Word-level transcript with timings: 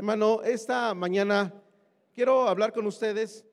Hermano, 0.00 0.40
esta 0.42 0.94
mañana 0.94 1.52
quiero 2.14 2.48
hablar 2.48 2.72
con 2.72 2.86
ustedes 2.86 3.44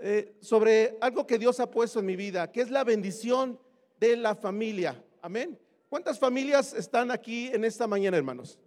eh, 0.00 0.36
sobre 0.40 0.98
algo 1.00 1.24
que 1.24 1.38
Dios 1.38 1.60
ha 1.60 1.70
puesto 1.70 2.00
en 2.00 2.06
mi 2.06 2.16
vida, 2.16 2.50
que 2.50 2.62
es 2.62 2.68
la 2.68 2.82
bendición 2.82 3.60
de 4.00 4.16
la 4.16 4.34
familia. 4.34 5.00
Amén. 5.22 5.56
¿Cuántas 5.88 6.18
familias 6.18 6.74
están 6.74 7.12
aquí 7.12 7.46
en 7.52 7.64
esta 7.64 7.86
mañana, 7.86 8.16
hermanos? 8.16 8.58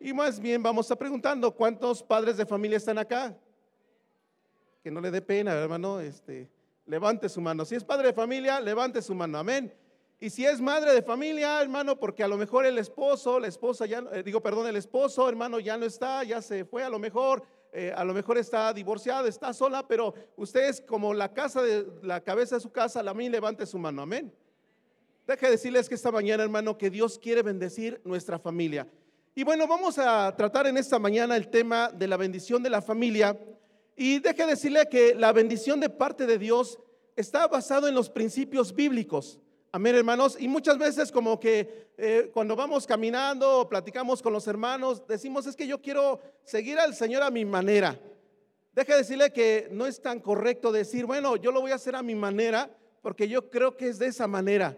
Y 0.00 0.14
más 0.14 0.40
bien 0.40 0.62
vamos 0.62 0.90
a 0.90 0.96
preguntando, 0.96 1.54
¿cuántos 1.54 2.02
padres 2.02 2.38
de 2.38 2.46
familia 2.46 2.78
están 2.78 2.96
acá? 2.96 3.36
Que 4.82 4.90
no 4.90 5.02
le 5.02 5.10
dé 5.10 5.20
pena, 5.20 5.52
hermano, 5.52 6.00
este, 6.00 6.48
levante 6.86 7.28
su 7.28 7.42
mano. 7.42 7.66
Si 7.66 7.74
es 7.74 7.84
padre 7.84 8.06
de 8.06 8.14
familia, 8.14 8.58
levante 8.58 9.02
su 9.02 9.14
mano. 9.14 9.36
Amén. 9.36 9.70
Y 10.22 10.28
si 10.28 10.44
es 10.44 10.60
madre 10.60 10.92
de 10.92 11.00
familia, 11.00 11.62
hermano, 11.62 11.98
porque 11.98 12.22
a 12.22 12.28
lo 12.28 12.36
mejor 12.36 12.66
el 12.66 12.76
esposo, 12.76 13.40
la 13.40 13.48
esposa 13.48 13.86
ya, 13.86 14.04
eh, 14.12 14.22
digo, 14.22 14.42
perdón, 14.42 14.66
el 14.66 14.76
esposo, 14.76 15.26
hermano, 15.26 15.58
ya 15.60 15.78
no 15.78 15.86
está, 15.86 16.22
ya 16.24 16.42
se 16.42 16.66
fue, 16.66 16.84
a 16.84 16.90
lo 16.90 16.98
mejor, 16.98 17.42
eh, 17.72 17.90
a 17.96 18.04
lo 18.04 18.12
mejor 18.12 18.36
está 18.36 18.70
divorciada, 18.74 19.26
está 19.26 19.54
sola, 19.54 19.88
pero 19.88 20.12
ustedes 20.36 20.82
como 20.82 21.14
la 21.14 21.32
casa 21.32 21.62
de 21.62 21.86
la 22.02 22.20
cabeza 22.22 22.56
de 22.56 22.60
su 22.60 22.70
casa, 22.70 23.02
la 23.02 23.14
mí 23.14 23.30
levante 23.30 23.64
su 23.64 23.78
mano, 23.78 24.02
amén. 24.02 24.30
Deje 25.26 25.48
decirles 25.48 25.88
que 25.88 25.94
esta 25.94 26.12
mañana, 26.12 26.42
hermano, 26.42 26.76
que 26.76 26.90
Dios 26.90 27.18
quiere 27.18 27.40
bendecir 27.40 28.02
nuestra 28.04 28.38
familia. 28.38 28.86
Y 29.34 29.42
bueno, 29.42 29.66
vamos 29.66 29.98
a 29.98 30.36
tratar 30.36 30.66
en 30.66 30.76
esta 30.76 30.98
mañana 30.98 31.34
el 31.34 31.48
tema 31.48 31.88
de 31.88 32.06
la 32.06 32.18
bendición 32.18 32.62
de 32.62 32.68
la 32.68 32.82
familia. 32.82 33.40
Y 33.96 34.18
deje 34.18 34.44
decirle 34.44 34.86
que 34.90 35.14
la 35.14 35.32
bendición 35.32 35.80
de 35.80 35.88
parte 35.88 36.26
de 36.26 36.36
Dios 36.36 36.78
está 37.16 37.46
basado 37.48 37.88
en 37.88 37.94
los 37.94 38.10
principios 38.10 38.74
bíblicos. 38.74 39.40
Amén, 39.72 39.94
hermanos. 39.94 40.36
Y 40.40 40.48
muchas 40.48 40.78
veces 40.78 41.12
como 41.12 41.38
que 41.38 41.92
eh, 41.96 42.28
cuando 42.34 42.56
vamos 42.56 42.88
caminando 42.88 43.60
o 43.60 43.68
platicamos 43.68 44.20
con 44.20 44.32
los 44.32 44.48
hermanos, 44.48 45.06
decimos, 45.06 45.46
es 45.46 45.54
que 45.54 45.64
yo 45.64 45.80
quiero 45.80 46.18
seguir 46.42 46.76
al 46.80 46.92
Señor 46.92 47.22
a 47.22 47.30
mi 47.30 47.44
manera. 47.44 47.96
Deja 48.72 48.96
decirle 48.96 49.32
que 49.32 49.68
no 49.70 49.86
es 49.86 50.02
tan 50.02 50.18
correcto 50.18 50.72
decir, 50.72 51.06
bueno, 51.06 51.36
yo 51.36 51.52
lo 51.52 51.60
voy 51.60 51.70
a 51.70 51.76
hacer 51.76 51.94
a 51.94 52.02
mi 52.02 52.16
manera, 52.16 52.68
porque 53.00 53.28
yo 53.28 53.48
creo 53.48 53.76
que 53.76 53.86
es 53.86 54.00
de 54.00 54.08
esa 54.08 54.26
manera. 54.26 54.76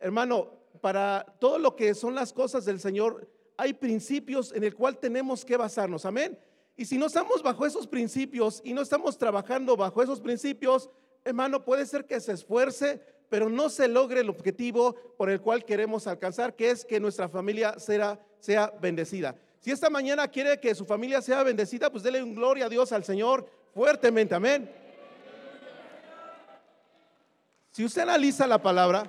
Hermano, 0.00 0.50
para 0.82 1.24
todo 1.38 1.58
lo 1.58 1.74
que 1.74 1.94
son 1.94 2.14
las 2.14 2.34
cosas 2.34 2.66
del 2.66 2.78
Señor, 2.78 3.26
hay 3.56 3.72
principios 3.72 4.52
en 4.52 4.64
el 4.64 4.74
cual 4.74 4.98
tenemos 4.98 5.46
que 5.46 5.56
basarnos. 5.56 6.04
Amén. 6.04 6.38
Y 6.76 6.84
si 6.84 6.98
no 6.98 7.06
estamos 7.06 7.42
bajo 7.42 7.64
esos 7.64 7.86
principios 7.86 8.60
y 8.64 8.74
no 8.74 8.82
estamos 8.82 9.16
trabajando 9.16 9.78
bajo 9.78 10.02
esos 10.02 10.20
principios, 10.20 10.90
hermano, 11.24 11.64
puede 11.64 11.86
ser 11.86 12.04
que 12.04 12.20
se 12.20 12.32
esfuerce, 12.32 13.00
pero 13.30 13.48
no 13.48 13.70
se 13.70 13.88
logre 13.88 14.20
el 14.20 14.28
objetivo 14.28 14.94
por 15.16 15.30
el 15.30 15.40
cual 15.40 15.64
queremos 15.64 16.06
alcanzar, 16.06 16.54
que 16.54 16.70
es 16.70 16.84
que 16.84 17.00
nuestra 17.00 17.28
familia 17.28 17.78
sea, 17.78 18.20
sea 18.40 18.70
bendecida. 18.82 19.36
Si 19.60 19.70
esta 19.70 19.88
mañana 19.88 20.28
quiere 20.28 20.58
que 20.58 20.74
su 20.74 20.84
familia 20.84 21.22
sea 21.22 21.42
bendecida, 21.42 21.90
pues 21.90 22.02
dele 22.02 22.22
un 22.22 22.34
gloria 22.34 22.66
a 22.66 22.68
Dios 22.68 22.92
al 22.92 23.04
Señor 23.04 23.48
fuertemente, 23.72 24.34
amén. 24.34 24.70
Si 27.70 27.84
usted 27.84 28.02
analiza 28.02 28.46
la 28.48 28.60
palabra, 28.60 29.04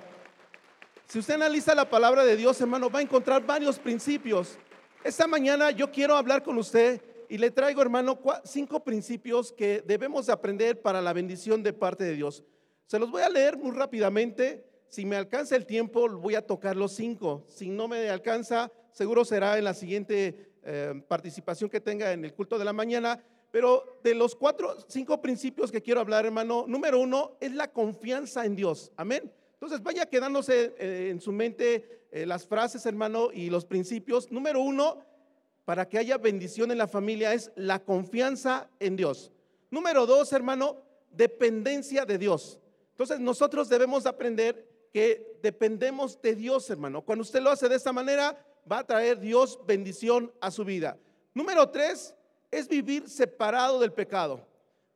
si 1.06 1.18
usted 1.18 1.34
analiza 1.34 1.74
la 1.74 1.90
palabra 1.90 2.24
de 2.24 2.36
Dios, 2.36 2.60
hermano, 2.60 2.88
va 2.88 3.00
a 3.00 3.02
encontrar 3.02 3.44
varios 3.44 3.78
principios. 3.78 4.56
Esta 5.02 5.26
mañana 5.26 5.72
yo 5.72 5.90
quiero 5.90 6.14
hablar 6.14 6.44
con 6.44 6.56
usted 6.58 7.02
y 7.28 7.38
le 7.38 7.50
traigo, 7.50 7.82
hermano, 7.82 8.20
cinco 8.44 8.84
principios 8.84 9.52
que 9.52 9.82
debemos 9.84 10.28
aprender 10.28 10.80
para 10.80 11.02
la 11.02 11.12
bendición 11.12 11.62
de 11.62 11.72
parte 11.72 12.04
de 12.04 12.14
Dios. 12.14 12.44
Se 12.86 12.98
los 12.98 13.10
voy 13.10 13.22
a 13.22 13.28
leer 13.28 13.56
muy 13.56 13.70
rápidamente. 13.72 14.64
Si 14.88 15.06
me 15.06 15.16
alcanza 15.16 15.56
el 15.56 15.66
tiempo, 15.66 16.08
voy 16.08 16.34
a 16.34 16.46
tocar 16.46 16.76
los 16.76 16.92
cinco. 16.92 17.44
Si 17.48 17.70
no 17.70 17.88
me 17.88 18.10
alcanza, 18.10 18.70
seguro 18.92 19.24
será 19.24 19.56
en 19.56 19.64
la 19.64 19.74
siguiente 19.74 20.52
eh, 20.62 21.02
participación 21.08 21.70
que 21.70 21.80
tenga 21.80 22.12
en 22.12 22.24
el 22.24 22.34
culto 22.34 22.58
de 22.58 22.64
la 22.64 22.72
mañana. 22.72 23.22
Pero 23.50 24.00
de 24.02 24.14
los 24.14 24.34
cuatro, 24.34 24.76
cinco 24.88 25.20
principios 25.20 25.70
que 25.70 25.82
quiero 25.82 26.00
hablar, 26.00 26.24
hermano, 26.24 26.64
número 26.66 26.98
uno 26.98 27.36
es 27.40 27.52
la 27.52 27.70
confianza 27.70 28.46
en 28.46 28.56
Dios. 28.56 28.90
Amén. 28.96 29.30
Entonces 29.54 29.82
vaya 29.82 30.06
quedándose 30.06 30.74
eh, 30.78 31.08
en 31.10 31.20
su 31.20 31.32
mente 31.32 32.06
eh, 32.10 32.26
las 32.26 32.46
frases, 32.46 32.84
hermano, 32.86 33.28
y 33.32 33.50
los 33.50 33.64
principios. 33.64 34.32
Número 34.32 34.60
uno, 34.60 35.04
para 35.64 35.88
que 35.88 35.98
haya 35.98 36.18
bendición 36.18 36.70
en 36.70 36.78
la 36.78 36.88
familia, 36.88 37.32
es 37.34 37.52
la 37.54 37.78
confianza 37.78 38.68
en 38.80 38.96
Dios. 38.96 39.30
Número 39.70 40.06
dos, 40.06 40.32
hermano, 40.32 40.82
dependencia 41.10 42.04
de 42.04 42.18
Dios. 42.18 42.58
Entonces 43.02 43.18
nosotros 43.18 43.68
debemos 43.68 44.06
aprender 44.06 44.64
que 44.92 45.36
dependemos 45.42 46.22
de 46.22 46.36
Dios, 46.36 46.70
hermano. 46.70 47.02
Cuando 47.02 47.22
usted 47.22 47.42
lo 47.42 47.50
hace 47.50 47.68
de 47.68 47.74
esta 47.74 47.92
manera, 47.92 48.38
va 48.70 48.78
a 48.78 48.86
traer 48.86 49.18
Dios 49.18 49.58
bendición 49.66 50.32
a 50.40 50.52
su 50.52 50.64
vida. 50.64 50.96
Número 51.34 51.68
tres 51.68 52.14
es 52.48 52.68
vivir 52.68 53.08
separado 53.08 53.80
del 53.80 53.92
pecado. 53.92 54.46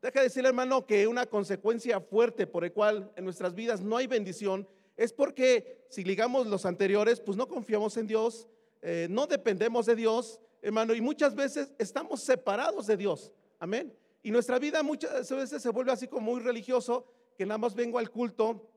Deja 0.01 0.21
de 0.21 0.27
decirle, 0.27 0.51
hermano, 0.51 0.87
que 0.87 1.09
una 1.09 1.27
consecuencia 1.27 2.01
fuerte 2.01 2.47
por 2.47 2.63
el 2.63 2.73
cual 2.73 3.11
en 3.17 3.25
nuestras 3.25 3.57
vidas 3.57 3.81
no 3.81 3.97
hay 3.97 4.07
bendición 4.07 4.69
es 4.97 5.13
porque 5.13 5.85
si 5.89 6.05
ligamos 6.05 6.47
los 6.47 6.65
anteriores, 6.65 7.19
pues 7.19 7.37
no 7.37 7.49
confiamos 7.49 7.97
en 7.97 8.07
Dios, 8.07 8.47
eh, 8.83 9.09
no 9.11 9.27
dependemos 9.27 9.85
de 9.85 9.97
Dios, 9.97 10.39
hermano, 10.63 10.95
y 10.95 11.01
muchas 11.01 11.35
veces 11.35 11.73
estamos 11.77 12.21
separados 12.21 12.87
de 12.87 12.97
Dios. 12.97 13.33
Amén. 13.59 13.93
Y 14.23 14.31
nuestra 14.31 14.61
vida 14.61 14.85
muchas 14.85 15.29
veces 15.29 15.61
se 15.61 15.71
vuelve 15.71 15.91
así 15.91 16.07
como 16.07 16.33
muy 16.33 16.41
religioso 16.41 17.16
que 17.37 17.47
nada 17.47 17.59
más 17.59 17.75
vengo 17.75 17.99
al 17.99 18.11
culto 18.11 18.69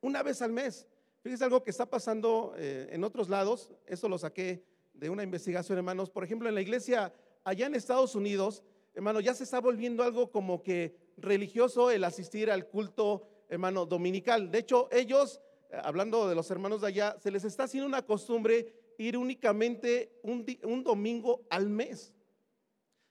una 0.00 0.22
vez 0.22 0.42
al 0.42 0.52
mes. 0.52 0.86
Fíjese 1.22 1.44
algo 1.44 1.62
que 1.62 1.70
está 1.70 1.86
pasando 1.86 2.54
eh, 2.56 2.88
en 2.92 3.02
otros 3.02 3.28
lados, 3.28 3.72
eso 3.86 4.08
lo 4.08 4.18
saqué 4.18 4.62
de 4.92 5.08
una 5.08 5.22
investigación, 5.22 5.78
hermanos. 5.78 6.10
Por 6.10 6.22
ejemplo, 6.22 6.48
en 6.48 6.54
la 6.54 6.60
iglesia 6.60 7.12
allá 7.44 7.66
en 7.66 7.74
Estados 7.74 8.14
Unidos, 8.14 8.62
hermano, 8.94 9.20
ya 9.20 9.34
se 9.34 9.44
está 9.44 9.60
volviendo 9.60 10.02
algo 10.02 10.30
como 10.30 10.62
que 10.62 10.96
religioso 11.16 11.90
el 11.90 12.04
asistir 12.04 12.50
al 12.50 12.66
culto, 12.68 13.26
hermano, 13.48 13.86
dominical. 13.86 14.50
De 14.50 14.58
hecho, 14.58 14.88
ellos, 14.92 15.40
eh, 15.70 15.78
hablando 15.82 16.28
de 16.28 16.34
los 16.34 16.50
hermanos 16.50 16.82
de 16.82 16.88
allá, 16.88 17.16
se 17.18 17.30
les 17.30 17.44
está 17.44 17.64
haciendo 17.64 17.88
una 17.88 18.02
costumbre 18.02 18.74
ir 18.98 19.16
únicamente 19.16 20.12
un, 20.22 20.44
un 20.64 20.84
domingo 20.84 21.46
al 21.50 21.68
mes. 21.68 22.12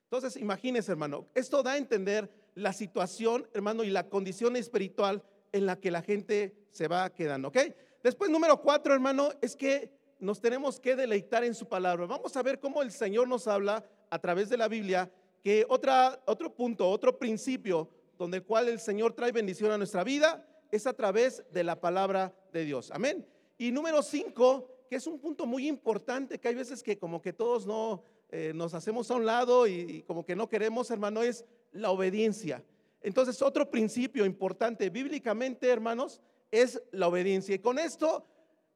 Entonces, 0.04 0.40
imagínense, 0.40 0.92
hermano, 0.92 1.28
esto 1.34 1.64
da 1.64 1.72
a 1.72 1.78
entender 1.78 2.32
la 2.56 2.74
situación, 2.74 3.48
hermano, 3.54 3.84
y 3.84 3.90
la 3.90 4.10
condición 4.10 4.56
espiritual 4.56 5.24
en 5.52 5.66
la 5.66 5.80
que 5.80 5.92
la 5.92 6.02
gente 6.02 6.56
se 6.72 6.88
va 6.88 7.10
quedando, 7.12 7.50
¿ok? 7.50 7.58
Después, 8.04 8.30
número 8.30 8.62
cuatro, 8.62 8.94
hermano, 8.94 9.30
es 9.42 9.56
que 9.56 9.92
nos 10.20 10.42
tenemos 10.42 10.80
que 10.80 10.96
deleitar 10.96 11.44
en 11.44 11.54
su 11.54 11.68
palabra. 11.68 12.06
Vamos 12.06 12.36
a 12.36 12.44
ver 12.44 12.60
cómo 12.60 12.82
el 12.82 12.92
Señor 12.92 13.28
nos 13.28 13.48
habla 13.48 13.86
a 14.10 14.20
través 14.20 14.50
de 14.50 14.58
la 14.58 14.68
Biblia, 14.68 15.12
que 15.44 15.66
otra, 15.68 16.22
otro 16.26 16.54
punto, 16.54 16.90
otro 16.90 17.18
principio 17.18 17.90
donde 18.18 18.38
el 18.38 18.44
cual 18.44 18.70
el 18.70 18.80
Señor 18.80 19.14
trae 19.14 19.32
bendición 19.32 19.72
a 19.72 19.78
nuestra 19.78 20.04
vida 20.04 20.48
es 20.72 20.88
a 20.88 20.94
través 20.94 21.44
de 21.52 21.64
la 21.64 21.80
palabra 21.80 22.34
de 22.52 22.66
Dios. 22.66 22.90
Amén. 22.92 23.26
Y 23.58 23.72
número 23.72 24.02
cinco, 24.02 24.86
que 24.90 24.96
es 24.96 25.08
un 25.08 25.20
punto 25.20 25.46
muy 25.46 25.68
importante, 25.68 26.40
que 26.40 26.48
hay 26.48 26.56
veces 26.56 26.82
que 26.82 26.98
como 26.98 27.22
que 27.22 27.34
todos 27.34 27.66
no 27.66 28.04
eh, 28.36 28.52
nos 28.52 28.74
hacemos 28.74 29.12
a 29.12 29.16
un 29.16 29.28
lado 29.28 29.68
y 29.68 30.02
como 30.08 30.26
que 30.26 30.36
no 30.36 30.50
queremos, 30.50 30.90
hermano, 30.90 31.22
es 31.22 31.46
la 31.72 31.92
obediencia. 31.92 32.64
Entonces, 33.00 33.40
otro 33.44 33.70
principio 33.70 34.26
importante 34.26 34.90
bíblicamente, 34.90 35.70
hermanos, 35.70 36.20
es 36.50 36.82
la 36.92 37.10
obediencia. 37.10 37.54
Y 37.54 37.60
con 37.60 37.78
esto, 37.78 38.26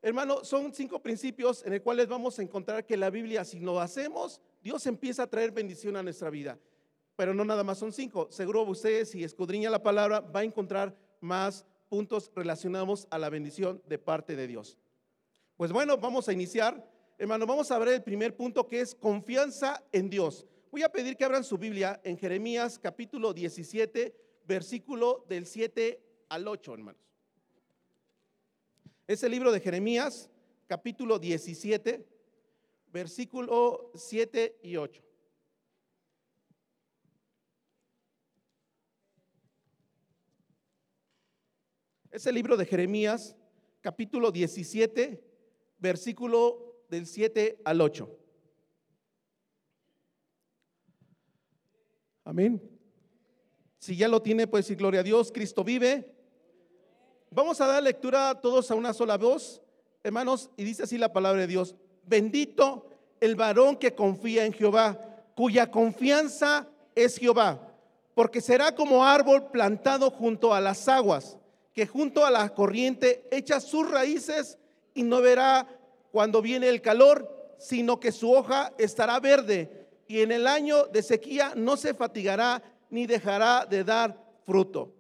hermano, 0.03 0.46
son 0.46 0.75
cinco 0.75 1.01
principios 1.01 1.66
en 1.66 1.73
los 1.73 1.81
cuales 1.81 2.07
vamos 2.07 2.38
a 2.38 2.44
encontrar 2.44 2.85
que 2.85 2.97
la 2.97 3.09
Biblia, 3.09 3.44
si 3.44 3.59
lo 3.59 3.79
hacemos, 3.79 4.41
Dios 4.62 4.85
empieza 4.85 5.23
a 5.23 5.28
traer 5.28 5.51
bendición 5.51 5.96
a 5.96 6.03
nuestra 6.03 6.29
vida. 6.29 6.59
Pero 7.16 7.34
no 7.34 7.44
nada 7.44 7.63
más 7.63 7.79
son 7.79 7.91
cinco. 7.91 8.28
Seguro 8.29 8.62
usted, 8.62 9.06
si 9.06 9.23
escudriña 9.23 9.72
la 9.72 9.81
palabra, 9.81 10.19
va 10.19 10.41
a 10.41 10.44
encontrar 10.44 10.96
más 11.19 11.66
puntos 11.90 12.31
relacionados 12.35 13.07
a 13.09 13.17
la 13.17 13.31
bendición 13.31 13.81
de 13.88 13.97
parte 13.97 14.35
de 14.35 14.46
Dios. 14.46 14.78
Pues 15.56 15.72
bueno, 15.72 15.97
vamos 15.97 16.29
a 16.29 16.34
iniciar. 16.34 16.96
Hermano, 17.19 17.47
vamos 17.47 17.72
a 17.72 17.79
ver 17.79 17.88
el 17.88 18.03
primer 18.03 18.35
punto 18.35 18.67
que 18.67 18.79
es 18.79 18.94
confianza 18.94 19.83
en 19.91 20.07
Dios. 20.07 20.45
Voy 20.69 20.83
a 20.83 20.89
pedir 20.89 21.17
que 21.17 21.25
abran 21.25 21.43
su 21.43 21.58
Biblia 21.58 21.99
en 22.03 22.16
Jeremías 22.16 22.78
capítulo 22.78 23.34
17, 23.34 24.16
versículo 24.46 25.25
del 25.28 25.47
7 25.47 25.99
al 26.29 26.47
8, 26.47 26.73
hermanos. 26.75 27.02
Es 29.08 29.23
el 29.23 29.31
libro 29.31 29.52
de 29.52 29.59
Jeremías, 29.59 30.29
capítulo 30.67 31.17
17, 31.17 32.08
versículo 32.93 33.91
7 33.96 34.59
y 34.61 34.75
8. 34.75 35.02
Es 42.11 42.28
el 42.28 42.35
libro 42.35 42.58
de 42.58 42.66
Jeremías, 42.67 43.35
capítulo 43.81 44.31
17, 44.31 45.23
versículo 45.79 46.66
del 46.89 47.05
7 47.05 47.61
al 47.66 47.81
8. 47.81 48.09
Amén. 52.23 52.61
Si 53.79 53.95
ya 53.95 54.07
lo 54.07 54.22
tiene, 54.22 54.47
pues 54.47 54.66
decir 54.66 54.78
gloria 54.78 54.99
a 54.99 55.03
Dios, 55.03 55.31
Cristo 55.31 55.63
vive. 55.63 56.13
Vamos 57.29 57.61
a 57.61 57.67
dar 57.67 57.84
lectura 57.84 58.39
todos 58.41 58.69
a 58.72 58.75
una 58.75 58.93
sola 58.93 59.17
voz, 59.17 59.61
hermanos, 60.03 60.49
y 60.57 60.63
dice 60.63 60.84
así 60.84 60.97
la 60.97 61.13
palabra 61.13 61.41
de 61.41 61.47
Dios. 61.47 61.75
Bendito 62.03 62.89
el 63.19 63.35
varón 63.35 63.78
que 63.78 63.95
confía 63.95 64.45
en 64.45 64.53
Jehová, 64.53 64.99
cuya 65.35 65.72
confianza 65.72 66.67
es 66.95 67.17
Jehová, 67.17 67.73
porque 68.13 68.41
será 68.41 68.73
como 68.73 69.05
árbol 69.05 69.51
plantado 69.51 70.09
junto 70.09 70.53
a 70.53 70.61
las 70.61 70.87
aguas, 70.87 71.37
que 71.73 71.85
junto 71.85 72.25
a 72.25 72.31
la 72.31 72.49
corriente 72.49 73.28
echa 73.31 73.59
sus 73.59 73.89
raíces 73.89 74.57
y 74.93 75.03
no 75.03 75.22
verá 75.22 75.67
cuando 76.12 76.42
viene 76.42 76.70
el 76.70 76.82
calor, 76.82 77.56
sino 77.58 78.00
que 78.00 78.12
su 78.12 78.32
hoja 78.32 78.74
estará 78.78 79.20
verde 79.20 79.88
y 80.08 80.22
en 80.22 80.32
el 80.32 80.48
año 80.48 80.86
de 80.86 81.04
sequía 81.04 81.54
no 81.56 81.78
se 81.78 81.94
fatigará 81.94 82.62
ni 82.90 83.06
dejará 83.06 83.66
de 83.66 83.84
dar 83.84 84.24
fruto. 84.46 84.94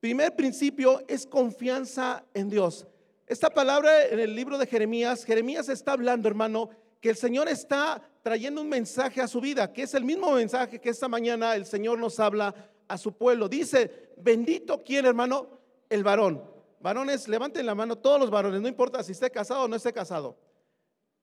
Primer 0.00 0.36
principio 0.36 1.02
es 1.08 1.26
confianza 1.26 2.24
en 2.34 2.48
Dios. 2.48 2.86
Esta 3.26 3.50
palabra 3.50 4.06
en 4.06 4.20
el 4.20 4.34
libro 4.34 4.58
de 4.58 4.66
Jeremías, 4.66 5.24
Jeremías 5.24 5.68
está 5.68 5.92
hablando, 5.92 6.28
hermano, 6.28 6.70
que 7.00 7.10
el 7.10 7.16
Señor 7.16 7.48
está 7.48 8.02
trayendo 8.22 8.60
un 8.60 8.68
mensaje 8.68 9.20
a 9.20 9.28
su 9.28 9.40
vida, 9.40 9.72
que 9.72 9.82
es 9.82 9.94
el 9.94 10.04
mismo 10.04 10.32
mensaje 10.32 10.80
que 10.80 10.90
esta 10.90 11.08
mañana 11.08 11.54
el 11.56 11.66
Señor 11.66 11.98
nos 11.98 12.20
habla 12.20 12.54
a 12.86 12.98
su 12.98 13.12
pueblo. 13.12 13.48
Dice, 13.48 14.10
bendito 14.18 14.82
quién, 14.84 15.06
hermano, 15.06 15.48
el 15.88 16.04
varón. 16.04 16.42
Varones, 16.80 17.26
levanten 17.28 17.66
la 17.66 17.74
mano 17.74 17.96
todos 17.96 18.20
los 18.20 18.30
varones, 18.30 18.60
no 18.60 18.68
importa 18.68 19.02
si 19.02 19.12
esté 19.12 19.30
casado 19.30 19.64
o 19.64 19.68
no 19.68 19.76
esté 19.76 19.92
casado. 19.92 20.38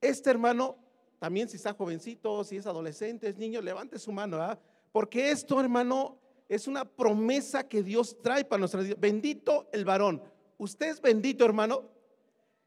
Este 0.01 0.29
hermano, 0.29 0.77
también 1.19 1.47
si 1.47 1.55
está 1.55 1.73
jovencito, 1.73 2.43
si 2.43 2.57
es 2.57 2.65
adolescente, 2.65 3.29
es 3.29 3.37
niño, 3.37 3.61
levante 3.61 3.97
su 3.97 4.11
mano, 4.11 4.37
¿ah? 4.37 4.59
Porque 4.91 5.31
esto, 5.31 5.59
hermano, 5.59 6.19
es 6.47 6.67
una 6.67 6.85
promesa 6.85 7.67
que 7.67 7.83
Dios 7.83 8.17
trae 8.21 8.45
para 8.45 8.59
nuestra 8.59 8.81
vida. 8.81 8.95
Bendito 8.97 9.67
el 9.71 9.85
varón. 9.85 10.21
Usted 10.57 10.87
es 10.87 11.01
bendito, 11.01 11.43
hermano, 11.43 11.83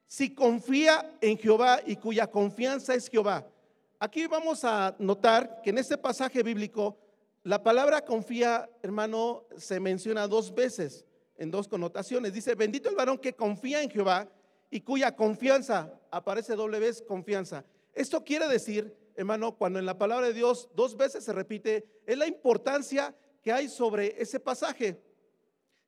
si 0.06 0.34
confía 0.34 1.16
en 1.20 1.38
Jehová 1.38 1.80
y 1.84 1.96
cuya 1.96 2.26
confianza 2.26 2.94
es 2.94 3.08
Jehová. 3.08 3.46
Aquí 4.00 4.26
vamos 4.26 4.64
a 4.64 4.94
notar 4.98 5.60
que 5.62 5.70
en 5.70 5.78
este 5.78 5.98
pasaje 5.98 6.42
bíblico 6.42 6.98
la 7.42 7.62
palabra 7.62 8.04
confía, 8.04 8.68
hermano, 8.82 9.44
se 9.56 9.80
menciona 9.80 10.26
dos 10.26 10.54
veces 10.54 11.06
en 11.38 11.50
dos 11.50 11.68
connotaciones. 11.68 12.34
Dice, 12.34 12.54
bendito 12.54 12.90
el 12.90 12.96
varón 12.96 13.18
que 13.18 13.34
confía 13.34 13.82
en 13.82 13.90
Jehová 13.90 14.28
y 14.70 14.80
cuya 14.80 15.16
confianza, 15.16 15.98
aparece 16.10 16.54
doble 16.54 16.78
vez 16.78 17.00
confianza. 17.00 17.64
Esto 17.94 18.22
quiere 18.22 18.46
decir, 18.48 18.94
hermano, 19.14 19.56
cuando 19.56 19.78
en 19.78 19.86
la 19.86 19.96
palabra 19.96 20.26
de 20.26 20.34
Dios 20.34 20.68
dos 20.74 20.96
veces 20.96 21.24
se 21.24 21.32
repite, 21.32 21.86
es 22.06 22.18
la 22.18 22.26
importancia 22.26 23.14
que 23.42 23.52
hay 23.52 23.68
sobre 23.68 24.20
ese 24.20 24.38
pasaje. 24.40 25.00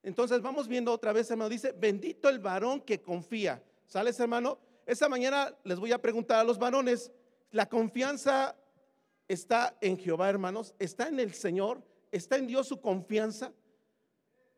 Entonces 0.02 0.40
vamos 0.40 0.66
viendo 0.66 0.92
otra 0.92 1.12
vez, 1.12 1.30
hermano, 1.30 1.50
dice, 1.50 1.72
bendito 1.72 2.28
el 2.28 2.38
varón 2.38 2.80
que 2.80 3.02
confía. 3.02 3.62
¿Sales, 3.86 4.18
hermano? 4.18 4.58
Esta 4.86 5.08
mañana 5.08 5.54
les 5.64 5.78
voy 5.78 5.92
a 5.92 6.00
preguntar 6.00 6.38
a 6.38 6.44
los 6.44 6.58
varones, 6.58 7.12
¿la 7.50 7.68
confianza 7.68 8.56
está 9.28 9.76
en 9.80 9.98
Jehová, 9.98 10.30
hermanos? 10.30 10.74
¿Está 10.78 11.08
en 11.08 11.20
el 11.20 11.34
Señor? 11.34 11.82
¿Está 12.10 12.36
en 12.36 12.46
Dios 12.46 12.66
su 12.66 12.80
confianza? 12.80 13.52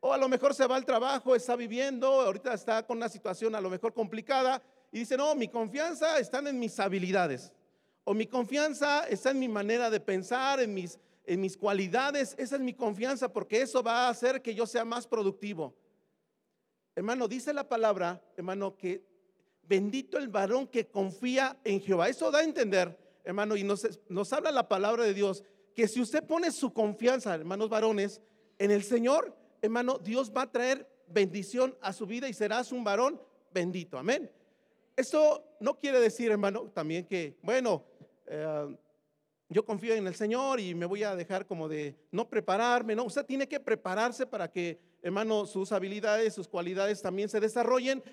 O 0.05 0.11
a 0.11 0.17
lo 0.17 0.27
mejor 0.27 0.53
se 0.53 0.67
va 0.67 0.75
al 0.75 0.83
trabajo, 0.83 1.33
está 1.33 1.55
viviendo, 1.55 2.05
ahorita 2.07 2.53
está 2.53 2.85
con 2.85 2.97
una 2.97 3.07
situación 3.07 3.55
a 3.55 3.61
lo 3.61 3.69
mejor 3.69 3.93
complicada 3.93 4.61
y 4.91 4.99
dice, 4.99 5.15
no, 5.15 5.33
mi 5.33 5.47
confianza 5.47 6.19
está 6.19 6.39
en 6.39 6.59
mis 6.59 6.77
habilidades. 6.77 7.53
O 8.03 8.13
mi 8.13 8.27
confianza 8.27 9.07
está 9.07 9.31
en 9.31 9.39
mi 9.39 9.47
manera 9.47 9.89
de 9.89 10.01
pensar, 10.01 10.59
en 10.59 10.73
mis, 10.73 10.99
en 11.25 11.39
mis 11.39 11.55
cualidades. 11.55 12.35
Esa 12.37 12.57
es 12.57 12.61
mi 12.61 12.73
confianza 12.73 13.31
porque 13.31 13.61
eso 13.61 13.81
va 13.81 14.07
a 14.07 14.09
hacer 14.09 14.41
que 14.41 14.53
yo 14.53 14.67
sea 14.67 14.83
más 14.83 15.07
productivo. 15.07 15.73
Hermano, 16.97 17.29
dice 17.29 17.53
la 17.53 17.69
palabra, 17.69 18.21
hermano, 18.35 18.75
que 18.75 19.05
bendito 19.61 20.17
el 20.17 20.27
varón 20.27 20.67
que 20.67 20.85
confía 20.85 21.57
en 21.63 21.79
Jehová. 21.79 22.09
Eso 22.09 22.29
da 22.29 22.39
a 22.39 22.43
entender, 22.43 22.99
hermano, 23.23 23.55
y 23.55 23.63
nos, 23.63 23.87
nos 24.09 24.33
habla 24.33 24.51
la 24.51 24.67
palabra 24.67 25.05
de 25.05 25.13
Dios, 25.13 25.45
que 25.73 25.87
si 25.87 26.01
usted 26.01 26.25
pone 26.25 26.51
su 26.51 26.73
confianza, 26.73 27.33
hermanos 27.33 27.69
varones, 27.69 28.19
en 28.59 28.69
el 28.69 28.83
Señor, 28.83 29.41
hermano, 29.63 29.97
Dios 29.97 30.31
va 30.35 30.43
a 30.43 30.51
traer 30.51 30.85
bendición 31.07 31.75
a 31.81 31.93
su 31.93 32.05
vida 32.05 32.27
y 32.27 32.33
serás 32.33 32.73
un 32.73 32.83
varón 32.83 33.19
bendito. 33.53 33.97
Amén. 33.97 34.29
Esto 34.95 35.55
no 35.61 35.79
quiere 35.79 36.01
decir, 36.01 36.29
hermano, 36.29 36.69
también 36.73 37.05
que, 37.05 37.37
bueno, 37.41 37.85
eh, 38.27 38.75
yo 39.47 39.65
confío 39.65 39.95
en 39.95 40.05
el 40.05 40.15
Señor 40.15 40.59
y 40.59 40.75
me 40.75 40.85
voy 40.85 41.03
a 41.03 41.15
dejar 41.15 41.47
como 41.47 41.69
de 41.69 41.95
no 42.11 42.29
prepararme, 42.29 42.93
no, 42.93 43.05
usted 43.05 43.25
tiene 43.25 43.47
que 43.47 43.59
prepararse 43.59 44.25
para 44.27 44.51
que, 44.51 44.79
hermano, 45.01 45.45
sus 45.45 45.71
habilidades, 45.71 46.33
sus 46.33 46.47
cualidades 46.47 47.01
también 47.01 47.29
se 47.29 47.39
desarrollen, 47.39 48.03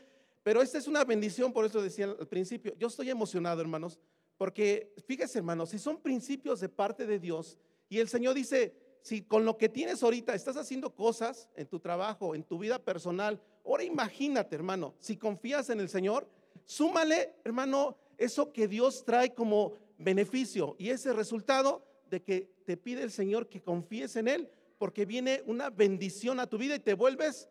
pero 0.45 0.63
esta 0.63 0.79
es 0.79 0.87
una 0.87 1.05
bendición, 1.05 1.53
por 1.53 1.65
eso 1.65 1.83
decía 1.83 2.05
al 2.05 2.29
principio, 2.29 2.75
yo 2.79 2.87
estoy 2.87 3.11
emocionado, 3.11 3.61
hermanos, 3.61 3.99
porque 4.39 4.95
fíjese, 5.05 5.39
hermanos, 5.39 5.71
si 5.71 5.81
son 5.81 6.01
principios 6.01 6.61
de 6.61 6.69
parte 6.69 7.07
de 7.07 7.19
Dios 7.19 7.59
y 7.89 7.99
el 7.99 8.09
Señor 8.09 8.35
dice, 8.35 8.90
si 9.03 9.23
con 9.23 9.45
lo 9.45 9.57
que 9.57 9.69
tienes 9.69 10.03
ahorita 10.03 10.35
estás 10.35 10.57
haciendo 10.57 10.95
cosas 10.95 11.49
en 11.57 11.67
tu 11.67 11.81
trabajo, 11.81 12.35
en 12.35 12.45
tu 12.45 12.59
vida 12.59 12.79
personal, 12.79 13.41
ahora 13.65 13.85
imagínate, 13.85 14.55
hermano, 14.55 14.95
si 14.99 15.17
confías 15.17 15.71
en 15.71 15.81
el 15.81 15.89
Señor, 15.89 16.29
súmale, 16.65 17.35
hermano, 17.45 17.97
eso 18.19 18.53
que 18.53 18.69
Dios 18.69 19.05
trae 19.05 19.35
como 19.35 19.75
beneficio 19.99 20.77
y 20.79 20.91
ese 20.91 21.13
resultado 21.13 21.85
de 22.11 22.23
que 22.23 22.51
te 22.65 22.77
pide 22.77 23.03
el 23.03 23.11
Señor 23.11 23.49
que 23.49 23.63
confíes 23.63 24.17
en 24.17 24.29
Él, 24.29 24.51
porque 24.79 25.05
viene 25.05 25.43
una 25.47 25.71
bendición 25.71 26.41
a 26.41 26.47
tu 26.47 26.59
vida 26.59 26.75
y 26.75 26.81
te 26.81 26.95
vuelves 26.95 27.49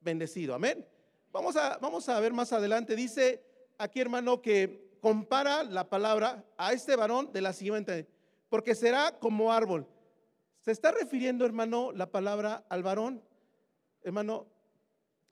bendecido. 0.00 0.54
Amén. 0.54 0.86
Vamos 1.32 1.56
a, 1.56 1.78
vamos 1.78 2.08
a 2.08 2.18
ver 2.20 2.32
más 2.32 2.52
adelante. 2.52 2.96
Dice 2.96 3.42
aquí, 3.78 4.00
hermano, 4.00 4.42
que 4.42 4.90
compara 5.00 5.62
la 5.62 5.88
palabra 5.88 6.44
a 6.56 6.72
este 6.72 6.96
varón 6.96 7.32
de 7.32 7.40
la 7.40 7.52
siguiente, 7.52 8.06
porque 8.48 8.74
será 8.74 9.18
como 9.18 9.52
árbol 9.52 9.86
se 10.60 10.72
está 10.72 10.92
refiriendo, 10.92 11.46
hermano, 11.46 11.90
la 11.92 12.10
palabra 12.10 12.66
al 12.68 12.82
varón. 12.82 13.22
Hermano, 14.02 14.46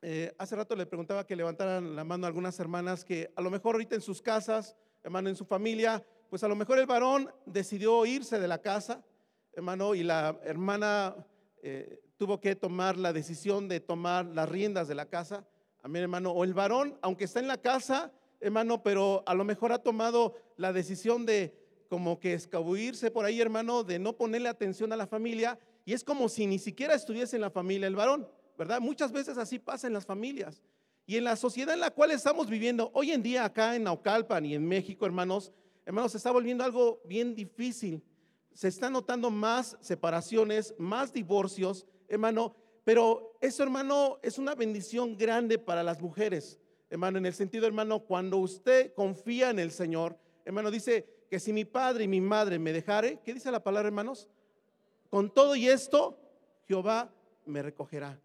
eh, 0.00 0.34
hace 0.38 0.56
rato 0.56 0.74
le 0.74 0.86
preguntaba 0.86 1.26
que 1.26 1.36
levantaran 1.36 1.94
la 1.94 2.04
mano 2.04 2.24
a 2.24 2.28
algunas 2.28 2.58
hermanas 2.60 3.04
que 3.04 3.30
a 3.36 3.42
lo 3.42 3.50
mejor 3.50 3.74
ahorita 3.74 3.94
en 3.94 4.00
sus 4.00 4.22
casas, 4.22 4.74
hermano, 5.02 5.28
en 5.28 5.36
su 5.36 5.44
familia, 5.44 6.02
pues 6.30 6.44
a 6.44 6.48
lo 6.48 6.56
mejor 6.56 6.78
el 6.78 6.86
varón 6.86 7.30
decidió 7.44 8.06
irse 8.06 8.38
de 8.38 8.48
la 8.48 8.62
casa, 8.62 9.04
hermano, 9.52 9.94
y 9.94 10.02
la 10.02 10.38
hermana 10.44 11.14
eh, 11.62 12.00
tuvo 12.16 12.40
que 12.40 12.56
tomar 12.56 12.96
la 12.96 13.12
decisión 13.12 13.68
de 13.68 13.80
tomar 13.80 14.24
las 14.26 14.48
riendas 14.48 14.88
de 14.88 14.94
la 14.94 15.06
casa. 15.06 15.46
Amén, 15.82 16.02
hermano. 16.02 16.30
O 16.32 16.44
el 16.44 16.54
varón, 16.54 16.98
aunque 17.02 17.24
está 17.24 17.40
en 17.40 17.48
la 17.48 17.58
casa, 17.58 18.12
hermano, 18.40 18.82
pero 18.82 19.24
a 19.26 19.34
lo 19.34 19.44
mejor 19.44 19.72
ha 19.72 19.78
tomado 19.78 20.36
la 20.56 20.72
decisión 20.72 21.26
de 21.26 21.57
como 21.88 22.20
que 22.20 22.34
escabuirse 22.34 23.10
por 23.10 23.24
ahí, 23.24 23.40
hermano, 23.40 23.82
de 23.82 23.98
no 23.98 24.16
ponerle 24.16 24.48
atención 24.48 24.92
a 24.92 24.96
la 24.96 25.06
familia. 25.06 25.58
Y 25.84 25.94
es 25.94 26.04
como 26.04 26.28
si 26.28 26.46
ni 26.46 26.58
siquiera 26.58 26.94
estuviese 26.94 27.36
en 27.36 27.42
la 27.42 27.50
familia 27.50 27.86
el 27.86 27.96
varón, 27.96 28.28
¿verdad? 28.56 28.80
Muchas 28.80 29.10
veces 29.10 29.38
así 29.38 29.58
pasa 29.58 29.86
en 29.86 29.94
las 29.94 30.04
familias. 30.04 30.62
Y 31.06 31.16
en 31.16 31.24
la 31.24 31.36
sociedad 31.36 31.72
en 31.72 31.80
la 31.80 31.90
cual 31.90 32.10
estamos 32.10 32.50
viviendo, 32.50 32.90
hoy 32.92 33.12
en 33.12 33.22
día 33.22 33.44
acá 33.44 33.74
en 33.74 33.84
Naucalpan 33.84 34.44
y 34.44 34.54
en 34.54 34.66
México, 34.66 35.06
hermanos, 35.06 35.52
hermanos, 35.86 36.12
se 36.12 36.18
está 36.18 36.30
volviendo 36.30 36.62
algo 36.62 37.00
bien 37.06 37.34
difícil. 37.34 38.02
Se 38.52 38.68
están 38.68 38.92
notando 38.92 39.30
más 39.30 39.78
separaciones, 39.80 40.74
más 40.76 41.12
divorcios, 41.12 41.86
hermano. 42.08 42.54
Pero 42.84 43.38
eso, 43.40 43.62
hermano, 43.62 44.18
es 44.22 44.38
una 44.38 44.54
bendición 44.54 45.16
grande 45.16 45.58
para 45.58 45.82
las 45.82 46.00
mujeres, 46.00 46.58
hermano, 46.90 47.18
en 47.18 47.26
el 47.26 47.34
sentido, 47.34 47.66
hermano, 47.66 48.00
cuando 48.00 48.38
usted 48.38 48.92
confía 48.94 49.50
en 49.50 49.58
el 49.58 49.70
Señor, 49.70 50.18
hermano, 50.44 50.70
dice, 50.70 51.06
que 51.28 51.38
si 51.38 51.52
mi 51.52 51.64
padre 51.64 52.04
y 52.04 52.08
mi 52.08 52.20
madre 52.20 52.58
me 52.58 52.72
dejare, 52.72 53.20
¿qué 53.24 53.34
dice 53.34 53.50
la 53.50 53.62
palabra, 53.62 53.88
hermanos? 53.88 54.28
Con 55.10 55.30
todo 55.30 55.54
y 55.56 55.68
esto, 55.68 56.18
Jehová 56.66 57.10
me 57.46 57.62
recogerá. 57.62 58.18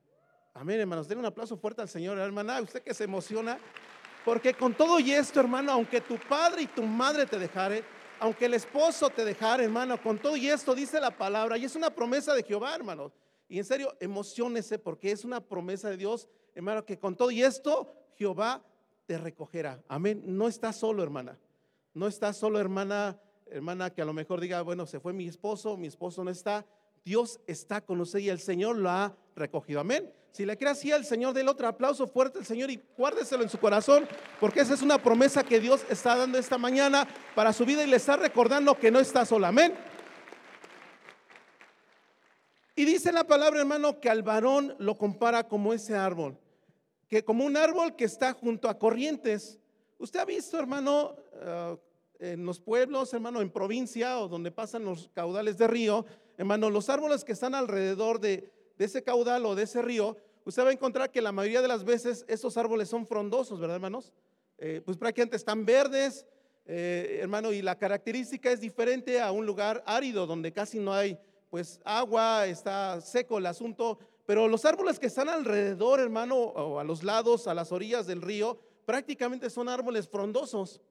Amén, 0.54 0.80
hermanos. 0.80 1.08
Den 1.08 1.20
un 1.20 1.26
aplauso 1.26 1.58
fuerte 1.58 1.82
al 1.82 1.90
Señor, 1.90 2.18
hermana. 2.20 2.62
Usted 2.62 2.82
que 2.82 2.94
se 2.94 3.06
emociona. 3.06 3.58
Porque 4.24 4.54
con 4.54 4.74
todo 4.74 5.00
y 5.00 5.12
esto, 5.12 5.40
hermano, 5.40 5.72
aunque 5.72 6.00
tu 6.00 6.18
padre 6.18 6.62
y 6.62 6.68
tu 6.68 6.84
madre 6.84 7.26
te 7.26 7.38
dejare, 7.38 7.84
aunque 8.20 8.46
el 8.46 8.54
esposo 8.54 9.10
te 9.10 9.26
dejare, 9.26 9.66
hermano, 9.66 10.02
con 10.02 10.18
todo 10.18 10.38
y 10.38 10.48
esto 10.48 10.74
dice 10.74 11.02
la 11.02 11.12
palabra, 11.12 11.58
y 11.58 11.66
es 11.66 11.76
una 11.76 11.90
promesa 11.90 12.34
de 12.34 12.44
Jehová, 12.44 12.74
hermanos. 12.74 13.12
Y 13.50 13.58
en 13.58 13.66
serio, 13.66 13.98
emocionese 14.00 14.80
porque 14.80 15.12
es 15.12 15.26
una 15.26 15.42
promesa 15.42 15.90
de 15.90 15.98
Dios, 15.98 16.30
hermano, 16.56 16.86
que 16.86 16.98
con 16.98 17.18
todo 17.18 17.32
y 17.32 17.44
esto 17.44 17.94
Jehová 18.16 18.64
te 19.06 19.18
recogerá. 19.18 19.84
Amén. 19.90 20.24
No 20.26 20.48
estás 20.48 20.78
solo, 20.78 21.04
hermana. 21.04 21.38
No 21.94 22.08
está 22.08 22.34
solo 22.34 22.60
hermana, 22.60 23.20
hermana 23.46 23.92
que 23.92 24.02
a 24.02 24.06
lo 24.06 24.14
mejor 24.14 24.42
diga, 24.42 24.62
bueno, 24.62 24.86
se 24.86 25.00
fue 25.00 25.14
mi 25.14 25.28
esposo, 25.28 25.78
mi 25.78 25.88
esposo 25.88 26.24
no 26.24 26.32
está. 26.32 26.66
Dios 27.06 27.40
está 27.46 27.82
con 27.82 28.02
usted 28.02 28.20
y 28.20 28.30
el 28.30 28.40
Señor 28.40 28.78
lo 28.78 28.90
ha 28.90 29.16
recogido. 29.36 29.80
Amén. 29.80 30.12
Si 30.32 30.46
le 30.46 30.58
cree 30.58 30.72
así 30.72 30.92
al 30.92 31.06
Señor, 31.06 31.36
del 31.36 31.48
otro 31.48 31.68
aplauso 31.68 32.08
fuerte 32.08 32.40
al 32.40 32.46
Señor 32.46 32.72
y 32.72 32.82
guárdeselo 32.98 33.44
en 33.44 33.50
su 33.50 33.60
corazón, 33.60 34.08
porque 34.40 34.62
esa 34.62 34.74
es 34.74 34.82
una 34.82 34.98
promesa 34.98 35.44
que 35.44 35.60
Dios 35.60 35.86
está 35.90 36.16
dando 36.16 36.40
esta 36.40 36.58
mañana 36.58 37.08
para 37.36 37.54
su 37.54 37.66
vida 37.66 37.84
y 37.84 37.88
le 37.88 37.98
está 37.98 38.16
recordando 38.16 38.76
que 38.80 38.90
no 38.90 39.00
está 39.00 39.26
sola. 39.26 39.50
Amén. 39.50 39.76
Y 42.76 42.86
dice 42.86 43.12
la 43.12 43.26
palabra, 43.26 43.60
hermano, 43.60 44.00
que 44.00 44.10
al 44.10 44.24
varón 44.24 44.76
lo 44.80 44.98
compara 44.98 45.48
como 45.48 45.74
ese 45.74 45.96
árbol, 45.96 46.40
que 47.08 47.24
como 47.24 47.46
un 47.46 47.56
árbol 47.56 47.96
que 47.96 48.06
está 48.06 48.34
junto 48.34 48.68
a 48.68 48.80
corrientes 48.80 49.60
Usted 50.04 50.20
ha 50.20 50.26
visto, 50.26 50.60
hermano, 50.60 51.16
eh, 51.36 51.78
en 52.20 52.46
los 52.46 52.60
pueblos, 52.60 53.14
hermano, 53.14 53.40
en 53.40 53.50
provincia 53.50 54.20
o 54.20 54.28
donde 54.28 54.52
pasan 54.52 54.84
los 54.84 55.10
caudales 55.14 55.58
de 55.58 55.66
río, 55.66 56.06
hermano, 56.38 56.70
los 56.70 56.90
árboles 56.90 57.24
que 57.24 57.32
están 57.32 57.56
alrededor 57.56 58.20
de, 58.20 58.52
ese 58.78 59.02
caudal 59.02 59.46
o 59.46 59.56
de 59.56 59.64
ese 59.64 59.82
río, 59.82 60.18
usted 60.44 60.66
va 60.66 60.72
a 60.72 60.74
encontrar 60.74 61.10
que 61.10 61.22
la 61.22 61.32
mayoría 61.32 61.62
de 61.62 61.70
las 61.70 61.86
veces 61.86 62.26
esos 62.28 62.58
árboles 62.58 62.90
son 62.90 63.08
frondosos, 63.08 63.62
¿verdad, 63.62 63.78
hermanos? 63.78 64.12
Eh, 64.58 64.82
pues 64.84 64.98
prácticamente 64.98 65.38
están 65.38 65.64
verdes, 65.64 66.26
eh, 66.66 67.20
hermano, 67.22 67.54
y 67.54 67.62
la 67.62 67.78
característica 67.78 68.52
es 68.52 68.60
diferente 68.60 69.22
a 69.22 69.32
un 69.32 69.46
lugar 69.46 69.86
árido 69.86 70.28
donde 70.28 70.52
casi 70.52 70.80
no 70.80 70.92
hay, 70.92 71.18
pues, 71.50 71.80
agua, 71.86 72.46
está 72.48 73.00
seco 73.00 73.38
el 73.38 73.46
asunto, 73.46 74.00
pero 74.26 74.50
los 74.50 74.66
árboles 74.66 75.00
que 75.00 75.08
están 75.08 75.30
alrededor, 75.30 76.02
hermano, 76.02 76.36
o 76.36 76.78
a 76.78 76.84
los 76.84 77.04
lados, 77.04 77.48
a 77.48 77.54
las 77.54 77.72
orillas 77.72 78.06
del 78.06 78.22
río, 78.22 78.60
prácticamente 78.86 79.50
son 79.50 79.70
árboles 79.70 80.08
frondosos. 80.08 80.82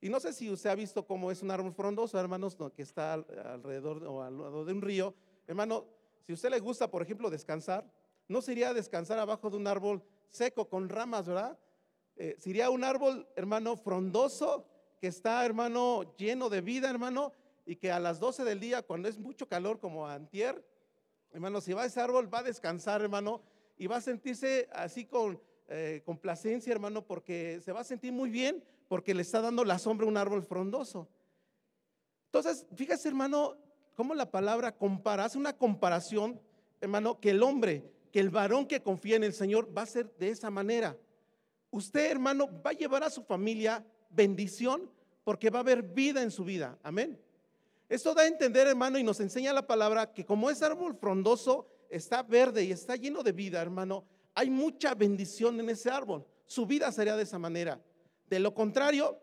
Y 0.00 0.08
no 0.08 0.20
sé 0.20 0.32
si 0.32 0.50
usted 0.50 0.70
ha 0.70 0.74
visto 0.74 1.06
cómo 1.06 1.30
es 1.30 1.42
un 1.42 1.50
árbol 1.50 1.72
frondoso, 1.72 2.18
hermanos, 2.18 2.56
que 2.74 2.82
está 2.82 3.14
alrededor 3.14 4.04
o 4.04 4.22
al 4.22 4.38
lado 4.38 4.64
de 4.64 4.72
un 4.72 4.82
río. 4.82 5.14
Hermano, 5.46 5.86
si 6.22 6.32
a 6.32 6.34
usted 6.34 6.50
le 6.50 6.60
gusta, 6.60 6.90
por 6.90 7.02
ejemplo, 7.02 7.30
descansar, 7.30 7.90
no 8.28 8.42
sería 8.42 8.72
descansar 8.72 9.18
abajo 9.18 9.50
de 9.50 9.56
un 9.56 9.66
árbol 9.66 10.02
seco 10.28 10.68
con 10.68 10.88
ramas, 10.88 11.26
¿verdad? 11.26 11.58
Eh, 12.16 12.36
sería 12.38 12.70
un 12.70 12.84
árbol, 12.84 13.26
hermano, 13.34 13.76
frondoso, 13.76 14.66
que 15.00 15.08
está, 15.08 15.44
hermano, 15.44 16.14
lleno 16.16 16.48
de 16.48 16.60
vida, 16.60 16.90
hermano, 16.90 17.32
y 17.64 17.76
que 17.76 17.90
a 17.90 18.00
las 18.00 18.20
12 18.20 18.44
del 18.44 18.60
día, 18.60 18.82
cuando 18.82 19.08
es 19.08 19.18
mucho 19.18 19.48
calor 19.48 19.78
como 19.78 20.06
antier, 20.06 20.64
hermano, 21.32 21.60
si 21.60 21.72
va 21.72 21.82
a 21.82 21.86
ese 21.86 22.00
árbol, 22.00 22.32
va 22.32 22.40
a 22.40 22.44
descansar, 22.44 23.02
hermano, 23.02 23.40
y 23.76 23.86
va 23.86 23.96
a 23.96 24.00
sentirse 24.00 24.68
así 24.72 25.04
con 25.04 25.40
eh, 25.68 26.02
complacencia, 26.04 26.72
hermano, 26.72 27.06
porque 27.06 27.60
se 27.62 27.72
va 27.72 27.80
a 27.80 27.84
sentir 27.84 28.12
muy 28.12 28.30
bien 28.30 28.64
porque 28.88 29.14
le 29.14 29.22
está 29.22 29.40
dando 29.40 29.64
la 29.64 29.78
sombra 29.78 30.06
a 30.06 30.08
un 30.08 30.16
árbol 30.16 30.42
frondoso. 30.42 31.08
Entonces, 32.26 32.66
fíjese, 32.74 33.08
hermano, 33.08 33.56
cómo 33.94 34.14
la 34.14 34.30
palabra 34.30 34.72
compara, 34.72 35.24
hace 35.24 35.38
una 35.38 35.52
comparación, 35.52 36.40
hermano, 36.80 37.20
que 37.20 37.30
el 37.30 37.42
hombre, 37.42 37.84
que 38.12 38.20
el 38.20 38.30
varón 38.30 38.66
que 38.66 38.82
confía 38.82 39.16
en 39.16 39.24
el 39.24 39.34
Señor 39.34 39.76
va 39.76 39.82
a 39.82 39.86
ser 39.86 40.10
de 40.16 40.30
esa 40.30 40.50
manera. 40.50 40.96
Usted, 41.70 42.10
hermano, 42.10 42.48
va 42.64 42.70
a 42.70 42.74
llevar 42.74 43.02
a 43.02 43.10
su 43.10 43.22
familia 43.22 43.84
bendición 44.08 44.90
porque 45.24 45.50
va 45.50 45.58
a 45.58 45.62
haber 45.62 45.82
vida 45.82 46.22
en 46.22 46.30
su 46.30 46.44
vida. 46.44 46.78
Amén. 46.82 47.20
Esto 47.88 48.14
da 48.14 48.22
a 48.22 48.26
entender, 48.26 48.66
hermano, 48.66 48.98
y 48.98 49.02
nos 49.02 49.20
enseña 49.20 49.52
la 49.52 49.66
palabra 49.66 50.12
que 50.12 50.24
como 50.24 50.50
ese 50.50 50.64
árbol 50.64 50.94
frondoso 50.94 51.66
está 51.90 52.22
verde 52.22 52.64
y 52.64 52.72
está 52.72 52.96
lleno 52.96 53.22
de 53.22 53.32
vida, 53.32 53.60
hermano, 53.60 54.04
hay 54.38 54.50
mucha 54.50 54.94
bendición 54.94 55.58
en 55.58 55.68
ese 55.68 55.90
árbol. 55.90 56.24
Su 56.46 56.64
vida 56.64 56.92
sería 56.92 57.16
de 57.16 57.24
esa 57.24 57.40
manera. 57.40 57.82
De 58.30 58.38
lo 58.38 58.54
contrario, 58.54 59.18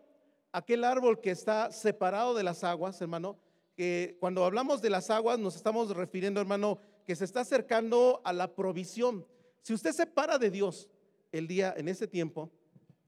aquel 0.52 0.84
árbol 0.84 1.22
que 1.22 1.30
está 1.30 1.72
separado 1.72 2.34
de 2.34 2.42
las 2.42 2.62
aguas, 2.64 3.00
hermano, 3.00 3.38
que 3.74 4.18
cuando 4.20 4.44
hablamos 4.44 4.82
de 4.82 4.90
las 4.90 5.08
aguas 5.08 5.38
nos 5.38 5.56
estamos 5.56 5.96
refiriendo, 5.96 6.38
hermano, 6.38 6.80
que 7.06 7.16
se 7.16 7.24
está 7.24 7.40
acercando 7.40 8.20
a 8.26 8.34
la 8.34 8.54
provisión. 8.54 9.26
Si 9.62 9.72
usted 9.72 9.92
se 9.92 10.04
para 10.04 10.36
de 10.36 10.50
Dios 10.50 10.90
el 11.32 11.46
día 11.48 11.72
en 11.78 11.88
ese 11.88 12.06
tiempo, 12.06 12.50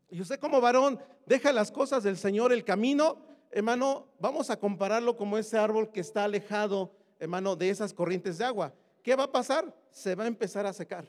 y 0.08 0.22
usted 0.22 0.40
como 0.40 0.62
varón 0.62 0.98
deja 1.26 1.52
las 1.52 1.70
cosas 1.70 2.04
del 2.04 2.16
Señor, 2.16 2.54
el 2.54 2.64
camino, 2.64 3.18
hermano, 3.50 4.06
vamos 4.18 4.48
a 4.48 4.58
compararlo 4.58 5.14
como 5.14 5.36
ese 5.36 5.58
árbol 5.58 5.92
que 5.92 6.00
está 6.00 6.24
alejado, 6.24 6.90
hermano, 7.18 7.54
de 7.54 7.68
esas 7.68 7.92
corrientes 7.92 8.38
de 8.38 8.46
agua. 8.46 8.72
¿Qué 9.02 9.14
va 9.14 9.24
a 9.24 9.32
pasar? 9.32 9.76
Se 9.90 10.14
va 10.14 10.24
a 10.24 10.28
empezar 10.28 10.64
a 10.64 10.72
secar. 10.72 11.06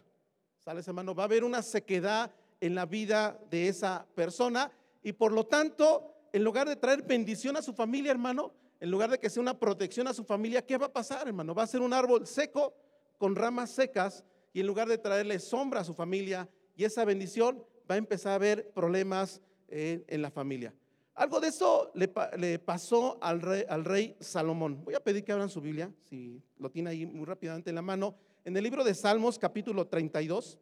Va 0.69 1.23
a 1.23 1.25
haber 1.25 1.43
una 1.43 1.63
sequedad 1.63 2.31
en 2.61 2.75
la 2.75 2.85
vida 2.85 3.39
de 3.49 3.67
esa 3.67 4.05
persona 4.13 4.71
y 5.01 5.13
por 5.13 5.31
lo 5.31 5.45
tanto, 5.45 6.13
en 6.31 6.43
lugar 6.43 6.67
de 6.67 6.75
traer 6.75 7.01
bendición 7.01 7.57
a 7.57 7.61
su 7.61 7.73
familia, 7.73 8.11
hermano, 8.11 8.53
en 8.79 8.91
lugar 8.91 9.09
de 9.09 9.19
que 9.19 9.29
sea 9.29 9.41
una 9.41 9.57
protección 9.57 10.07
a 10.07 10.13
su 10.13 10.23
familia, 10.23 10.65
¿qué 10.65 10.77
va 10.77 10.85
a 10.85 10.93
pasar, 10.93 11.27
hermano? 11.27 11.55
Va 11.55 11.63
a 11.63 11.67
ser 11.67 11.81
un 11.81 11.91
árbol 11.91 12.27
seco 12.27 12.75
con 13.17 13.35
ramas 13.35 13.71
secas 13.71 14.23
y 14.53 14.59
en 14.59 14.67
lugar 14.67 14.87
de 14.87 14.99
traerle 14.99 15.39
sombra 15.39 15.81
a 15.81 15.83
su 15.83 15.93
familia 15.95 16.47
y 16.75 16.83
esa 16.83 17.03
bendición, 17.03 17.63
va 17.89 17.95
a 17.95 17.97
empezar 17.97 18.33
a 18.33 18.35
haber 18.35 18.69
problemas 18.71 19.41
eh, 19.69 20.05
en 20.07 20.21
la 20.21 20.29
familia. 20.29 20.73
Algo 21.15 21.39
de 21.39 21.47
eso 21.49 21.91
le, 21.95 22.59
pasó 22.59 23.17
al 23.21 23.41
rey, 23.41 23.65
al 23.67 23.83
rey, 23.83 24.15
Salomón. 24.19 24.83
Voy 24.85 24.93
a 24.93 25.03
pedir 25.03 25.23
que 25.25 25.31
abran 25.31 25.49
su 25.49 25.59
Biblia, 25.59 25.91
si 26.03 26.41
lo 26.57 26.69
tiene 26.69 26.91
ahí 26.91 27.05
muy 27.05 27.25
rápidamente 27.25 27.71
en 27.71 27.75
la 27.75 27.81
mano, 27.81 28.15
en 28.49 28.57
el 28.57 28.63
libro 28.63 28.83
de 28.83 28.95
Salmos 28.95 29.37
capítulo 29.37 29.85
32. 29.85 30.57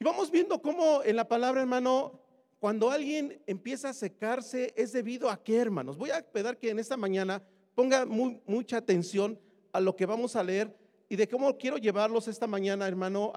Y 0.00 0.04
vamos 0.04 0.28
viendo 0.28 0.60
cómo 0.60 1.04
en 1.04 1.14
la 1.14 1.28
palabra, 1.28 1.60
hermano, 1.60 2.20
cuando 2.58 2.90
alguien 2.90 3.40
empieza 3.46 3.90
a 3.90 3.94
secarse, 3.94 4.74
es 4.76 4.90
debido 4.90 5.30
a 5.30 5.40
qué, 5.40 5.58
hermanos. 5.58 5.96
Voy 5.96 6.10
a 6.10 6.20
pedir 6.20 6.56
que 6.56 6.70
en 6.70 6.80
esta 6.80 6.96
mañana 6.96 7.44
ponga 7.76 8.04
mucha 8.04 8.78
atención 8.78 9.38
a 9.70 9.78
lo 9.78 9.94
que 9.94 10.04
vamos 10.04 10.34
a 10.34 10.42
leer 10.42 10.76
y 11.08 11.14
de 11.14 11.28
cómo 11.28 11.56
quiero 11.56 11.78
llevarlos 11.78 12.26
esta 12.26 12.48
mañana, 12.48 12.88
hermano, 12.88 13.32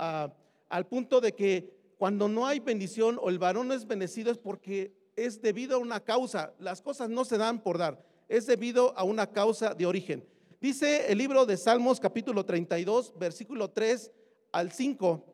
al 0.67 0.87
punto 0.87 1.21
de 1.21 1.33
que 1.33 1.71
cuando 1.99 2.27
no 2.27 2.47
hay 2.47 2.59
bendición 2.59 3.19
o 3.21 3.29
el 3.29 3.37
varón 3.37 3.67
no 3.67 3.75
es 3.75 3.85
bendecido 3.85 4.31
es 4.31 4.39
porque 4.39 4.95
es 5.15 5.43
debido 5.43 5.75
a 5.75 5.79
una 5.79 5.99
causa. 5.99 6.55
Las 6.57 6.81
cosas 6.81 7.07
no 7.07 7.23
se 7.23 7.37
dan 7.37 7.61
por 7.61 7.77
dar, 7.77 8.03
es 8.27 8.47
debido 8.47 8.97
a 8.97 9.03
una 9.03 9.27
causa 9.27 9.75
de 9.75 9.85
origen. 9.85 10.25
Dice 10.61 11.11
el 11.11 11.17
libro 11.17 11.47
de 11.47 11.57
Salmos 11.57 11.99
capítulo 11.99 12.45
32, 12.45 13.17
versículo 13.17 13.71
3 13.71 14.11
al 14.51 14.71
5. 14.71 15.25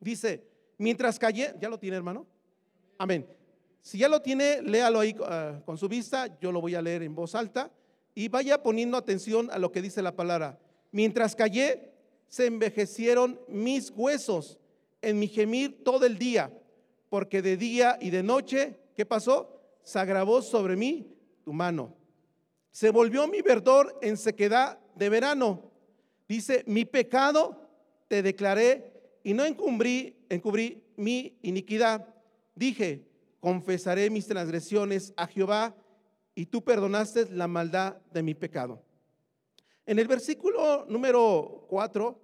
Dice, 0.00 0.44
mientras 0.76 1.20
callé, 1.20 1.54
¿ya 1.60 1.68
lo 1.68 1.78
tiene 1.78 1.96
hermano? 1.96 2.26
Amén. 2.98 3.28
Si 3.80 3.98
ya 3.98 4.08
lo 4.08 4.20
tiene, 4.20 4.60
léalo 4.60 4.98
ahí 4.98 5.14
ah, 5.24 5.62
con 5.64 5.78
su 5.78 5.88
vista, 5.88 6.36
yo 6.40 6.50
lo 6.50 6.60
voy 6.60 6.74
a 6.74 6.82
leer 6.82 7.04
en 7.04 7.14
voz 7.14 7.36
alta 7.36 7.70
y 8.12 8.26
vaya 8.26 8.60
poniendo 8.60 8.96
atención 8.96 9.48
a 9.52 9.58
lo 9.60 9.70
que 9.70 9.82
dice 9.82 10.02
la 10.02 10.16
palabra. 10.16 10.58
Mientras 10.90 11.36
callé, 11.36 11.92
se 12.26 12.46
envejecieron 12.46 13.40
mis 13.46 13.92
huesos 13.94 14.58
en 15.00 15.20
mi 15.20 15.28
gemir 15.28 15.84
todo 15.84 16.06
el 16.06 16.18
día, 16.18 16.52
porque 17.08 17.40
de 17.40 17.56
día 17.56 17.98
y 18.00 18.10
de 18.10 18.24
noche, 18.24 18.80
¿qué 18.96 19.06
pasó? 19.06 19.62
Se 19.84 20.00
agravó 20.00 20.42
sobre 20.42 20.74
mí 20.74 21.06
tu 21.44 21.52
mano. 21.52 21.99
Se 22.70 22.90
volvió 22.90 23.26
mi 23.26 23.42
verdor 23.42 23.98
en 24.02 24.16
sequedad 24.16 24.78
de 24.94 25.08
verano. 25.08 25.70
Dice, 26.28 26.62
mi 26.66 26.84
pecado 26.84 27.68
te 28.08 28.22
declaré 28.22 28.92
y 29.24 29.34
no 29.34 29.44
encubrí, 29.44 30.16
encubrí 30.28 30.82
mi 30.96 31.38
iniquidad 31.42 32.06
dije, 32.60 33.08
confesaré 33.40 34.10
mis 34.10 34.26
transgresiones 34.26 35.14
a 35.16 35.26
Jehová 35.26 35.74
y 36.34 36.44
tú 36.44 36.62
perdonaste 36.62 37.30
la 37.30 37.48
maldad 37.48 37.96
de 38.12 38.22
mi 38.22 38.34
pecado. 38.34 38.82
En 39.86 39.98
el 39.98 40.06
versículo 40.06 40.84
número 40.86 41.64
4, 41.70 42.20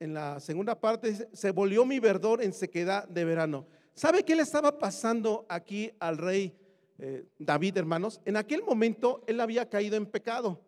en 0.00 0.12
la 0.12 0.40
segunda 0.40 0.78
parte, 0.78 1.28
se 1.32 1.50
volvió 1.52 1.86
mi 1.86 2.00
verdor 2.00 2.42
en 2.42 2.52
sequedad 2.52 3.08
de 3.08 3.24
verano. 3.24 3.66
¿Sabe 3.94 4.24
qué 4.24 4.36
le 4.36 4.42
estaba 4.42 4.78
pasando 4.78 5.46
aquí 5.48 5.90
al 5.98 6.18
rey 6.18 6.54
eh, 6.98 7.24
David, 7.38 7.76
hermanos? 7.76 8.20
En 8.24 8.36
aquel 8.36 8.62
momento 8.62 9.22
él 9.26 9.40
había 9.40 9.68
caído 9.68 9.96
en 9.96 10.06
pecado. 10.06 10.60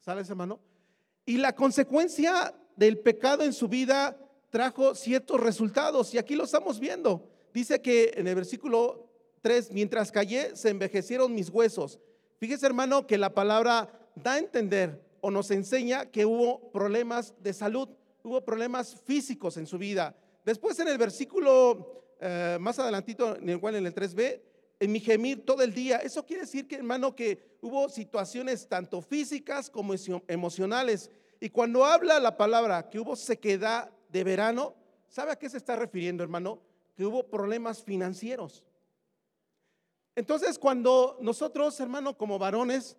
¿Sabes, 0.00 0.28
hermano? 0.30 0.60
Y 1.26 1.36
la 1.36 1.54
consecuencia 1.54 2.54
del 2.76 2.98
pecado 2.98 3.44
en 3.44 3.52
su 3.52 3.68
vida 3.68 4.16
trajo 4.50 4.94
ciertos 4.94 5.40
resultados 5.40 6.14
y 6.14 6.18
aquí 6.18 6.34
lo 6.34 6.44
estamos 6.44 6.80
viendo 6.80 7.30
dice 7.52 7.80
que 7.80 8.12
en 8.16 8.26
el 8.28 8.34
versículo 8.34 9.08
3, 9.42 9.72
mientras 9.72 10.12
callé, 10.12 10.56
se 10.56 10.70
envejecieron 10.70 11.34
mis 11.34 11.48
huesos. 11.48 11.98
Fíjese, 12.38 12.66
hermano, 12.66 13.06
que 13.06 13.18
la 13.18 13.34
palabra 13.34 13.88
da 14.14 14.34
a 14.34 14.38
entender 14.38 15.02
o 15.20 15.30
nos 15.30 15.50
enseña 15.50 16.06
que 16.06 16.26
hubo 16.26 16.70
problemas 16.72 17.34
de 17.40 17.52
salud, 17.52 17.88
hubo 18.22 18.44
problemas 18.44 18.96
físicos 19.04 19.56
en 19.56 19.66
su 19.66 19.78
vida. 19.78 20.14
Después 20.44 20.78
en 20.78 20.88
el 20.88 20.98
versículo 20.98 22.04
eh, 22.20 22.58
más 22.60 22.78
adelantito, 22.78 23.36
en 23.36 23.48
el 23.48 23.60
cual 23.60 23.76
en 23.76 23.86
el 23.86 23.94
3b, 23.94 24.40
en 24.80 24.90
mi 24.90 24.98
gemir 24.98 25.44
todo 25.46 25.62
el 25.62 25.72
día. 25.72 25.98
Eso 25.98 26.26
quiere 26.26 26.42
decir 26.42 26.66
que, 26.66 26.74
hermano, 26.74 27.14
que 27.14 27.56
hubo 27.60 27.88
situaciones 27.88 28.66
tanto 28.66 29.00
físicas 29.00 29.70
como 29.70 29.94
emocionales. 30.26 31.10
Y 31.38 31.50
cuando 31.50 31.84
habla 31.84 32.18
la 32.18 32.36
palabra 32.36 32.88
que 32.88 32.98
hubo 32.98 33.14
sequedad 33.14 33.92
de 34.08 34.24
verano, 34.24 34.74
¿sabe 35.08 35.32
a 35.32 35.36
qué 35.36 35.48
se 35.48 35.58
está 35.58 35.76
refiriendo, 35.76 36.24
hermano? 36.24 36.60
que 37.00 37.06
hubo 37.06 37.26
problemas 37.30 37.82
financieros. 37.82 38.62
Entonces, 40.14 40.58
cuando 40.58 41.16
nosotros, 41.22 41.80
hermano, 41.80 42.14
como 42.18 42.38
varones, 42.38 42.98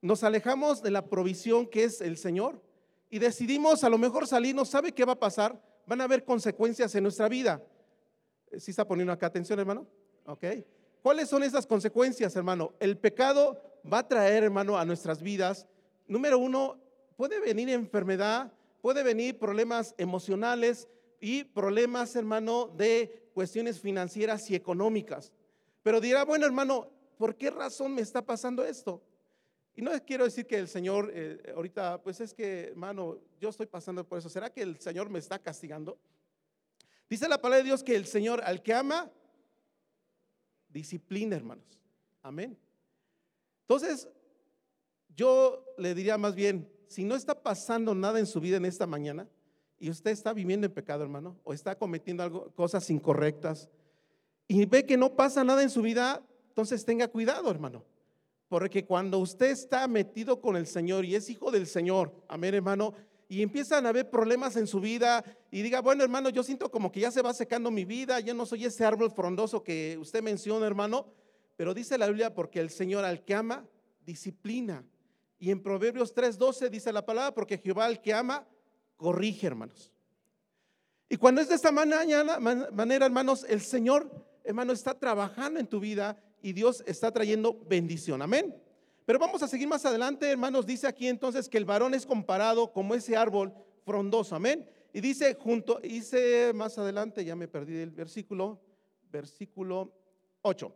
nos 0.00 0.22
alejamos 0.22 0.82
de 0.82 0.92
la 0.92 1.06
provisión 1.06 1.66
que 1.66 1.82
es 1.82 2.00
el 2.00 2.16
Señor 2.16 2.62
y 3.10 3.18
decidimos 3.18 3.82
a 3.82 3.88
lo 3.88 3.98
mejor 3.98 4.28
salir, 4.28 4.54
no 4.54 4.64
sabe 4.64 4.92
qué 4.92 5.04
va 5.04 5.14
a 5.14 5.18
pasar, 5.18 5.60
van 5.84 6.00
a 6.00 6.04
haber 6.04 6.24
consecuencias 6.24 6.94
en 6.94 7.02
nuestra 7.02 7.28
vida. 7.28 7.60
¿Sí 8.56 8.70
está 8.70 8.86
poniendo 8.86 9.12
acá 9.12 9.26
atención, 9.26 9.58
hermano? 9.58 9.84
¿Ok? 10.26 10.44
¿Cuáles 11.04 11.28
son 11.28 11.42
esas 11.42 11.66
consecuencias, 11.66 12.34
hermano? 12.34 12.72
El 12.80 12.96
pecado 12.96 13.60
va 13.92 13.98
a 13.98 14.08
traer, 14.08 14.42
hermano, 14.42 14.78
a 14.78 14.86
nuestras 14.86 15.20
vidas. 15.20 15.66
Número 16.08 16.38
uno, 16.38 16.80
puede 17.14 17.38
venir 17.40 17.68
enfermedad, 17.68 18.50
puede 18.80 19.02
venir 19.02 19.38
problemas 19.38 19.94
emocionales, 19.98 20.88
y 21.20 21.44
problemas, 21.44 22.16
hermano, 22.16 22.68
de 22.76 23.30
cuestiones 23.34 23.80
financieras 23.80 24.50
y 24.50 24.54
económicas. 24.54 25.30
Pero 25.82 26.00
dirá, 26.00 26.24
bueno, 26.24 26.46
hermano, 26.46 26.90
¿por 27.18 27.36
qué 27.36 27.50
razón 27.50 27.94
me 27.94 28.00
está 28.00 28.20
pasando 28.20 28.64
esto? 28.64 29.02
Y 29.76 29.82
no 29.82 29.90
quiero 30.06 30.24
decir 30.24 30.46
que 30.46 30.58
el 30.58 30.68
Señor, 30.68 31.10
eh, 31.14 31.52
ahorita, 31.54 32.02
pues 32.02 32.20
es 32.20 32.32
que, 32.32 32.68
hermano, 32.68 33.18
yo 33.40 33.50
estoy 33.50 33.66
pasando 33.66 34.06
por 34.06 34.18
eso. 34.18 34.30
¿Será 34.30 34.50
que 34.50 34.62
el 34.62 34.78
Señor 34.80 35.10
me 35.10 35.18
está 35.18 35.38
castigando? 35.38 35.98
Dice 37.10 37.28
la 37.28 37.40
palabra 37.40 37.58
de 37.58 37.64
Dios 37.64 37.82
que 37.82 37.94
el 37.94 38.06
Señor 38.06 38.42
al 38.44 38.62
que 38.62 38.72
ama, 38.72 39.10
disciplina, 40.74 41.36
hermanos. 41.36 41.80
Amén. 42.22 42.58
Entonces, 43.62 44.08
yo 45.16 45.64
le 45.78 45.94
diría 45.94 46.18
más 46.18 46.34
bien, 46.34 46.68
si 46.88 47.04
no 47.04 47.14
está 47.14 47.42
pasando 47.42 47.94
nada 47.94 48.18
en 48.18 48.26
su 48.26 48.40
vida 48.40 48.58
en 48.58 48.66
esta 48.66 48.86
mañana 48.86 49.28
y 49.78 49.88
usted 49.88 50.10
está 50.10 50.32
viviendo 50.34 50.66
en 50.66 50.72
pecado, 50.72 51.02
hermano, 51.02 51.38
o 51.44 51.54
está 51.54 51.78
cometiendo 51.78 52.22
algo, 52.22 52.50
cosas 52.54 52.90
incorrectas 52.90 53.70
y 54.46 54.66
ve 54.66 54.84
que 54.84 54.96
no 54.96 55.14
pasa 55.14 55.44
nada 55.44 55.62
en 55.62 55.70
su 55.70 55.80
vida, 55.80 56.22
entonces 56.48 56.84
tenga 56.84 57.08
cuidado, 57.08 57.50
hermano. 57.50 57.84
Porque 58.48 58.84
cuando 58.84 59.18
usted 59.18 59.50
está 59.50 59.88
metido 59.88 60.40
con 60.40 60.56
el 60.56 60.66
Señor 60.66 61.04
y 61.04 61.14
es 61.14 61.30
hijo 61.30 61.50
del 61.50 61.66
Señor, 61.66 62.12
amén, 62.28 62.54
hermano, 62.54 62.94
y 63.28 63.42
empiezan 63.42 63.86
a 63.86 63.90
haber 63.90 64.10
problemas 64.10 64.56
en 64.56 64.66
su 64.66 64.80
vida 64.80 65.24
y 65.50 65.62
diga, 65.62 65.80
bueno, 65.80 66.02
hermano, 66.02 66.28
yo 66.28 66.42
siento 66.42 66.70
como 66.70 66.92
que 66.92 67.00
ya 67.00 67.10
se 67.10 67.22
va 67.22 67.32
secando 67.34 67.70
mi 67.70 67.84
vida, 67.84 68.20
ya 68.20 68.34
no 68.34 68.46
soy 68.46 68.64
ese 68.64 68.84
árbol 68.84 69.10
frondoso 69.10 69.62
que 69.62 69.96
usted 70.00 70.22
menciona, 70.22 70.66
hermano, 70.66 71.06
pero 71.56 71.74
dice 71.74 71.98
la 71.98 72.06
Biblia, 72.06 72.34
porque 72.34 72.60
el 72.60 72.70
Señor 72.70 73.04
al 73.04 73.24
que 73.24 73.34
ama, 73.34 73.66
disciplina. 74.04 74.84
Y 75.38 75.50
en 75.50 75.62
Proverbios 75.62 76.14
3:12 76.14 76.70
dice 76.70 76.92
la 76.92 77.04
palabra, 77.04 77.34
porque 77.34 77.58
Jehová 77.58 77.86
al 77.86 78.00
que 78.00 78.12
ama, 78.12 78.46
corrige, 78.96 79.46
hermanos. 79.46 79.92
Y 81.08 81.16
cuando 81.16 81.40
es 81.40 81.48
de 81.48 81.54
esta 81.54 81.70
manera, 81.70 82.40
manera, 82.72 83.06
hermanos, 83.06 83.44
el 83.48 83.60
Señor, 83.60 84.10
hermano, 84.42 84.72
está 84.72 84.98
trabajando 84.98 85.60
en 85.60 85.66
tu 85.66 85.80
vida 85.80 86.20
y 86.42 86.52
Dios 86.52 86.82
está 86.86 87.12
trayendo 87.12 87.60
bendición. 87.68 88.22
Amén. 88.22 88.54
Pero 89.04 89.18
vamos 89.18 89.42
a 89.42 89.48
seguir 89.48 89.68
más 89.68 89.84
adelante, 89.84 90.30
hermanos. 90.30 90.64
Dice 90.64 90.86
aquí 90.86 91.08
entonces 91.08 91.48
que 91.48 91.58
el 91.58 91.64
varón 91.64 91.92
es 91.94 92.06
comparado 92.06 92.72
como 92.72 92.94
ese 92.94 93.16
árbol 93.16 93.52
frondoso. 93.84 94.34
Amén. 94.34 94.66
Y 94.94 95.00
dice 95.00 95.34
junto, 95.34 95.78
dice 95.80 96.52
más 96.54 96.78
adelante, 96.78 97.24
ya 97.24 97.36
me 97.36 97.48
perdí 97.48 97.76
el 97.76 97.90
versículo, 97.90 98.60
versículo 99.10 99.92
8. 100.42 100.72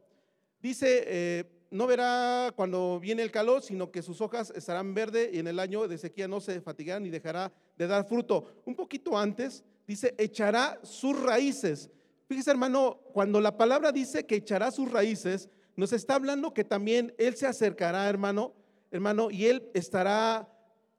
Dice, 0.61 1.05
eh, 1.07 1.45
no 1.71 1.87
verá 1.87 2.53
cuando 2.55 2.99
viene 3.01 3.23
el 3.23 3.31
calor, 3.31 3.63
sino 3.63 3.91
que 3.91 4.03
sus 4.03 4.21
hojas 4.21 4.53
estarán 4.55 4.93
verdes 4.93 5.31
y 5.33 5.39
en 5.39 5.47
el 5.47 5.59
año 5.59 5.87
de 5.87 5.97
sequía 5.99 6.29
no 6.29 6.41
se 6.41 6.61
fatigarán 6.61 7.05
ni 7.05 7.11
dejará 7.11 7.53
de 7.77 7.87
dar 7.87 8.07
fruto. 8.07 8.61
Un 8.65 8.75
poquito 8.75 9.17
antes 9.17 9.65
dice, 9.87 10.15
echará 10.19 10.79
sus 10.83 11.19
raíces. 11.19 11.91
Fíjese 12.27 12.51
hermano, 12.51 13.01
cuando 13.15 13.41
la 13.41 13.57
palabra 13.57 13.93
dice 13.93 14.27
que 14.27 14.37
echará 14.37 14.71
sus 14.71 14.91
raíces, 14.91 15.49
nos 15.79 15.93
está 15.93 16.17
hablando 16.17 16.53
que 16.53 16.65
también 16.65 17.15
Él 17.19 17.37
se 17.37 17.47
acercará, 17.47 18.09
hermano, 18.09 18.53
hermano, 18.91 19.31
y 19.31 19.47
Él 19.47 19.71
estará, 19.75 20.53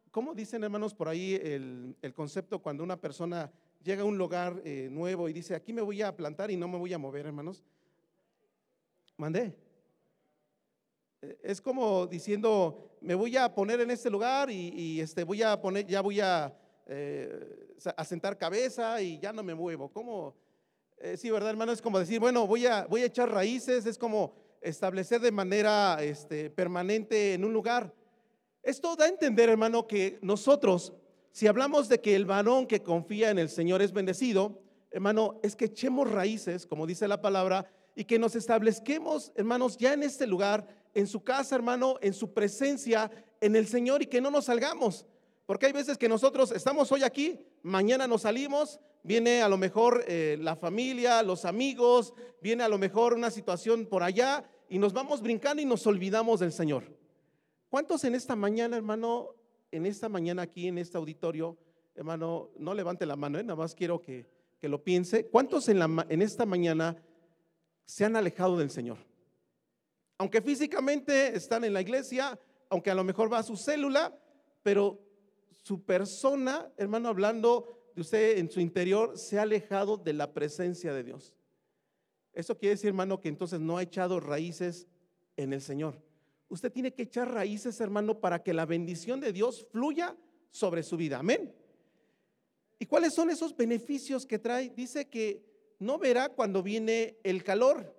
¿cómo 0.10 0.34
dicen 0.34 0.64
hermanos 0.64 0.94
por 0.94 1.10
ahí 1.10 1.34
el, 1.34 2.14
concepto 2.16 2.60
cuando 2.60 2.82
una 2.82 2.96
persona 2.96 3.52
llega 3.84 4.04
a 4.04 4.06
un 4.06 4.18
lugar 4.18 4.62
eh, 4.64 4.88
nuevo 4.90 5.28
y 5.28 5.34
dice, 5.34 5.54
aquí 5.54 5.74
me 5.74 5.82
voy 5.82 6.02
a 6.02 6.16
plantar 6.16 6.50
y 6.50 6.56
no 6.56 6.70
me 6.70 6.78
voy 6.78 6.94
a 6.94 6.98
mover, 6.98 7.26
hermanos? 7.26 7.62
Mandé. 9.18 9.54
Eh, 11.24 11.38
es 11.44 11.60
como 11.60 12.08
diciendo, 12.08 12.98
me 13.02 13.16
voy 13.16 13.36
a 13.36 13.54
poner 13.54 13.82
en 13.82 13.92
este 13.92 14.10
lugar 14.10 14.50
y, 14.50 15.02
este, 15.02 15.26
voy 15.26 15.44
a 15.44 15.60
poner, 15.60 15.86
ya 15.88 16.00
voy 16.00 16.22
a, 16.22 16.58
eh, 16.86 17.76
sentar 18.06 18.38
cabeza 18.38 19.02
y 19.02 19.20
ya 19.20 19.34
no 19.34 19.44
me 19.44 19.54
muevo. 19.54 19.92
¿Cómo? 19.92 20.38
sí, 21.18 21.30
¿verdad, 21.32 21.50
hermano? 21.50 21.74
Es 21.74 21.82
como 21.82 22.00
decir, 22.00 22.22
bueno, 22.22 22.48
voy 22.48 22.66
a, 22.66 22.86
voy 22.86 23.02
a 23.02 23.08
echar 23.08 23.30
raíces, 23.30 23.86
es 23.86 23.98
como 23.98 24.48
establecer 24.62 25.22
de 25.22 25.32
manera 25.32 25.98
este, 26.02 26.50
permanente 26.50 27.34
en 27.34 27.46
un 27.46 27.54
lugar. 27.54 27.94
Esto 28.62 28.96
da 28.96 29.06
a 29.06 29.10
entender, 29.10 29.50
hermano, 29.50 29.88
que 29.88 30.20
nosotros, 30.22 30.94
si 31.32 31.48
hablamos 31.48 31.90
de 31.90 32.02
que 32.02 32.16
el 32.16 32.26
varón 32.26 32.68
que 32.68 32.84
confía 32.84 33.30
en 33.30 33.40
el 33.40 33.50
Señor 33.50 33.82
es 33.82 33.94
bendecido, 33.94 34.62
hermano, 34.92 35.40
es 35.44 35.56
que 35.56 35.66
echemos 35.66 36.12
raíces, 36.12 36.66
como 36.66 36.86
dice 36.86 37.08
la 37.08 37.22
palabra, 37.22 37.72
y 37.96 38.06
que 38.06 38.20
nos 38.20 38.36
establezquemos, 38.36 39.32
hermanos, 39.36 39.78
ya 39.78 39.94
en 39.94 40.04
este 40.04 40.28
lugar, 40.28 40.68
en 40.94 41.08
su 41.08 41.24
casa, 41.24 41.56
hermano, 41.56 41.96
en 42.02 42.14
su 42.14 42.34
presencia, 42.34 43.12
en 43.42 43.56
el 43.56 43.68
Señor, 43.68 44.02
y 44.02 44.08
que 44.08 44.22
no 44.22 44.32
nos 44.32 44.46
salgamos. 44.46 45.06
Porque 45.46 45.66
hay 45.66 45.72
veces 45.72 45.98
que 45.98 46.10
nosotros 46.10 46.52
estamos 46.52 46.92
hoy 46.92 47.04
aquí, 47.04 47.40
mañana 47.64 48.08
nos 48.08 48.22
salimos, 48.22 48.80
viene 49.04 49.42
a 49.42 49.50
lo 49.50 49.58
mejor 49.58 50.04
eh, 50.08 50.38
la 50.40 50.56
familia, 50.56 51.24
los 51.24 51.46
amigos, 51.46 52.14
viene 52.42 52.64
a 52.64 52.70
lo 52.70 52.78
mejor 52.78 53.14
una 53.14 53.32
situación 53.32 53.86
por 53.86 54.04
allá 54.04 54.50
y 54.70 54.80
nos 54.80 54.94
vamos 54.94 55.22
brincando 55.22 55.62
y 55.62 55.66
nos 55.66 55.86
olvidamos 55.88 56.40
del 56.40 56.52
Señor. 56.52 56.84
¿Cuántos 57.70 58.04
en 58.04 58.16
esta 58.16 58.36
mañana, 58.36 58.78
hermano, 58.78 59.36
en 59.72 59.86
esta 59.86 60.10
mañana 60.10 60.44
aquí 60.44 60.68
en 60.68 60.78
este 60.78 60.98
auditorio, 60.98 61.58
hermano, 61.96 62.50
no 62.58 62.74
levante 62.74 63.06
la 63.06 63.16
mano, 63.16 63.40
eh, 63.40 63.44
nada 63.44 63.58
más 63.58 63.76
quiero 63.76 64.02
que, 64.02 64.26
lo 64.62 64.84
piense. 64.84 65.28
¿Cuántos 65.28 65.70
en, 65.70 65.80
la, 65.80 66.06
en 66.10 66.22
esta 66.22 66.46
mañana 66.46 67.02
se 67.86 68.06
han 68.06 68.16
alejado 68.16 68.58
del 68.58 68.70
Señor? 68.70 68.98
Aunque 70.18 70.42
físicamente 70.42 71.36
están 71.36 71.64
en 71.64 71.74
la 71.74 71.82
iglesia, 71.82 72.38
aunque 72.70 72.92
a 72.92 72.96
lo 72.96 73.06
mejor 73.06 73.32
va 73.32 73.40
a 73.40 73.44
su 73.44 73.56
célula, 73.56 74.18
pero 74.64 75.00
su 75.64 75.84
persona, 75.84 76.72
hermano, 76.78 77.10
hablando 77.10 77.79
usted 78.02 78.38
en 78.38 78.50
su 78.50 78.60
interior 78.60 79.18
se 79.18 79.40
ha 79.40 79.44
alejado 79.44 79.98
de 79.98 80.14
la 80.14 80.34
presencia 80.34 80.94
de 80.94 81.04
Dios. 81.04 81.36
Eso 82.34 82.58
quiere 82.58 82.76
decir, 82.76 82.90
hermano, 82.90 83.20
que 83.20 83.30
entonces 83.30 83.60
no 83.60 83.78
ha 83.78 83.84
echado 83.84 84.20
raíces 84.20 84.88
en 85.36 85.54
el 85.54 85.62
Señor. 85.62 86.02
Usted 86.48 86.72
tiene 86.72 86.94
que 86.94 87.04
echar 87.04 87.32
raíces, 87.32 87.80
hermano, 87.82 88.20
para 88.20 88.42
que 88.42 88.54
la 88.54 88.66
bendición 88.66 89.20
de 89.20 89.34
Dios 89.34 89.68
fluya 89.72 90.16
sobre 90.52 90.84
su 90.84 90.98
vida. 90.98 91.20
Amén. 91.20 91.54
¿Y 92.80 92.86
cuáles 92.86 93.14
son 93.14 93.30
esos 93.30 93.56
beneficios 93.56 94.26
que 94.26 94.40
trae? 94.40 94.70
Dice 94.70 95.10
que 95.10 95.44
no 95.80 95.98
verá 95.98 96.30
cuando 96.30 96.64
viene 96.64 97.18
el 97.24 97.44
calor. 97.44 97.96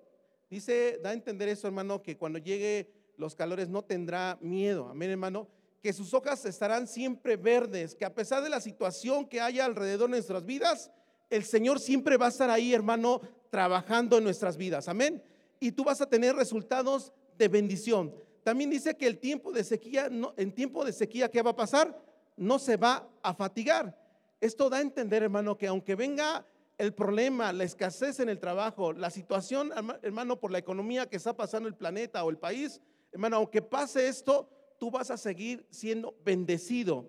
Dice, 0.48 0.98
da 1.02 1.10
a 1.10 1.14
entender 1.14 1.48
eso, 1.48 1.66
hermano, 1.66 2.02
que 2.02 2.16
cuando 2.16 2.38
llegue 2.38 2.90
los 3.16 3.34
calores 3.34 3.68
no 3.68 3.84
tendrá 3.84 4.38
miedo. 4.40 4.88
Amén, 4.88 5.10
hermano 5.10 5.59
que 5.82 5.92
sus 5.92 6.12
hojas 6.12 6.44
estarán 6.44 6.86
siempre 6.86 7.36
verdes, 7.36 7.94
que 7.94 8.04
a 8.04 8.14
pesar 8.14 8.42
de 8.42 8.50
la 8.50 8.60
situación 8.60 9.26
que 9.26 9.40
haya 9.40 9.64
alrededor 9.64 10.08
de 10.10 10.16
nuestras 10.16 10.44
vidas, 10.44 10.90
el 11.30 11.44
Señor 11.44 11.80
siempre 11.80 12.16
va 12.16 12.26
a 12.26 12.30
estar 12.30 12.50
ahí, 12.50 12.74
hermano, 12.74 13.20
trabajando 13.50 14.18
en 14.18 14.24
nuestras 14.24 14.56
vidas. 14.56 14.88
Amén. 14.88 15.22
Y 15.58 15.72
tú 15.72 15.84
vas 15.84 16.00
a 16.00 16.08
tener 16.08 16.34
resultados 16.34 17.12
de 17.38 17.48
bendición. 17.48 18.14
También 18.42 18.70
dice 18.70 18.96
que 18.96 19.06
el 19.06 19.18
tiempo 19.18 19.52
de 19.52 19.64
sequía, 19.64 20.08
no, 20.10 20.34
en 20.36 20.52
tiempo 20.52 20.84
de 20.84 20.92
sequía, 20.92 21.30
¿qué 21.30 21.42
va 21.42 21.50
a 21.50 21.56
pasar? 21.56 21.98
No 22.36 22.58
se 22.58 22.76
va 22.76 23.08
a 23.22 23.34
fatigar. 23.34 23.96
Esto 24.40 24.70
da 24.70 24.78
a 24.78 24.82
entender, 24.82 25.22
hermano, 25.22 25.56
que 25.56 25.66
aunque 25.66 25.94
venga 25.94 26.46
el 26.78 26.94
problema, 26.94 27.52
la 27.52 27.64
escasez 27.64 28.20
en 28.20 28.30
el 28.30 28.38
trabajo, 28.38 28.94
la 28.94 29.10
situación, 29.10 29.70
hermano, 30.02 30.40
por 30.40 30.50
la 30.50 30.58
economía 30.58 31.06
que 31.06 31.16
está 31.16 31.36
pasando 31.36 31.68
el 31.68 31.74
planeta 31.74 32.24
o 32.24 32.30
el 32.30 32.38
país, 32.38 32.80
hermano, 33.12 33.36
aunque 33.36 33.60
pase 33.60 34.08
esto, 34.08 34.48
tú 34.80 34.90
vas 34.90 35.10
a 35.10 35.18
seguir 35.18 35.66
siendo 35.70 36.16
bendecido. 36.24 37.06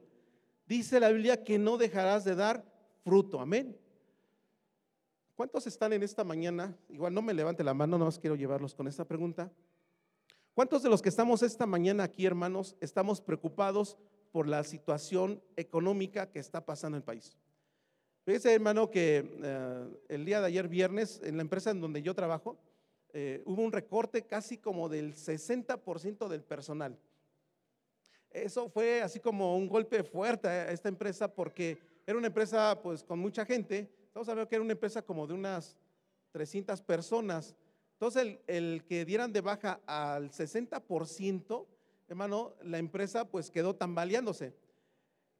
Dice 0.67 0.99
la 0.99 1.09
Biblia 1.09 1.41
que 1.41 1.57
no 1.57 1.77
dejarás 1.77 2.25
de 2.25 2.35
dar 2.35 2.65
fruto. 3.01 3.39
Amén. 3.39 3.77
¿Cuántos 5.35 5.65
están 5.65 5.93
en 5.93 6.03
esta 6.03 6.25
mañana? 6.25 6.77
Igual 6.89 7.13
no 7.13 7.21
me 7.21 7.33
levante 7.33 7.63
la 7.63 7.73
mano, 7.73 7.97
no 7.97 8.05
más 8.05 8.19
quiero 8.19 8.35
llevarlos 8.35 8.75
con 8.75 8.89
esta 8.89 9.05
pregunta. 9.05 9.49
¿Cuántos 10.53 10.83
de 10.83 10.89
los 10.89 11.01
que 11.01 11.07
estamos 11.07 11.41
esta 11.43 11.65
mañana 11.65 12.03
aquí, 12.03 12.25
hermanos, 12.25 12.75
estamos 12.81 13.21
preocupados 13.21 13.97
por 14.33 14.47
la 14.47 14.65
situación 14.65 15.41
económica 15.55 16.29
que 16.29 16.39
está 16.39 16.65
pasando 16.65 16.97
en 16.97 16.99
el 16.99 17.05
país? 17.05 17.37
Fíjese, 18.25 18.53
hermano, 18.53 18.91
que 18.91 19.25
eh, 19.41 19.87
el 20.09 20.25
día 20.25 20.41
de 20.41 20.47
ayer 20.47 20.67
viernes, 20.67 21.21
en 21.23 21.37
la 21.37 21.41
empresa 21.41 21.71
en 21.71 21.79
donde 21.79 22.01
yo 22.01 22.13
trabajo, 22.13 22.59
eh, 23.13 23.41
hubo 23.45 23.63
un 23.63 23.71
recorte 23.71 24.23
casi 24.23 24.57
como 24.57 24.89
del 24.89 25.15
60% 25.15 26.27
del 26.27 26.43
personal. 26.43 26.99
Eso 28.31 28.69
fue 28.69 29.01
así 29.01 29.19
como 29.19 29.57
un 29.57 29.67
golpe 29.67 30.03
fuerte 30.03 30.47
a 30.47 30.71
esta 30.71 30.87
empresa 30.87 31.27
porque 31.27 31.77
era 32.07 32.17
una 32.17 32.27
empresa 32.27 32.79
pues 32.81 33.03
con 33.03 33.19
mucha 33.19 33.45
gente. 33.45 33.89
Estamos 34.07 34.27
hablando 34.29 34.47
que 34.47 34.55
era 34.55 34.63
una 34.63 34.73
empresa 34.73 35.01
como 35.01 35.27
de 35.27 35.33
unas 35.33 35.77
300 36.31 36.81
personas. 36.81 37.55
Entonces 37.93 38.39
el, 38.47 38.83
que 38.85 39.05
dieran 39.05 39.33
de 39.33 39.41
baja 39.41 39.81
al 39.85 40.31
60%, 40.31 41.65
hermano, 42.07 42.53
la 42.63 42.77
empresa 42.77 43.25
pues 43.25 43.51
quedó 43.51 43.75
tambaleándose. 43.75 44.53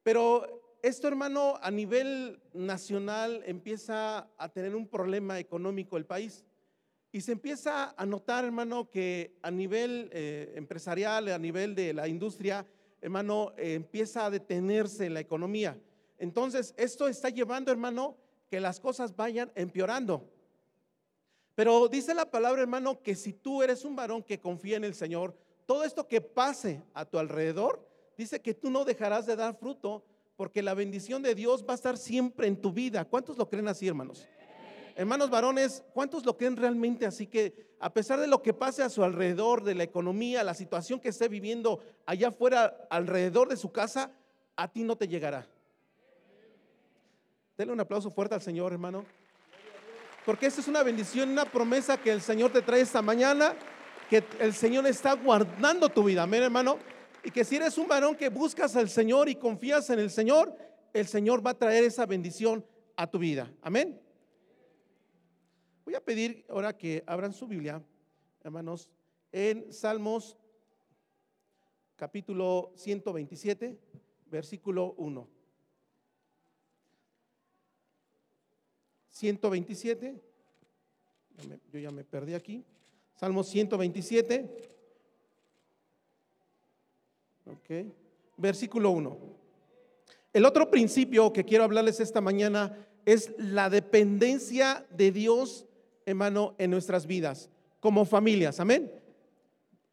Pero 0.02 0.78
esto, 0.82 1.08
hermano, 1.08 1.58
a 1.62 1.70
nivel 1.70 2.40
nacional 2.52 3.42
empieza 3.46 4.28
a 4.36 4.48
tener 4.50 4.76
un 4.76 4.86
problema 4.86 5.38
económico 5.38 5.96
el 5.96 6.04
país. 6.04 6.44
Y 7.10 7.20
se 7.20 7.32
empieza 7.32 7.94
a 7.96 8.06
notar, 8.06 8.44
hermano, 8.44 8.90
que 8.90 9.36
a 9.42 9.50
nivel 9.50 10.08
eh, 10.12 10.52
empresarial, 10.56 11.28
a 11.28 11.38
nivel 11.38 11.74
de 11.74 11.92
la 11.92 12.08
industria, 12.08 12.66
hermano, 13.02 13.52
eh, 13.58 13.74
empieza 13.74 14.24
a 14.24 14.30
detenerse 14.30 15.04
en 15.04 15.14
la 15.14 15.20
economía. 15.20 15.78
Entonces, 16.18 16.72
esto 16.78 17.08
está 17.08 17.28
llevando, 17.28 17.72
hermano, 17.72 18.16
que 18.48 18.60
las 18.60 18.80
cosas 18.80 19.14
vayan 19.16 19.50
empeorando. 19.54 20.30
Pero 21.54 21.88
dice 21.88 22.14
la 22.14 22.30
palabra, 22.30 22.62
hermano, 22.62 23.02
que 23.02 23.14
si 23.14 23.32
tú 23.32 23.62
eres 23.62 23.84
un 23.84 23.96
varón 23.96 24.22
que 24.22 24.40
confía 24.40 24.76
en 24.76 24.84
el 24.84 24.94
Señor, 24.94 25.36
todo 25.66 25.84
esto 25.84 26.06
que 26.06 26.20
pase 26.20 26.82
a 26.94 27.04
tu 27.04 27.18
alrededor, 27.18 27.86
dice 28.16 28.40
que 28.40 28.54
tú 28.54 28.70
no 28.70 28.84
dejarás 28.84 29.26
de 29.26 29.36
dar 29.36 29.56
fruto, 29.58 30.04
porque 30.36 30.62
la 30.62 30.74
bendición 30.74 31.22
de 31.22 31.34
Dios 31.34 31.64
va 31.68 31.72
a 31.72 31.76
estar 31.76 31.98
siempre 31.98 32.46
en 32.46 32.56
tu 32.56 32.72
vida. 32.72 33.04
¿Cuántos 33.04 33.36
lo 33.36 33.48
creen 33.48 33.68
así, 33.68 33.88
hermanos? 33.88 34.26
Hermanos 34.94 35.30
varones, 35.30 35.82
¿cuántos 35.94 36.24
lo 36.24 36.36
creen 36.36 36.56
realmente 36.56 37.06
así 37.06 37.26
que 37.26 37.72
a 37.80 37.92
pesar 37.92 38.20
de 38.20 38.26
lo 38.26 38.42
que 38.42 38.52
pase 38.52 38.82
a 38.82 38.88
su 38.88 39.02
alrededor, 39.02 39.64
de 39.64 39.74
la 39.74 39.82
economía, 39.82 40.44
la 40.44 40.54
situación 40.54 41.00
que 41.00 41.08
esté 41.08 41.28
viviendo 41.28 41.80
allá 42.06 42.28
afuera, 42.28 42.86
alrededor 42.90 43.48
de 43.48 43.56
su 43.56 43.72
casa, 43.72 44.12
a 44.56 44.68
ti 44.68 44.84
no 44.84 44.96
te 44.96 45.08
llegará? 45.08 45.46
Denle 47.56 47.72
un 47.72 47.80
aplauso 47.80 48.10
fuerte 48.10 48.34
al 48.34 48.42
Señor, 48.42 48.72
hermano. 48.72 49.04
Porque 50.24 50.46
esta 50.46 50.60
es 50.60 50.68
una 50.68 50.82
bendición, 50.82 51.30
una 51.30 51.44
promesa 51.44 51.96
que 51.96 52.12
el 52.12 52.20
Señor 52.20 52.52
te 52.52 52.62
trae 52.62 52.80
esta 52.80 53.02
mañana, 53.02 53.54
que 54.08 54.22
el 54.38 54.54
Señor 54.54 54.86
está 54.86 55.14
guardando 55.14 55.88
tu 55.88 56.04
vida, 56.04 56.22
amén, 56.22 56.42
hermano. 56.42 56.78
Y 57.24 57.30
que 57.30 57.44
si 57.44 57.56
eres 57.56 57.78
un 57.78 57.88
varón 57.88 58.14
que 58.14 58.28
buscas 58.28 58.76
al 58.76 58.88
Señor 58.88 59.28
y 59.28 59.36
confías 59.36 59.90
en 59.90 59.98
el 59.98 60.10
Señor, 60.10 60.56
el 60.92 61.06
Señor 61.06 61.44
va 61.44 61.52
a 61.52 61.58
traer 61.58 61.84
esa 61.84 62.04
bendición 62.06 62.64
a 62.96 63.06
tu 63.06 63.18
vida. 63.18 63.50
Amén. 63.62 64.01
Voy 65.84 65.94
a 65.94 66.00
pedir 66.04 66.44
ahora 66.48 66.76
que 66.76 67.02
abran 67.06 67.32
su 67.32 67.46
Biblia, 67.48 67.82
hermanos, 68.44 68.88
en 69.32 69.72
Salmos 69.72 70.36
capítulo 71.96 72.72
127, 72.76 73.76
versículo 74.26 74.94
1. 74.98 75.28
127, 79.10 80.22
yo 81.72 81.78
ya 81.78 81.90
me 81.90 82.04
perdí 82.04 82.34
aquí. 82.34 82.64
Salmos 83.16 83.48
127, 83.48 84.70
ok, 87.46 87.92
versículo 88.36 88.90
1. 88.90 89.18
El 90.32 90.44
otro 90.44 90.70
principio 90.70 91.32
que 91.32 91.44
quiero 91.44 91.64
hablarles 91.64 91.98
esta 91.98 92.20
mañana 92.20 92.86
es 93.04 93.34
la 93.36 93.68
dependencia 93.68 94.86
de 94.90 95.10
Dios 95.10 95.66
hermano, 96.06 96.54
en 96.58 96.70
nuestras 96.70 97.06
vidas, 97.06 97.50
como 97.80 98.04
familias. 98.04 98.60
Amén. 98.60 98.90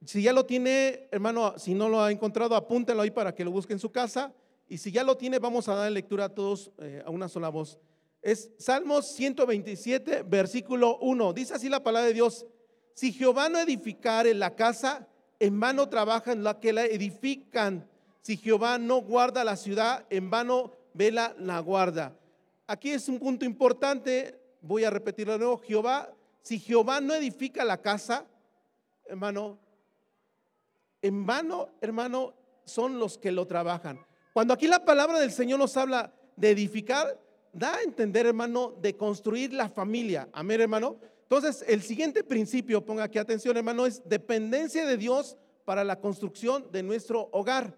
Si 0.06 0.22
ya 0.22 0.32
lo 0.32 0.45
tiene, 0.45 1.08
hermano, 1.12 1.56
si 1.58 1.74
no 1.74 1.89
lo 1.89 2.02
ha 2.02 2.12
encontrado, 2.12 2.56
apúntelo 2.56 3.02
ahí 3.02 3.12
para 3.12 3.36
que 3.36 3.43
lo 3.43 3.52
busque 3.52 3.74
en 3.74 3.80
su 3.80 3.91
casa. 3.91 4.34
Y 4.67 4.78
si 4.78 4.91
ya 4.91 5.04
lo 5.04 5.17
tiene, 5.17 5.39
vamos 5.39 5.67
a 5.67 5.76
dar 5.76 5.91
lectura 5.91 6.26
a 6.26 6.30
todos 6.30 6.72
eh, 6.78 7.04
a 7.06 7.10
una 7.10 7.28
sola 7.28 7.50
voz. 7.50 7.80
Es 8.22 8.52
Salmos 8.58 9.08
127, 9.13 10.24
versículo 10.24 10.98
1. 11.00 11.34
Dice 11.34 11.54
así 11.54 11.69
la 11.69 11.84
palabra 11.84 12.08
de 12.08 12.13
Dios. 12.13 12.45
Si 12.93 13.12
Jehová 13.12 13.50
no 13.50 13.60
edificare 13.60 14.34
la 14.34 14.56
casa, 14.56 15.08
en 15.39 15.60
vano 15.60 15.89
trabajan 15.89 16.43
la 16.43 16.60
que 16.60 16.74
la 16.74 16.86
edifican. 16.86 17.89
Si 18.22 18.38
Jehová 18.38 18.78
no 18.78 19.02
guarda 19.02 19.43
la 19.43 19.56
ciudad, 19.56 20.06
en 20.10 20.30
vano 20.30 20.74
vela 20.93 21.36
la 21.39 21.60
guarda. 21.60 22.17
Aquí 22.67 22.91
es 22.91 23.10
un 23.10 23.19
punto 23.19 23.45
importante 23.45 24.38
voy 24.62 24.84
a 24.84 24.89
repetirlo 24.89 25.34
de 25.34 25.39
nuevo, 25.39 25.58
Jehová, 25.58 26.13
si 26.41 26.60
Jehová 26.60 27.02
no 27.02 27.13
edifica 27.13 27.63
la 27.63 27.82
casa, 27.82 28.26
hermano, 29.06 29.60
en 31.02 31.26
vano, 31.26 31.69
hermano, 31.82 32.34
son 32.65 33.00
los 33.00 33.17
que 33.17 33.32
lo 33.32 33.48
trabajan. 33.48 34.00
Cuando 34.34 34.54
aquí 34.54 34.67
la 34.67 34.86
palabra 34.86 35.19
del 35.19 35.32
Señor 35.32 35.60
nos 35.60 35.76
habla 35.78 36.13
de 36.36 36.52
edificar, 36.52 37.19
da 37.52 37.76
a 37.76 37.82
entender, 37.82 38.26
hermano, 38.26 38.76
de 38.80 38.95
construir 38.95 39.54
la 39.54 39.69
familia. 39.69 40.30
Amén, 40.34 40.62
hermano. 40.62 40.98
Entonces, 41.24 41.63
el 41.67 41.82
siguiente 41.82 42.24
principio, 42.24 42.84
ponga 42.84 43.04
aquí 43.04 43.17
atención, 43.17 43.58
hermano, 43.58 43.86
es 43.86 44.08
dependencia 44.08 44.86
de 44.86 44.98
Dios 44.98 45.38
para 45.65 45.84
la 45.84 46.00
construcción 46.00 46.72
de 46.72 46.84
nuestro 46.84 47.30
hogar. 47.32 47.78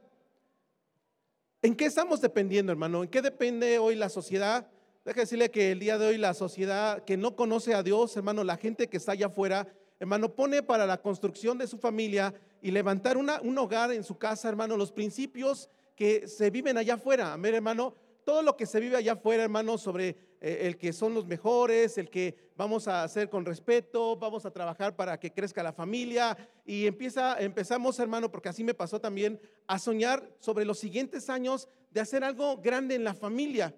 ¿En 1.61 1.75
qué 1.75 1.85
estamos 1.85 2.21
dependiendo, 2.21 2.71
hermano? 2.71 3.03
¿En 3.03 3.09
qué 3.09 3.21
depende 3.21 3.77
hoy 3.77 3.95
la 3.95 4.09
sociedad? 4.09 4.67
Deja 5.03 5.21
decirle 5.21 5.49
que 5.49 5.71
el 5.71 5.79
día 5.79 5.97
de 5.97 6.05
hoy 6.05 6.17
la 6.19 6.35
sociedad 6.35 7.03
que 7.03 7.17
no 7.17 7.35
conoce 7.35 7.73
a 7.73 7.81
Dios, 7.81 8.15
hermano, 8.15 8.43
la 8.43 8.57
gente 8.57 8.87
que 8.87 8.97
está 8.97 9.13
allá 9.13 9.27
afuera, 9.27 9.67
hermano, 9.99 10.35
pone 10.35 10.61
para 10.61 10.85
la 10.85 11.01
construcción 11.01 11.57
de 11.57 11.65
su 11.65 11.79
familia 11.79 12.35
y 12.61 12.69
levantar 12.69 13.17
una, 13.17 13.41
un 13.41 13.57
hogar 13.57 13.91
en 13.91 14.03
su 14.03 14.19
casa, 14.19 14.47
hermano, 14.47 14.77
los 14.77 14.91
principios 14.91 15.71
que 15.95 16.27
se 16.27 16.51
viven 16.51 16.77
allá 16.77 16.95
afuera. 16.95 17.33
Amén, 17.33 17.55
hermano, 17.55 17.95
todo 18.23 18.43
lo 18.43 18.55
que 18.55 18.67
se 18.67 18.79
vive 18.79 18.95
allá 18.95 19.13
afuera, 19.13 19.41
hermano, 19.41 19.79
sobre 19.79 20.09
eh, 20.39 20.67
el 20.67 20.77
que 20.77 20.93
son 20.93 21.15
los 21.15 21.25
mejores, 21.25 21.97
el 21.97 22.11
que 22.11 22.51
vamos 22.55 22.87
a 22.87 23.01
hacer 23.01 23.27
con 23.27 23.43
respeto, 23.43 24.15
vamos 24.17 24.45
a 24.45 24.51
trabajar 24.51 24.95
para 24.95 25.19
que 25.19 25.33
crezca 25.33 25.63
la 25.63 25.73
familia 25.73 26.37
y 26.63 26.85
empieza, 26.85 27.39
empezamos, 27.39 27.97
hermano, 27.97 28.29
porque 28.29 28.49
así 28.49 28.63
me 28.63 28.75
pasó 28.75 29.01
también, 29.01 29.39
a 29.65 29.79
soñar 29.79 30.29
sobre 30.39 30.63
los 30.63 30.77
siguientes 30.77 31.27
años 31.27 31.67
de 31.89 32.01
hacer 32.01 32.23
algo 32.23 32.57
grande 32.57 32.93
en 32.93 33.03
la 33.03 33.15
familia. 33.15 33.73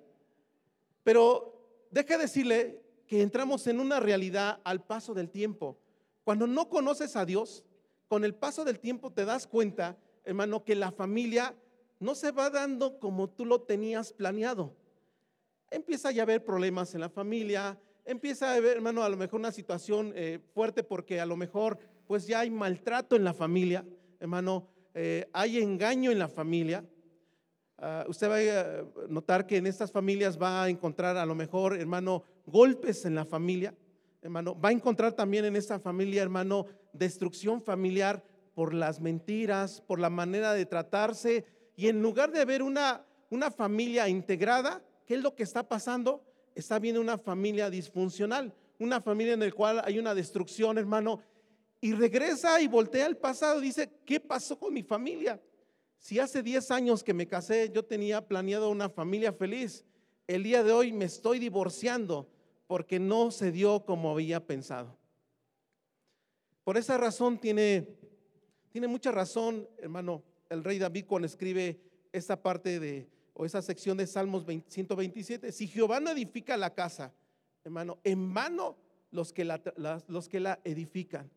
Pero 1.04 1.88
deja 1.92 2.18
decirle 2.18 2.82
que 3.08 3.22
entramos 3.22 3.68
en 3.68 3.80
una 3.80 4.00
realidad 4.00 4.60
al 4.64 4.84
paso 4.84 5.14
del 5.14 5.30
tiempo. 5.30 5.78
Cuando 6.24 6.48
no 6.48 6.70
conoces 6.70 7.16
a 7.16 7.26
Dios, 7.26 7.64
con 8.08 8.24
el 8.24 8.34
paso 8.34 8.64
del 8.64 8.80
tiempo 8.80 9.12
te 9.12 9.26
das 9.26 9.48
cuenta, 9.48 9.98
hermano, 10.24 10.64
que 10.64 10.76
la 10.76 10.92
familia 10.92 11.56
no 12.00 12.16
se 12.16 12.32
va 12.32 12.50
dando 12.50 13.00
como 13.00 13.30
tú 13.30 13.46
lo 13.46 13.62
tenías 13.62 14.14
planeado. 14.14 14.76
Empieza 15.70 16.12
ya 16.12 16.22
a 16.22 16.24
haber 16.24 16.44
problemas 16.44 16.94
en 16.94 17.02
la 17.02 17.10
familia, 17.10 17.80
empieza 18.06 18.52
a 18.52 18.56
haber, 18.56 18.78
hermano, 18.78 19.04
a 19.04 19.10
lo 19.10 19.18
mejor 19.18 19.40
una 19.40 19.52
situación 19.52 20.14
eh, 20.16 20.40
fuerte 20.54 20.84
porque 20.84 21.20
a 21.20 21.26
lo 21.26 21.36
mejor 21.36 21.80
pues 22.06 22.28
ya 22.28 22.42
hay 22.42 22.50
maltrato 22.50 23.16
en 23.16 23.24
la 23.24 23.34
familia, 23.34 23.86
hermano, 24.20 24.68
eh, 24.94 25.28
hay 25.34 25.60
engaño 25.60 26.12
en 26.12 26.20
la 26.20 26.28
familia. 26.28 26.86
Ah, 27.86 28.06
usted 28.08 28.30
va 28.30 28.38
a 28.38 29.08
notar 29.10 29.46
que 29.46 29.58
en 29.58 29.68
estas 29.68 29.92
familias 29.92 30.42
va 30.42 30.64
a 30.64 30.70
encontrar 30.70 31.18
a 31.18 31.26
lo 31.26 31.36
mejor, 31.36 31.78
hermano, 31.78 32.24
golpes 32.46 33.04
en 33.04 33.14
la 33.14 33.26
familia, 33.26 33.76
hermano. 34.22 34.58
Va 34.58 34.70
a 34.70 34.72
encontrar 34.72 35.12
también 35.12 35.44
en 35.44 35.58
esta 35.58 35.82
familia, 35.82 36.22
hermano, 36.22 36.66
destrucción 36.94 37.62
familiar 37.62 38.24
por 38.56 38.74
las 38.74 39.02
mentiras, 39.02 39.82
por 39.82 40.00
la 40.00 40.10
manera 40.10 40.54
de 40.54 40.66
tratarse. 40.66 41.44
Y 41.76 41.90
en 41.90 42.02
lugar 42.02 42.32
de 42.32 42.46
ver 42.46 42.64
una, 42.64 43.06
una 43.30 43.52
familia 43.52 44.08
integrada, 44.08 44.82
¿qué 45.06 45.16
es 45.16 45.22
lo 45.22 45.36
que 45.36 45.44
está 45.44 45.68
pasando? 45.68 46.24
Está 46.56 46.80
viendo 46.80 47.02
una 47.02 47.18
familia 47.18 47.70
disfuncional, 47.70 48.54
una 48.80 49.02
familia 49.02 49.34
en 49.34 49.42
la 49.42 49.52
cual 49.52 49.82
hay 49.84 50.00
una 50.00 50.16
destrucción, 50.16 50.78
hermano. 50.78 51.20
Y 51.82 51.92
regresa 51.92 52.62
y 52.62 52.70
voltea 52.70 53.08
al 53.08 53.18
pasado 53.18 53.60
dice, 53.60 53.92
¿qué 54.06 54.22
pasó 54.22 54.58
con 54.58 54.74
mi 54.74 54.84
familia? 54.84 55.38
Si 56.04 56.20
hace 56.20 56.44
10 56.44 56.70
años 56.72 57.02
que 57.02 57.14
me 57.14 57.30
casé, 57.30 57.72
yo 57.74 57.86
tenía 57.86 58.28
planeado 58.28 58.70
una 58.70 58.90
familia 58.90 59.32
feliz. 59.32 59.86
El 60.28 60.44
día 60.44 60.62
de 60.62 60.74
hoy 60.74 60.92
me 60.92 61.06
estoy 61.06 61.40
divorciando 61.40 62.30
porque 62.68 63.00
no 63.00 63.32
se 63.32 63.54
dio 63.54 63.86
como 63.86 64.12
había 64.12 64.46
pensado. 64.46 64.98
Por 66.66 66.76
esa 66.76 66.98
razón 66.98 67.40
tiene, 67.40 67.88
tiene 68.70 68.88
mucha 68.88 69.14
razón, 69.14 69.66
hermano, 69.78 70.22
el 70.50 70.66
rey 70.66 70.78
David 70.78 71.06
cuando 71.08 71.26
escribe 71.26 71.80
esta 72.12 72.36
parte 72.36 72.82
de, 72.82 73.08
o 73.34 73.46
esa 73.46 73.62
sección 73.62 73.96
de 73.96 74.06
Salmos 74.06 74.44
127. 74.46 75.54
Si 75.54 75.68
Jehová 75.68 76.02
no 76.02 76.10
edifica 76.12 76.58
la 76.58 76.74
casa, 76.74 77.14
hermano, 77.64 78.00
en 78.04 78.34
vano 78.34 78.76
los 79.12 79.32
que 79.32 79.46
la, 79.46 79.62
los 80.10 80.28
que 80.28 80.42
la 80.42 80.60
edifican. 80.66 81.32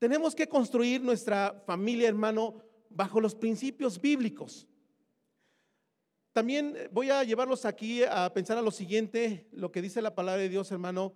Tenemos 0.00 0.34
que 0.34 0.48
construir 0.48 1.02
nuestra 1.02 1.62
familia, 1.66 2.08
hermano, 2.08 2.67
bajo 2.90 3.20
los 3.20 3.34
principios 3.34 4.00
bíblicos. 4.00 4.66
También 6.32 6.76
voy 6.92 7.10
a 7.10 7.24
llevarlos 7.24 7.64
aquí 7.64 8.04
a 8.04 8.32
pensar 8.32 8.58
a 8.58 8.62
lo 8.62 8.70
siguiente, 8.70 9.48
lo 9.52 9.72
que 9.72 9.82
dice 9.82 10.00
la 10.00 10.14
palabra 10.14 10.42
de 10.42 10.48
Dios, 10.48 10.70
hermano, 10.70 11.14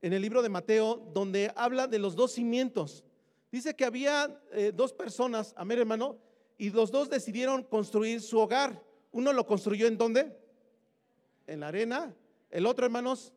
en 0.00 0.12
el 0.12 0.22
libro 0.22 0.42
de 0.42 0.48
Mateo, 0.48 0.96
donde 1.12 1.52
habla 1.56 1.86
de 1.86 1.98
los 1.98 2.16
dos 2.16 2.32
cimientos. 2.32 3.04
Dice 3.50 3.74
que 3.76 3.84
había 3.84 4.40
eh, 4.52 4.72
dos 4.74 4.92
personas, 4.92 5.52
amén, 5.56 5.80
hermano, 5.80 6.18
y 6.56 6.70
los 6.70 6.90
dos 6.90 7.10
decidieron 7.10 7.62
construir 7.62 8.20
su 8.20 8.38
hogar. 8.38 8.82
Uno 9.12 9.32
lo 9.32 9.46
construyó 9.46 9.86
en 9.86 9.98
dónde? 9.98 10.36
En 11.46 11.60
la 11.60 11.68
arena. 11.68 12.14
El 12.50 12.66
otro, 12.66 12.86
hermanos, 12.86 13.32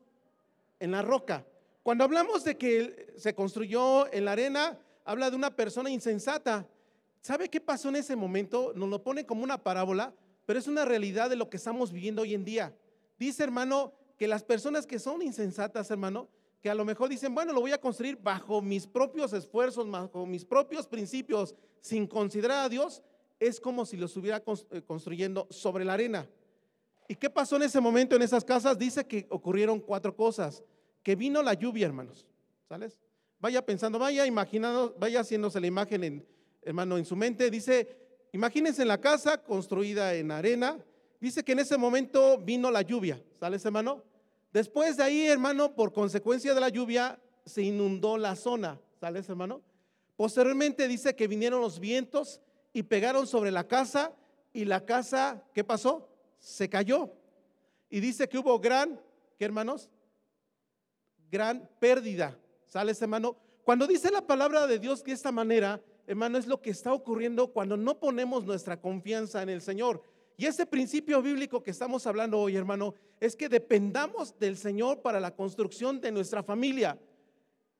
en 0.79 0.91
la 0.91 1.01
roca. 1.01 1.45
Cuando 1.83 2.03
hablamos 2.03 2.43
de 2.43 2.57
que 2.57 3.13
se 3.17 3.33
construyó 3.33 4.11
en 4.13 4.25
la 4.25 4.33
arena, 4.33 4.79
habla 5.05 5.29
de 5.29 5.35
una 5.35 5.55
persona 5.55 5.89
insensata 5.89 6.67
¿Sabe 7.27 7.49
qué 7.49 7.59
pasó 7.59 7.89
en 7.89 7.97
ese 7.97 8.15
momento? 8.15 8.71
Nos 8.73 8.87
lo 8.87 9.03
pone 9.03 9.25
como 9.25 9.43
una 9.43 9.61
parábola, 9.61 10.13
pero 10.45 10.57
es 10.57 10.65
una 10.65 10.85
realidad 10.85 11.29
de 11.29 11.35
lo 11.35 11.49
que 11.49 11.57
estamos 11.57 11.91
viviendo 11.91 12.21
hoy 12.21 12.33
en 12.33 12.45
día. 12.45 12.73
Dice, 13.19 13.43
hermano, 13.43 13.91
que 14.17 14.29
las 14.29 14.43
personas 14.43 14.87
que 14.87 14.97
son 14.97 15.21
insensatas, 15.21 15.91
hermano, 15.91 16.29
que 16.61 16.69
a 16.69 16.73
lo 16.73 16.85
mejor 16.85 17.09
dicen, 17.09 17.35
bueno, 17.35 17.51
lo 17.51 17.59
voy 17.59 17.73
a 17.73 17.81
construir 17.81 18.15
bajo 18.15 18.61
mis 18.61 18.87
propios 18.87 19.33
esfuerzos, 19.33 19.91
bajo 19.91 20.25
mis 20.25 20.45
propios 20.45 20.87
principios, 20.87 21.53
sin 21.81 22.07
considerar 22.07 22.63
a 22.63 22.69
Dios, 22.69 23.03
es 23.41 23.59
como 23.59 23.85
si 23.85 23.97
lo 23.97 24.05
estuviera 24.05 24.41
eh, 24.71 24.81
construyendo 24.83 25.47
sobre 25.49 25.83
la 25.83 25.95
arena. 25.95 26.29
¿Y 27.09 27.15
qué 27.15 27.29
pasó 27.29 27.57
en 27.57 27.63
ese 27.63 27.81
momento 27.81 28.15
en 28.15 28.21
esas 28.21 28.45
casas? 28.45 28.79
Dice 28.79 29.05
que 29.05 29.27
ocurrieron 29.29 29.81
cuatro 29.81 30.15
cosas. 30.15 30.63
Que 31.03 31.17
vino 31.17 31.43
la 31.43 31.55
lluvia, 31.55 31.87
hermanos. 31.87 32.25
¿Sales? 32.69 32.97
Vaya 33.37 33.65
pensando, 33.65 33.99
vaya 33.99 34.25
imaginando, 34.25 34.95
vaya 34.97 35.19
haciéndose 35.19 35.59
la 35.59 35.67
imagen, 35.67 36.03
en, 36.05 36.36
hermano, 36.67 36.97
en 36.97 37.05
su 37.05 37.15
mente. 37.15 37.49
Dice, 37.49 37.87
imagínense 38.33 38.81
en 38.81 38.89
la 38.89 38.99
casa 38.99 39.37
construida 39.37 40.13
en 40.13 40.31
arena. 40.31 40.77
Dice 41.19 41.43
que 41.43 41.53
en 41.53 41.59
ese 41.59 41.77
momento 41.77 42.37
vino 42.37 42.69
la 42.69 42.81
lluvia. 42.81 43.23
¿Sales, 43.39 43.65
hermano? 43.65 44.03
Después 44.51 44.97
de 44.97 45.03
ahí, 45.03 45.25
hermano, 45.27 45.73
por 45.73 45.93
consecuencia 45.93 46.53
de 46.53 46.61
la 46.61 46.69
lluvia, 46.69 47.19
se 47.45 47.61
inundó 47.61 48.17
la 48.17 48.35
zona. 48.35 48.79
¿Sales, 48.99 49.29
hermano? 49.29 49.61
Posteriormente 50.17 50.87
dice 50.87 51.15
que 51.15 51.27
vinieron 51.27 51.61
los 51.61 51.79
vientos 51.79 52.41
y 52.73 52.83
pegaron 52.83 53.25
sobre 53.27 53.51
la 53.51 53.67
casa 53.67 54.11
y 54.51 54.65
la 54.65 54.85
casa, 54.85 55.43
¿qué 55.53 55.63
pasó? 55.63 56.09
Se 56.37 56.69
cayó. 56.69 57.13
Y 57.89 58.01
dice 58.01 58.27
que 58.27 58.37
hubo 58.37 58.59
gran, 58.59 58.99
¿qué 59.37 59.45
hermanos? 59.45 59.89
Gran 61.31 61.69
pérdida. 61.79 62.37
¿Sales, 62.65 63.01
hermano? 63.01 63.37
Cuando 63.63 63.87
dice 63.87 64.11
la 64.11 64.25
palabra 64.25 64.67
de 64.67 64.79
Dios 64.79 65.03
de 65.03 65.13
esta 65.13 65.31
manera, 65.31 65.81
hermano, 66.07 66.37
es 66.37 66.47
lo 66.47 66.61
que 66.61 66.69
está 66.69 66.93
ocurriendo 66.93 67.51
cuando 67.51 67.77
no 67.77 67.99
ponemos 67.99 68.45
nuestra 68.45 68.79
confianza 68.79 69.43
en 69.43 69.49
el 69.49 69.61
Señor. 69.61 70.01
Y 70.37 70.45
ese 70.45 70.65
principio 70.65 71.21
bíblico 71.21 71.61
que 71.61 71.71
estamos 71.71 72.07
hablando 72.07 72.39
hoy, 72.39 72.55
hermano, 72.55 72.93
es 73.19 73.35
que 73.35 73.49
dependamos 73.49 74.37
del 74.39 74.55
Señor 74.57 75.01
para 75.01 75.19
la 75.19 75.35
construcción 75.35 75.99
de 75.99 76.11
nuestra 76.11 76.43
familia. 76.43 76.97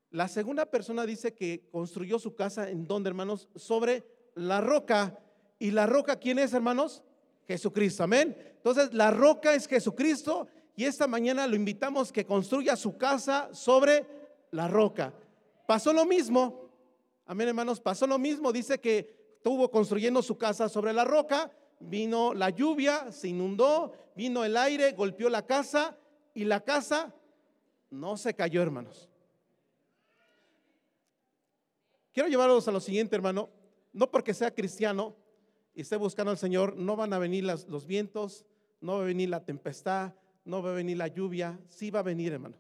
La 0.10 0.28
segunda 0.28 0.66
persona 0.66 1.06
dice 1.06 1.34
que 1.34 1.68
construyó 1.72 2.20
su 2.20 2.36
casa 2.36 2.70
en 2.70 2.88
donde, 2.88 3.10
hermanos, 3.10 3.48
sobre 3.56 4.04
la 4.36 4.62
roca. 4.62 5.18
¿Y 5.60 5.72
la 5.72 5.86
roca 5.86 6.18
quién 6.18 6.40
es, 6.40 6.54
hermanos? 6.54 7.04
Jesucristo, 7.48 8.04
amén. 8.04 8.36
Entonces, 8.58 8.94
la 8.94 9.12
roca 9.12 9.54
es 9.54 9.68
Jesucristo 9.68 10.48
y 10.76 10.86
esta 10.86 11.08
mañana 11.08 11.48
lo 11.48 11.56
invitamos 11.56 12.12
que 12.12 12.26
construya 12.26 12.76
su 12.76 12.98
casa 12.98 13.50
sobre 13.54 14.06
la 14.52 14.68
roca. 14.68 15.13
Pasó 15.66 15.94
lo 15.94 16.06
mismo, 16.06 16.66
amén, 17.28 17.50
hermanos, 17.50 17.80
pasó 17.80 18.08
lo 18.08 18.18
mismo. 18.18 18.52
Dice 18.52 18.80
que 18.80 19.36
estuvo 19.38 19.70
construyendo 19.70 20.22
su 20.22 20.38
casa 20.38 20.68
sobre 20.68 20.94
la 20.94 21.06
roca, 21.06 21.52
vino 21.80 22.34
la 22.34 22.50
lluvia, 22.50 23.12
se 23.12 23.28
inundó, 23.28 23.94
vino 24.16 24.44
el 24.44 24.58
aire, 24.58 24.94
golpeó 24.94 25.30
la 25.30 25.46
casa 25.46 25.98
y 26.34 26.46
la 26.46 26.62
casa 26.62 27.13
no 27.90 28.18
se 28.18 28.34
cayó, 28.34 28.62
hermanos. 28.62 29.10
Quiero 32.13 32.30
llevarlos 32.30 32.68
a 32.68 32.72
lo 32.72 32.80
siguiente, 32.80 33.16
hermano. 33.16 33.50
No 33.94 34.10
porque 34.10 34.34
sea 34.34 34.54
cristiano 34.54 35.16
y 35.76 35.82
esté 35.82 35.96
buscando 35.96 36.32
al 36.32 36.38
Señor, 36.38 36.76
no 36.76 36.96
van 36.96 37.13
a 37.13 37.20
venir 37.20 37.44
los 37.44 37.86
vientos, 37.86 38.46
no 38.82 38.98
va 38.98 39.04
a 39.04 39.06
venir 39.06 39.30
la 39.30 39.46
tempestad, 39.46 40.13
no 40.44 40.63
va 40.63 40.72
a 40.72 40.74
venir 40.74 40.98
la 40.98 41.08
lluvia. 41.08 41.60
Sí 41.70 41.92
va 41.92 42.00
a 42.00 42.04
venir, 42.04 42.34
hermano. 42.34 42.56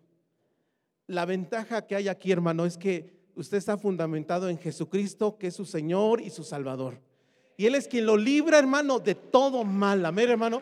La 1.07 1.25
ventaja 1.25 1.87
que 1.87 1.95
hay 1.95 2.07
aquí, 2.07 2.31
hermano, 2.31 2.65
es 2.65 2.77
que 2.77 3.16
usted 3.37 3.57
está 3.57 3.77
fundamentado 3.77 4.49
en 4.49 4.57
Jesucristo, 4.57 5.37
que 5.37 5.47
es 5.47 5.55
su 5.55 5.65
Señor 5.65 6.21
y 6.21 6.29
su 6.29 6.43
Salvador. 6.43 6.99
Y 7.55 7.65
Él 7.65 7.75
es 7.75 7.87
quien 7.87 8.05
lo 8.05 8.17
libra, 8.17 8.59
hermano, 8.59 8.99
de 8.99 9.15
todo 9.15 9.63
mal. 9.63 10.05
Amén, 10.05 10.29
hermano. 10.29 10.61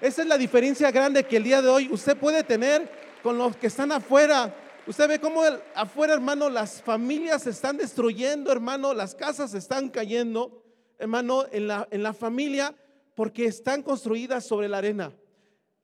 Esa 0.00 0.22
es 0.22 0.28
la 0.28 0.38
diferencia 0.38 0.90
grande 0.90 1.24
que 1.24 1.36
el 1.36 1.44
día 1.44 1.60
de 1.60 1.68
hoy 1.68 1.88
usted 1.90 2.16
puede 2.16 2.42
tener 2.44 2.90
con 3.22 3.38
los 3.38 3.56
que 3.56 3.66
están 3.66 3.92
afuera 3.92 4.54
Usted 4.84 5.08
ve 5.08 5.20
cómo 5.20 5.42
afuera, 5.76 6.12
hermano, 6.12 6.50
las 6.50 6.82
familias 6.82 7.44
se 7.44 7.50
están 7.50 7.76
destruyendo, 7.76 8.50
hermano, 8.50 8.94
las 8.94 9.14
casas 9.14 9.52
se 9.52 9.58
están 9.58 9.88
cayendo, 9.90 10.64
hermano, 10.98 11.44
en 11.52 11.68
la, 11.68 11.86
en 11.92 12.02
la 12.02 12.12
familia 12.12 12.74
porque 13.14 13.44
están 13.44 13.82
construidas 13.82 14.44
sobre 14.44 14.68
la 14.68 14.78
arena. 14.78 15.12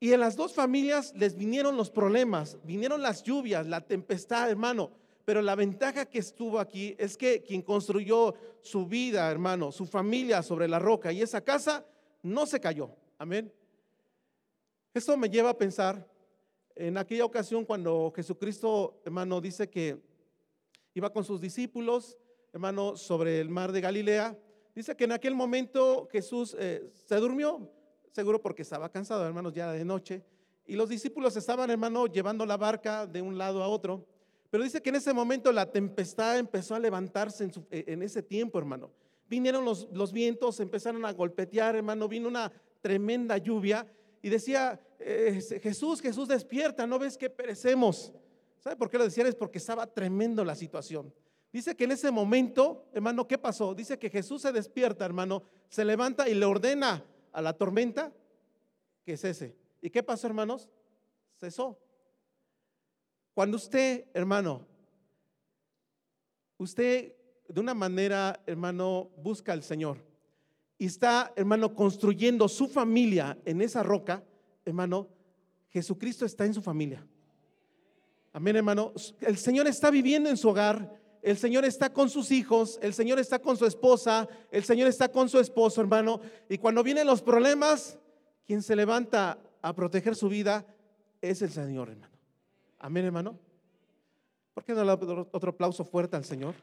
Y 0.01 0.11
en 0.11 0.19
las 0.19 0.35
dos 0.35 0.53
familias 0.53 1.13
les 1.15 1.37
vinieron 1.37 1.77
los 1.77 1.89
problemas, 1.89 2.57
vinieron 2.63 3.01
las 3.01 3.23
lluvias, 3.23 3.67
la 3.67 3.81
tempestad, 3.81 4.49
hermano. 4.49 4.91
Pero 5.29 5.43
la 5.43 5.53
ventaja 5.53 6.07
que 6.07 6.17
estuvo 6.17 6.59
aquí 6.59 6.95
es 6.97 7.15
que 7.15 7.43
quien 7.43 7.61
construyó 7.61 8.33
su 8.61 8.87
vida, 8.87 9.29
hermano, 9.29 9.71
su 9.71 9.85
familia 9.85 10.41
sobre 10.41 10.67
la 10.67 10.79
roca 10.79 11.11
y 11.11 11.21
esa 11.21 11.41
casa 11.41 11.85
no 12.23 12.47
se 12.47 12.59
cayó. 12.59 12.89
Amén. 13.19 13.53
Esto 14.91 15.15
me 15.17 15.29
lleva 15.29 15.51
a 15.51 15.55
pensar 15.55 16.03
en 16.73 16.97
aquella 16.97 17.25
ocasión 17.25 17.63
cuando 17.63 18.11
Jesucristo, 18.15 19.03
hermano, 19.05 19.39
dice 19.39 19.69
que 19.69 20.01
iba 20.95 21.13
con 21.13 21.23
sus 21.23 21.39
discípulos, 21.39 22.17
hermano, 22.51 22.97
sobre 22.97 23.39
el 23.39 23.49
mar 23.49 23.71
de 23.71 23.81
Galilea, 23.81 24.35
dice 24.73 24.95
que 24.95 25.03
en 25.03 25.11
aquel 25.11 25.35
momento 25.35 26.07
Jesús 26.11 26.57
eh, 26.57 26.89
se 26.91 27.15
durmió, 27.17 27.71
seguro 28.13 28.41
porque 28.41 28.63
estaba 28.63 28.89
cansado, 28.89 29.27
hermanos, 29.27 29.53
ya 29.53 29.71
de 29.71 29.85
noche, 29.85 30.23
y 30.65 30.75
los 30.75 30.89
discípulos 30.89 31.37
estaban, 31.37 31.69
hermano, 31.69 32.07
llevando 32.07 32.47
la 32.47 32.57
barca 32.57 33.05
de 33.05 33.21
un 33.21 33.37
lado 33.37 33.61
a 33.61 33.67
otro, 33.67 34.07
pero 34.49 34.63
dice 34.63 34.81
que 34.81 34.89
en 34.89 34.95
ese 34.95 35.13
momento 35.13 35.51
la 35.51 35.71
tempestad 35.71 36.39
empezó 36.39 36.75
a 36.75 36.79
levantarse 36.79 37.43
en, 37.43 37.51
eh, 37.69 37.99
ese 38.01 38.23
tiempo, 38.23 38.57
hermano. 38.57 38.91
Vinieron 39.27 39.63
los, 39.63 39.87
los 39.91 40.11
vientos, 40.11 40.59
empezaron 40.59 41.05
a 41.05 41.13
golpetear, 41.13 41.75
hermano, 41.75 42.07
vino 42.07 42.27
una 42.27 42.51
tremenda 42.81 43.37
lluvia 43.37 43.85
y 44.21 44.29
decía, 44.29 44.79
eh, 44.99 45.39
Jesús, 45.61 46.01
Jesús 46.01 46.27
despierta, 46.27 46.87
¿no 46.87 46.97
ves 46.97 47.17
que 47.17 47.29
perecemos? 47.29 48.11
¿Sabe 48.59 48.75
por 48.75 48.89
qué 48.89 48.97
lo 48.97 49.05
decían? 49.05 49.27
Es 49.27 49.35
porque 49.35 49.59
estaba 49.59 49.87
tremendo 49.87 50.43
la 50.43 50.55
situación. 50.55 51.13
Dice 51.51 51.75
que 51.75 51.85
en 51.85 51.91
ese 51.91 52.11
momento, 52.11 52.85
hermano, 52.93 53.27
¿qué 53.27 53.37
pasó? 53.37 53.73
Dice 53.73 53.97
que 53.97 54.09
Jesús 54.09 54.41
se 54.41 54.51
despierta, 54.51 55.05
hermano, 55.05 55.43
se 55.69 55.85
levanta 55.85 56.27
y 56.27 56.35
le 56.35 56.45
ordena 56.45 57.03
a 57.31 57.41
la 57.41 57.53
tormenta 57.53 58.11
que 59.03 59.17
cese. 59.17 59.55
¿Y 59.81 59.89
qué 59.89 60.03
pasó, 60.03 60.27
hermanos? 60.27 60.69
Cesó. 61.39 61.79
Cuando 63.33 63.57
usted, 63.57 64.05
hermano, 64.13 64.67
usted 66.57 67.15
de 67.47 67.59
una 67.59 67.73
manera, 67.73 68.41
hermano, 68.45 69.09
busca 69.17 69.53
al 69.53 69.63
Señor 69.63 69.97
y 70.77 70.85
está, 70.85 71.33
hermano, 71.35 71.75
construyendo 71.75 72.47
su 72.47 72.67
familia 72.67 73.37
en 73.45 73.61
esa 73.61 73.83
roca, 73.83 74.23
hermano, 74.63 75.09
Jesucristo 75.69 76.25
está 76.25 76.45
en 76.45 76.53
su 76.53 76.61
familia. 76.61 77.05
Amén, 78.31 78.55
hermano. 78.55 78.93
El 79.21 79.37
Señor 79.37 79.67
está 79.67 79.91
viviendo 79.91 80.29
en 80.29 80.37
su 80.37 80.49
hogar. 80.49 80.97
El 81.21 81.37
Señor 81.37 81.65
está 81.65 81.91
con 81.91 82.09
sus 82.09 82.31
hijos, 82.31 82.79
el 82.81 82.93
Señor 82.93 83.19
está 83.19 83.39
con 83.39 83.57
su 83.57 83.65
esposa, 83.65 84.27
el 84.51 84.63
Señor 84.63 84.87
está 84.87 85.11
con 85.11 85.27
su 85.27 85.37
esposo, 85.37 85.81
hermano. 85.81 86.21
Y 86.47 86.57
cuando 86.57 86.81
vienen 86.81 87.05
los 87.05 87.21
problemas, 87.21 87.99
quien 88.45 88.63
se 88.63 88.75
levanta 88.75 89.37
a 89.61 89.75
proteger 89.75 90.15
su 90.15 90.29
vida 90.29 90.65
es 91.21 91.41
el 91.41 91.49
Señor, 91.49 91.89
hermano. 91.89 92.08
Amén, 92.79 93.05
hermano. 93.05 93.37
¿Por 94.53 94.63
qué 94.63 94.73
no 94.73 94.83
le 94.83 94.91
otro 94.91 95.49
aplauso 95.51 95.83
fuerte 95.83 96.15
al 96.15 96.23
Señor? 96.23 96.55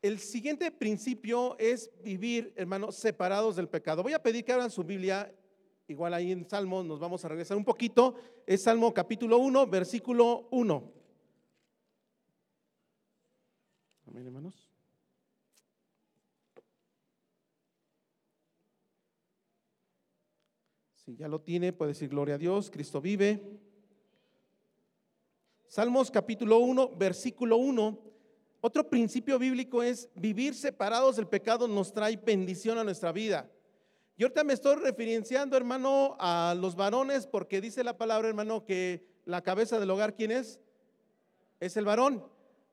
El 0.00 0.18
siguiente 0.18 0.70
principio 0.70 1.58
es 1.58 1.90
vivir, 2.02 2.52
hermanos, 2.56 2.96
separados 2.96 3.56
del 3.56 3.68
pecado. 3.68 4.02
Voy 4.02 4.14
a 4.14 4.22
pedir 4.22 4.44
que 4.44 4.52
abran 4.52 4.70
su 4.70 4.82
Biblia, 4.82 5.32
igual 5.88 6.14
ahí 6.14 6.32
en 6.32 6.48
Salmo, 6.48 6.82
nos 6.82 6.98
vamos 6.98 7.24
a 7.24 7.28
regresar 7.28 7.56
un 7.56 7.64
poquito. 7.64 8.14
Es 8.46 8.62
Salmo 8.62 8.94
capítulo 8.94 9.38
1, 9.38 9.66
versículo 9.66 10.48
1. 10.50 10.92
Amén, 14.06 14.26
hermanos. 14.26 14.69
Ya 21.16 21.28
lo 21.28 21.40
tiene, 21.40 21.72
puede 21.72 21.92
decir 21.92 22.08
gloria 22.08 22.36
a 22.36 22.38
Dios, 22.38 22.70
Cristo 22.70 23.00
vive. 23.00 23.58
Salmos 25.68 26.10
capítulo 26.10 26.58
1, 26.58 26.96
versículo 26.96 27.56
1 27.56 28.10
otro 28.62 28.90
principio 28.90 29.38
bíblico 29.38 29.82
es 29.82 30.10
vivir 30.14 30.54
separados 30.54 31.16
del 31.16 31.26
pecado 31.26 31.66
nos 31.66 31.94
trae 31.94 32.16
bendición 32.16 32.76
a 32.76 32.84
nuestra 32.84 33.10
vida. 33.10 33.50
Yo 34.18 34.26
ahorita 34.26 34.44
me 34.44 34.52
estoy 34.52 34.76
referenciando, 34.76 35.56
hermano, 35.56 36.14
a 36.20 36.54
los 36.54 36.76
varones 36.76 37.26
porque 37.26 37.62
dice 37.62 37.82
la 37.82 37.96
palabra, 37.96 38.28
hermano, 38.28 38.66
que 38.66 39.02
la 39.24 39.40
cabeza 39.40 39.80
del 39.80 39.90
hogar, 39.90 40.14
¿quién 40.14 40.30
es? 40.30 40.60
Es 41.58 41.78
el 41.78 41.86
varón. 41.86 42.22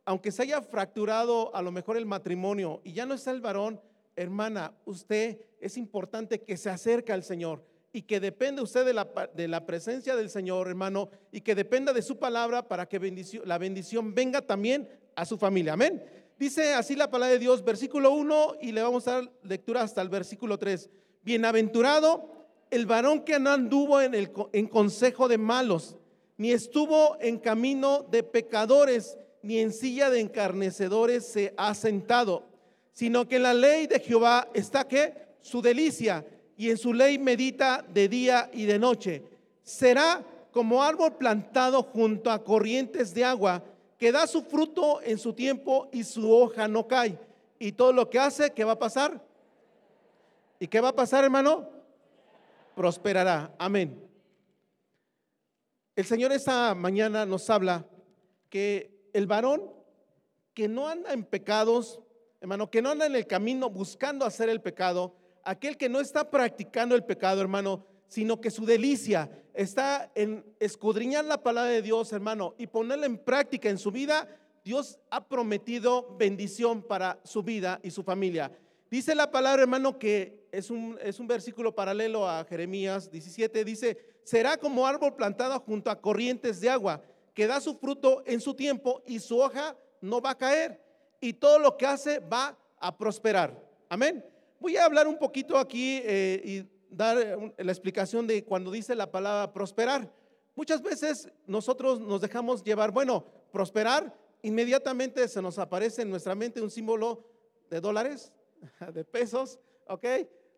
Aunque 0.04 0.34
se 0.34 0.42
haya 0.42 0.62
fracturado 0.62 1.56
a 1.56 1.62
lo 1.62 1.72
mejor 1.72 1.96
el 1.96 2.06
matrimonio 2.06 2.82
y 2.84 2.92
ya 2.92 3.06
no 3.06 3.14
está 3.14 3.32
el 3.32 3.40
varón, 3.40 3.80
hermana, 4.18 4.74
usted 4.84 5.40
es 5.62 5.78
importante 5.78 6.42
que 6.42 6.58
se 6.58 6.70
acerque 6.70 7.14
al 7.14 7.24
Señor 7.24 7.64
y 7.98 8.04
que 8.04 8.20
depende 8.20 8.62
usted 8.62 8.86
de 8.86 8.94
la, 8.94 9.08
de 9.34 9.48
la, 9.48 9.66
presencia 9.66 10.16
del 10.16 10.30
Señor, 10.30 10.68
hermano, 10.68 11.10
y 11.32 11.42
que 11.42 11.56
dependa 11.56 11.92
de 11.94 12.04
su 12.04 12.20
palabra 12.20 12.68
para 12.68 12.88
que 12.88 13.00
la 13.44 13.58
bendición 13.58 14.14
venga 14.14 14.40
también 14.44 14.88
a 15.16 15.26
su 15.26 15.36
familia. 15.36 15.74
Amén. 15.74 16.04
Dice 16.38 16.76
así 16.76 16.96
la 16.96 17.10
palabra 17.10 17.34
de 17.34 17.40
Dios, 17.40 17.64
versículo 17.64 18.12
1, 18.12 18.58
y 18.62 18.72
le 18.72 18.84
vamos 18.84 19.08
a 19.08 19.14
dar 19.14 19.32
lectura 19.42 19.82
hasta 19.82 20.04
el 20.04 20.10
versículo 20.10 20.60
3. 20.60 20.92
Bienaventurado 21.24 22.30
el 22.70 22.86
varón 22.86 23.22
que 23.22 23.40
no 23.40 23.50
anduvo 23.50 24.00
en, 24.00 24.14
el, 24.14 24.32
en 24.54 24.68
consejo 24.68 25.28
de 25.28 25.40
malos, 25.40 25.96
ni 26.38 26.52
estuvo 26.52 27.18
en 27.20 27.40
camino 27.40 28.06
de 28.12 28.22
pecadores, 28.22 29.18
ni 29.42 29.58
en 29.58 29.74
silla 29.74 30.12
de 30.12 30.20
encarnecedores 30.20 31.26
se 31.26 31.56
ha 31.58 31.74
sentado, 31.74 32.48
sino 32.94 33.28
que 33.28 33.38
en 33.38 33.44
la 33.44 33.56
ley 33.56 33.88
de 33.88 34.00
Jehová 34.00 34.50
está 34.54 34.88
que 34.88 35.26
su 35.40 35.64
delicia 35.64 36.24
y 36.58 36.72
en 36.72 36.78
su 36.78 36.94
ley 36.94 37.20
medita 37.20 37.86
de 37.88 38.10
día 38.10 38.50
y 38.52 38.66
de 38.66 38.80
noche. 38.80 39.24
Será 39.62 40.24
como 40.52 40.82
árbol 40.84 41.16
plantado 41.16 41.84
junto 41.84 42.32
a 42.32 42.44
corrientes 42.44 43.14
de 43.14 43.24
agua, 43.24 43.64
que 43.98 44.12
da 44.12 44.26
su 44.26 44.42
fruto 44.42 45.02
en 45.04 45.20
su 45.20 45.34
tiempo 45.34 45.88
y 45.92 46.04
su 46.04 46.32
hoja 46.32 46.68
no 46.68 46.88
cae. 46.88 47.18
Y 47.60 47.72
todo 47.72 47.94
lo 47.94 48.10
que 48.10 48.20
hace, 48.20 48.52
¿qué 48.52 48.64
va 48.64 48.74
a 48.74 48.80
pasar? 48.80 49.24
¿Y 50.60 50.68
qué 50.68 50.82
va 50.82 50.90
a 50.90 50.96
pasar, 50.96 51.24
hermano? 51.24 51.70
Prosperará. 52.76 53.54
Amén. 53.60 54.04
El 55.96 56.06
Señor 56.06 56.32
esta 56.32 56.74
mañana 56.76 57.26
nos 57.26 57.50
habla 57.50 57.86
que 58.50 59.10
el 59.14 59.28
varón 59.28 59.64
que 60.54 60.68
no 60.68 60.88
anda 60.88 61.14
en 61.14 61.24
pecados, 61.24 62.00
hermano, 62.42 62.72
que 62.72 62.82
no 62.82 62.90
anda 62.90 63.06
en 63.06 63.16
el 63.16 63.28
camino 63.28 63.70
buscando 63.70 64.26
hacer 64.26 64.50
el 64.50 64.62
pecado, 64.62 65.16
aquel 65.48 65.78
que 65.78 65.88
no 65.88 66.02
está 66.02 66.30
practicando 66.30 66.94
el 66.94 67.06
pecado, 67.06 67.40
hermano, 67.40 67.86
sino 68.08 68.42
que 68.42 68.52
su 68.52 68.66
delicia 68.66 69.32
está 69.54 70.12
en 70.14 70.46
escudriñar 70.60 71.24
la 71.24 71.42
palabra 71.42 71.72
de 71.72 71.82
Dios, 71.82 72.12
hermano, 72.12 72.54
y 72.58 72.68
ponerla 72.68 73.06
en 73.06 73.18
práctica 73.18 73.70
en 73.70 73.78
su 73.78 73.90
vida, 73.90 74.28
Dios 74.66 75.00
ha 75.10 75.26
prometido 75.26 76.16
bendición 76.18 76.84
para 76.84 77.20
su 77.24 77.44
vida 77.44 77.80
y 77.82 77.92
su 77.92 78.04
familia. 78.04 78.52
Dice 78.92 79.16
la 79.16 79.32
palabra, 79.32 79.62
hermano, 79.62 79.98
que 79.98 80.48
es 80.52 80.70
un, 80.70 81.00
es 81.02 81.18
un 81.18 81.28
versículo 81.28 81.74
paralelo 81.74 82.28
a 82.28 82.44
Jeremías 82.44 83.10
17, 83.10 83.64
dice, 83.64 83.98
será 84.24 84.58
como 84.58 84.86
árbol 84.86 85.16
plantado 85.16 85.58
junto 85.62 85.90
a 85.90 86.02
corrientes 86.02 86.60
de 86.60 86.70
agua, 86.70 87.02
que 87.34 87.48
da 87.48 87.62
su 87.62 87.78
fruto 87.78 88.22
en 88.26 88.42
su 88.42 88.54
tiempo 88.54 89.02
y 89.06 89.20
su 89.20 89.40
hoja 89.40 89.78
no 90.02 90.20
va 90.20 90.32
a 90.32 90.38
caer 90.38 90.82
y 91.22 91.34
todo 91.34 91.58
lo 91.58 91.78
que 91.78 91.86
hace 91.86 92.20
va 92.20 92.58
a 92.80 92.98
prosperar. 92.98 93.58
Amén. 93.88 94.24
Voy 94.60 94.76
a 94.76 94.86
hablar 94.86 95.08
un 95.08 95.18
poquito 95.18 95.58
aquí 95.58 96.02
eh, 96.04 96.42
y 96.44 96.70
dar 96.90 97.18
eh, 97.18 97.54
la 97.58 97.72
explicación 97.72 98.26
de 98.26 98.44
cuando 98.44 98.72
dice 98.72 98.96
la 98.96 99.12
palabra 99.12 99.54
prosperar. 99.54 100.12
Muchas 100.56 100.82
veces 100.82 101.30
nosotros 101.46 102.00
nos 102.00 102.22
dejamos 102.22 102.64
llevar, 102.64 102.92
bueno, 102.92 103.26
prosperar, 103.52 104.18
inmediatamente 104.42 105.28
se 105.28 105.42
nos 105.42 105.60
aparece 105.60 106.02
en 106.02 106.10
nuestra 106.10 106.34
mente 106.34 106.62
un 106.62 106.72
símbolo 106.72 107.24
de 107.70 107.80
dólares, 107.80 108.34
de 108.94 109.04
pesos, 109.06 109.60
¿ok? 109.88 110.06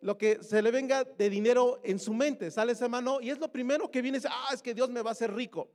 Lo 0.02 0.18
que 0.18 0.42
se 0.42 0.62
le 0.62 0.72
venga 0.72 1.04
de 1.04 1.30
dinero 1.30 1.82
en 1.84 2.00
su 2.00 2.14
mente, 2.14 2.52
sale 2.52 2.72
esa 2.72 2.88
mano 2.88 3.20
y 3.20 3.30
es 3.30 3.40
lo 3.40 3.52
primero 3.52 3.92
que 3.92 4.02
viene, 4.02 4.20
ah, 4.30 4.52
es 4.54 4.62
que 4.62 4.74
Dios 4.74 4.90
me 4.90 5.02
va 5.02 5.10
a 5.10 5.14
hacer 5.14 5.34
rico. 5.34 5.70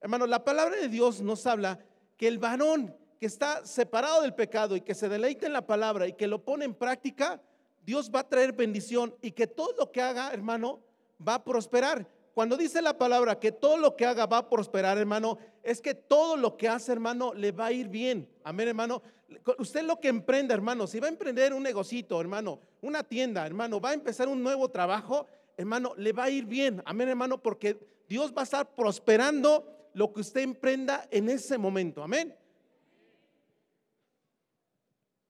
Hermano, 0.00 0.26
la 0.26 0.44
palabra 0.44 0.76
de 0.76 0.88
Dios 0.88 1.20
nos 1.20 1.46
habla 1.46 1.78
que 2.16 2.26
el 2.26 2.38
varón 2.38 2.96
que 3.20 3.26
está 3.26 3.64
separado 3.64 4.22
del 4.22 4.34
pecado 4.34 4.74
y 4.74 4.80
que 4.80 4.96
se 4.96 5.08
deleita 5.08 5.46
en 5.46 5.52
la 5.52 5.64
palabra 5.64 6.08
y 6.08 6.14
que 6.14 6.26
lo 6.26 6.44
pone 6.44 6.64
en 6.64 6.74
práctica, 6.74 7.40
Dios 7.84 8.10
va 8.14 8.20
a 8.20 8.28
traer 8.28 8.52
bendición 8.52 9.14
y 9.20 9.32
que 9.32 9.46
todo 9.46 9.74
lo 9.78 9.90
que 9.90 10.00
haga, 10.00 10.30
hermano, 10.32 10.80
va 11.26 11.34
a 11.34 11.44
prosperar. 11.44 12.06
Cuando 12.34 12.56
dice 12.56 12.80
la 12.80 12.96
palabra 12.96 13.38
que 13.38 13.52
todo 13.52 13.76
lo 13.76 13.94
que 13.94 14.06
haga 14.06 14.26
va 14.26 14.38
a 14.38 14.48
prosperar, 14.48 14.96
hermano, 14.96 15.38
es 15.62 15.80
que 15.80 15.94
todo 15.94 16.36
lo 16.36 16.56
que 16.56 16.68
hace, 16.68 16.92
hermano, 16.92 17.34
le 17.34 17.52
va 17.52 17.66
a 17.66 17.72
ir 17.72 17.88
bien. 17.88 18.28
Amén, 18.42 18.68
hermano. 18.68 19.02
Usted 19.58 19.82
lo 19.82 20.00
que 20.00 20.08
emprenda, 20.08 20.54
hermano, 20.54 20.86
si 20.86 20.98
va 20.98 21.08
a 21.08 21.10
emprender 21.10 21.52
un 21.52 21.62
negocito, 21.62 22.20
hermano, 22.20 22.60
una 22.80 23.02
tienda, 23.02 23.46
hermano, 23.46 23.80
va 23.80 23.90
a 23.90 23.94
empezar 23.94 24.28
un 24.28 24.42
nuevo 24.42 24.70
trabajo, 24.70 25.26
hermano, 25.56 25.92
le 25.96 26.12
va 26.12 26.24
a 26.24 26.30
ir 26.30 26.46
bien. 26.46 26.82
Amén, 26.86 27.08
hermano, 27.08 27.42
porque 27.42 27.78
Dios 28.08 28.32
va 28.32 28.42
a 28.42 28.44
estar 28.44 28.74
prosperando 28.74 29.90
lo 29.94 30.12
que 30.12 30.20
usted 30.20 30.40
emprenda 30.40 31.06
en 31.10 31.28
ese 31.28 31.58
momento. 31.58 32.02
Amén. 32.02 32.34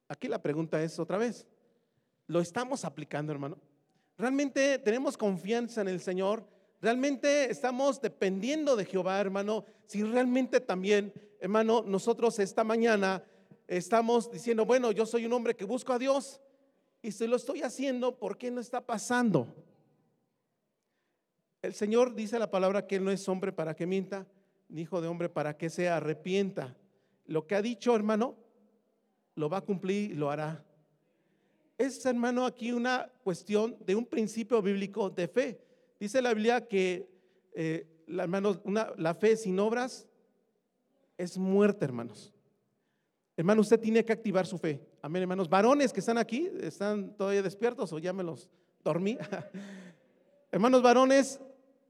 Aquí 0.09 0.29
la 0.29 0.41
pregunta 0.41 0.83
es 0.83 0.99
otra 0.99 1.17
vez, 1.17 1.47
¿lo 2.27 2.41
estamos 2.41 2.85
aplicando, 2.85 3.33
hermano? 3.33 3.59
¿Realmente 4.19 4.79
tenemos 4.79 5.17
confianza 5.17 5.81
en 5.81 5.89
el 5.89 6.01
Señor? 6.01 6.47
¿Realmente 6.81 7.51
estamos 7.51 8.01
dependiendo 8.01 8.77
de 8.77 8.85
Jehová, 8.85 9.21
hermano? 9.21 9.65
Si 9.87 10.03
realmente 10.03 10.61
también, 10.61 11.13
hermano, 11.41 11.83
nosotros 11.87 12.39
esta 12.39 12.65
mañana 12.65 13.25
estamos 13.69 14.31
diciendo, 14.31 14.67
bueno, 14.67 14.93
yo 14.93 15.07
soy 15.07 15.27
un 15.27 15.33
hombre 15.33 15.55
que 15.55 15.65
busco 15.65 15.93
a 15.93 15.99
Dios 15.99 16.41
y 17.01 17.13
si 17.13 17.27
lo 17.27 17.37
estoy 17.37 17.63
haciendo, 17.63 18.19
¿por 18.19 18.39
qué 18.39 18.51
no 18.51 18.61
está 18.61 18.81
pasando? 18.81 19.47
El 21.63 21.75
Señor 21.75 22.15
dice 22.15 22.39
la 22.39 22.51
palabra 22.51 22.87
que 22.87 22.97
Él 22.97 23.05
no 23.05 23.11
es 23.11 23.29
hombre 23.29 23.53
para 23.53 23.75
que 23.75 23.87
mienta, 23.87 24.27
hijo 24.69 25.01
de 25.01 25.09
hombre 25.09 25.29
para 25.29 25.57
que 25.57 25.71
se 25.71 25.89
arrepienta. 25.89 26.77
Lo 27.27 27.47
que 27.47 27.55
ha 27.55 27.63
dicho, 27.63 27.95
hermano, 27.95 28.37
lo 29.35 29.49
va 29.49 29.59
a 29.59 29.63
cumplir 29.63 30.11
y 30.11 30.15
lo 30.15 30.31
hará. 30.31 30.65
Es, 31.83 32.07
hermano, 32.07 32.47
aquí 32.47 32.71
una 32.71 33.11
cuestión 33.25 33.77
de 33.85 33.97
un 33.97 34.07
principio 34.07 34.63
bíblico 34.63 35.11
de 35.11 35.27
fe. 35.27 35.61
Dice 35.99 36.23
la 36.23 36.33
Biblia 36.33 36.69
que, 36.69 37.11
eh, 37.55 37.89
la, 38.07 39.15
fe 39.15 39.37
sin 39.37 39.59
obras 39.59 40.07
es 41.19 41.37
muerte, 41.37 41.85
hermanos. 41.85 42.33
Hermano, 43.37 43.63
usted 43.63 43.81
tiene 43.81 44.05
que 44.05 44.13
activar 44.13 44.47
su 44.47 44.59
fe. 44.59 44.81
Amén, 45.03 45.23
hermanos. 45.23 45.49
Varones 45.49 45.93
que 45.93 45.99
están 45.99 46.19
aquí, 46.19 46.49
¿están 46.61 47.17
todavía 47.17 47.43
despiertos 47.43 47.93
o 47.93 47.99
ya 47.99 48.13
me 48.13 48.23
los 48.23 48.49
dormí? 48.85 49.19
hermanos 50.53 50.83
varones, 50.83 51.41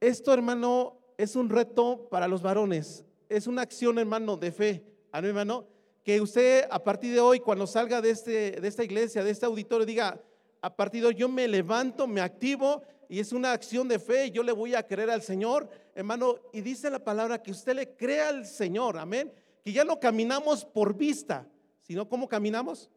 esto, 0.01 0.33
hermano, 0.33 0.97
es 1.19 1.37
un 1.37 1.51
reto 1.51 2.09
para 2.11 2.29
los 2.29 2.41
varones, 2.41 3.05
es 3.29 3.47
una 3.47 3.61
acción, 3.61 3.99
hermano, 3.99 4.39
de 4.39 4.53
fe, 4.53 4.87
hermano, 5.13 5.67
que 6.03 6.21
usted 6.21 6.67
a 6.71 6.83
partir 6.83 7.15
de 7.15 7.21
hoy, 7.21 7.41
cuando 7.41 7.67
salga 7.67 8.01
de, 8.01 8.11
este, 8.11 8.61
de 8.61 8.69
esta 8.69 8.85
iglesia, 8.85 9.23
de 9.23 9.31
este 9.31 9.47
auditorio, 9.47 9.87
diga, 9.87 10.21
a 10.61 10.75
partir 10.75 11.03
de 11.03 11.09
hoy 11.09 11.15
yo 11.15 11.29
me 11.29 11.47
levanto, 11.47 12.07
me 12.07 12.21
activo 12.21 12.83
y 13.09 13.21
es 13.21 13.33
una 13.33 13.53
acción 13.53 13.89
de 13.89 13.99
fe, 13.99 14.31
yo 14.31 14.43
le 14.43 14.53
voy 14.53 14.75
a 14.75 14.87
creer 14.87 15.11
al 15.11 15.23
Señor, 15.23 15.69
hermano, 15.95 16.37
y 16.53 16.61
dice 16.61 16.91
la 16.91 16.99
palabra 16.99 17.43
que 17.43 17.51
usted 17.51 17.75
le 17.75 17.95
crea 17.95 18.29
al 18.29 18.47
Señor, 18.47 18.99
amén, 18.99 19.33
que 19.63 19.73
ya 19.73 19.85
no 19.85 20.01
caminamos 20.01 20.65
por 20.65 20.97
vista, 20.97 21.47
sino 21.83 22.09
cómo 22.09 22.29
caminamos. 22.29 22.91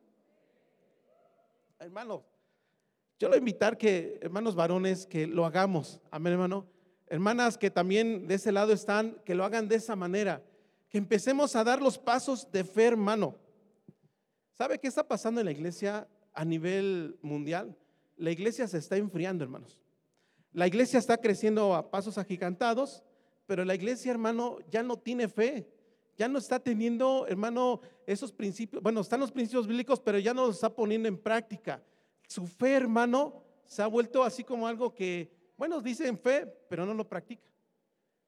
Hermano, 1.79 2.23
yo 3.19 3.31
a 3.31 3.37
invitar 3.37 3.77
que, 3.77 4.19
hermanos 4.21 4.55
varones, 4.55 5.05
que 5.05 5.27
lo 5.27 5.45
hagamos, 5.45 6.01
amén, 6.11 6.33
hermano. 6.33 6.67
Hermanas 7.07 7.57
que 7.57 7.69
también 7.69 8.27
de 8.27 8.35
ese 8.35 8.51
lado 8.51 8.73
están, 8.73 9.21
que 9.25 9.35
lo 9.35 9.43
hagan 9.43 9.67
de 9.67 9.75
esa 9.75 9.95
manera, 9.95 10.43
empecemos 10.97 11.55
a 11.55 11.63
dar 11.63 11.81
los 11.81 11.97
pasos 11.97 12.51
de 12.51 12.63
fe, 12.63 12.85
hermano. 12.85 13.35
¿Sabe 14.51 14.79
qué 14.79 14.87
está 14.87 15.07
pasando 15.07 15.41
en 15.41 15.45
la 15.45 15.51
iglesia 15.51 16.07
a 16.33 16.45
nivel 16.45 17.17
mundial? 17.21 17.75
La 18.17 18.31
iglesia 18.31 18.67
se 18.67 18.77
está 18.77 18.97
enfriando, 18.97 19.43
hermanos. 19.43 19.81
La 20.53 20.67
iglesia 20.67 20.99
está 20.99 21.17
creciendo 21.17 21.75
a 21.75 21.91
pasos 21.91 22.17
agigantados, 22.17 23.03
pero 23.45 23.65
la 23.65 23.75
iglesia, 23.75 24.11
hermano, 24.11 24.59
ya 24.71 24.83
no 24.83 24.97
tiene 24.97 25.27
fe. 25.27 25.69
Ya 26.17 26.29
no 26.29 26.37
está 26.39 26.59
teniendo, 26.59 27.25
hermano, 27.27 27.81
esos 28.07 28.31
principios. 28.31 28.81
Bueno, 28.81 29.01
están 29.01 29.19
los 29.19 29.33
principios 29.33 29.67
bíblicos, 29.67 29.99
pero 29.99 30.17
ya 30.17 30.33
no 30.33 30.45
los 30.45 30.55
está 30.55 30.73
poniendo 30.73 31.09
en 31.09 31.17
práctica. 31.17 31.83
Su 32.27 32.47
fe, 32.47 32.73
hermano, 32.73 33.43
se 33.65 33.81
ha 33.81 33.87
vuelto 33.87 34.23
así 34.23 34.43
como 34.43 34.65
algo 34.65 34.93
que 34.93 35.35
bueno, 35.57 35.81
dicen 35.81 36.17
fe, 36.17 36.45
pero 36.69 36.85
no 36.85 36.93
lo 36.93 37.07
practica. 37.07 37.43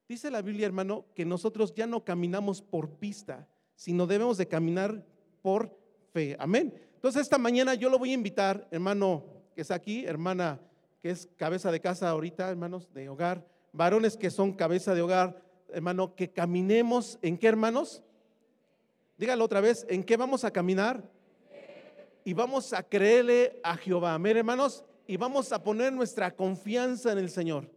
Dice 0.08 0.32
la 0.32 0.42
Biblia, 0.42 0.66
hermano, 0.66 1.06
que 1.14 1.26
nosotros 1.26 1.74
ya 1.74 1.86
no 1.86 2.04
caminamos 2.04 2.62
por 2.62 2.92
pista, 2.92 3.48
sino 3.76 4.08
debemos 4.08 4.38
de 4.38 4.48
caminar 4.48 5.06
por 5.42 5.78
fe. 6.14 6.36
Amén. 6.40 6.74
Entonces 6.96 7.24
esta 7.24 7.38
mañana 7.38 7.74
yo 7.74 7.90
lo 7.90 8.00
voy 8.00 8.12
a 8.12 8.16
invitar, 8.16 8.68
hermano 8.72 9.26
que 9.54 9.62
está 9.62 9.76
aquí, 9.76 10.06
hermana 10.06 10.60
que 11.02 11.12
es 11.12 11.28
cabeza 11.36 11.72
de 11.72 11.80
casa 11.80 12.10
ahorita, 12.10 12.50
hermanos 12.50 12.92
de 12.94 13.10
hogar, 13.10 13.46
varones 13.72 14.18
que 14.18 14.32
son 14.32 14.54
cabeza 14.54 14.96
de 14.96 15.02
hogar, 15.02 15.42
hermano, 15.72 16.16
que 16.16 16.30
caminemos 16.32 17.20
en 17.22 17.38
qué, 17.38 17.48
hermanos? 17.48 18.04
Dígalo 19.18 19.46
otra 19.46 19.62
vez, 19.62 19.86
¿en 19.90 20.04
qué 20.04 20.18
vamos 20.18 20.44
a 20.44 20.52
caminar? 20.52 21.04
Y 22.24 22.34
vamos 22.34 22.74
a 22.74 22.84
creerle 22.84 23.60
a 23.64 23.78
Jehová. 23.78 24.16
Amén, 24.16 24.38
hermanos 24.38 24.84
y 25.08 25.16
vamos 25.16 25.54
a 25.54 25.64
poner 25.64 25.94
nuestra 25.94 26.36
confianza 26.36 27.14
en 27.14 27.18
el 27.18 27.30
Señor. 27.30 27.70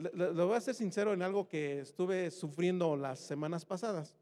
Le, 0.00 0.32
voy 0.32 0.56
a 0.56 0.60
ser 0.60 0.74
sincero 0.74 1.12
en 1.12 1.22
algo 1.22 1.46
que 1.48 1.80
estuve 1.80 2.30
sufriendo 2.30 2.96
las 2.96 3.18
semanas 3.20 3.64
pasadas. 3.64 4.16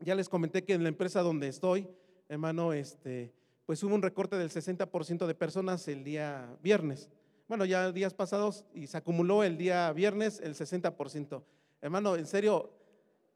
Ya 0.00 0.14
les 0.14 0.28
comenté 0.28 0.64
que 0.64 0.74
en 0.74 0.82
la 0.82 0.88
empresa 0.88 1.22
donde 1.22 1.48
estoy, 1.48 1.88
hermano, 2.28 2.72
este, 2.72 3.32
pues 3.64 3.82
hubo 3.82 3.94
un 3.94 4.02
recorte 4.02 4.36
del 4.36 4.50
60% 4.50 5.26
de 5.26 5.34
personas 5.34 5.86
el 5.88 6.02
día 6.02 6.56
viernes. 6.62 7.08
Bueno, 7.48 7.64
ya 7.64 7.92
días 7.92 8.14
pasados 8.14 8.64
y 8.74 8.86
se 8.86 8.96
acumuló 8.96 9.44
el 9.44 9.56
día 9.56 9.92
viernes 9.92 10.40
el 10.40 10.54
60%. 10.54 11.42
Hermano, 11.80 12.16
en 12.16 12.26
serio, 12.26 12.72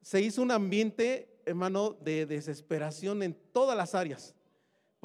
se 0.01 0.21
hizo 0.21 0.43
un 0.43 0.51
ambiente, 0.51 1.41
hermano, 1.45 1.97
de 2.01 2.27
desesperación 2.27 3.23
en 3.23 3.37
todas 3.53 3.77
las 3.77 3.95
áreas 3.95 4.35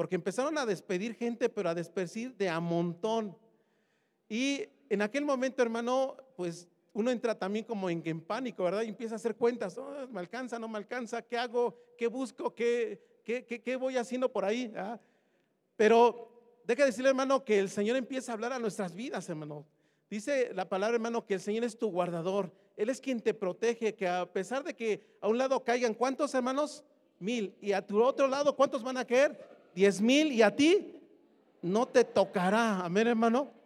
porque 0.02 0.16
empezaron 0.16 0.58
a 0.58 0.66
despedir 0.66 1.14
gente, 1.14 1.50
pero 1.50 1.70
a 1.70 1.76
despedir 1.76 2.36
de 2.36 2.50
a 2.50 2.60
montón. 2.60 3.38
Y 4.28 4.66
en 4.90 5.02
aquel 5.02 5.26
momento, 5.26 5.62
hermano, 5.62 6.18
pues 6.42 6.68
uno 6.92 7.12
entra 7.12 7.38
también 7.38 7.64
como 7.64 7.88
en, 7.88 8.20
pánico, 8.20 8.64
¿verdad? 8.64 8.82
Y 8.82 8.88
empieza 8.88 9.14
a 9.14 9.18
hacer 9.18 9.36
cuentas, 9.36 9.78
oh, 9.78 10.08
¿me 10.10 10.20
alcanza, 10.20 10.58
no 10.58 10.68
me 10.68 10.80
alcanza? 10.80 11.22
¿Qué 11.22 11.38
hago? 11.38 11.78
¿Qué 11.96 12.08
busco? 12.08 12.56
¿Qué, 12.56 13.00
qué, 13.24 13.46
qué, 13.46 13.76
voy 13.76 13.96
haciendo 13.96 14.32
por 14.32 14.44
ahí? 14.44 14.74
¿Ah? 14.76 15.00
Pero 15.76 16.32
deja 16.66 16.84
decirle, 16.84 17.10
hermano, 17.10 17.46
que 17.46 17.60
el 17.60 17.70
Señor 17.70 17.96
empieza 17.96 18.32
a 18.32 18.34
hablar 18.34 18.54
a 18.54 18.58
nuestras 18.58 18.96
vidas, 18.96 19.30
hermano. 19.30 19.68
Dice 20.10 20.52
la 20.56 20.68
palabra, 20.68 20.96
hermano, 20.96 21.28
que 21.28 21.36
el 21.36 21.42
Señor 21.42 21.64
es 21.64 21.78
tu 21.78 21.92
guardador. 21.92 22.52
Él 22.76 22.90
es 22.90 23.00
quien 23.00 23.22
te 23.22 23.36
protege, 23.36 23.94
que 23.94 24.08
a 24.08 24.26
pesar 24.26 24.64
de 24.64 24.76
que 24.76 25.16
a 25.22 25.28
un 25.28 25.38
lado 25.38 25.64
caigan, 25.64 25.94
¿cuántos 25.94 26.34
hermanos? 26.34 26.84
Mil. 27.20 27.54
Y 27.62 27.74
a 27.74 27.86
tu 27.86 28.02
otro 28.02 28.28
lado, 28.28 28.56
¿cuántos 28.56 28.82
van 28.82 28.98
a 28.98 29.06
caer? 29.06 29.38
Diez 29.76 30.02
mil. 30.02 30.32
Y 30.32 30.42
a 30.42 30.56
ti 30.56 31.00
no 31.62 31.88
te 31.88 32.04
tocará. 32.04 32.84
Amén, 32.84 33.06
hermano. 33.06 33.61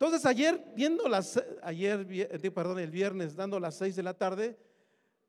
Entonces 0.00 0.24
ayer, 0.26 0.64
viendo 0.76 1.08
las, 1.08 1.42
ayer, 1.60 2.06
eh, 2.08 2.50
perdón, 2.52 2.78
el 2.78 2.92
viernes, 2.92 3.34
dando 3.34 3.58
las 3.58 3.74
seis 3.74 3.96
de 3.96 4.04
la 4.04 4.14
tarde, 4.14 4.56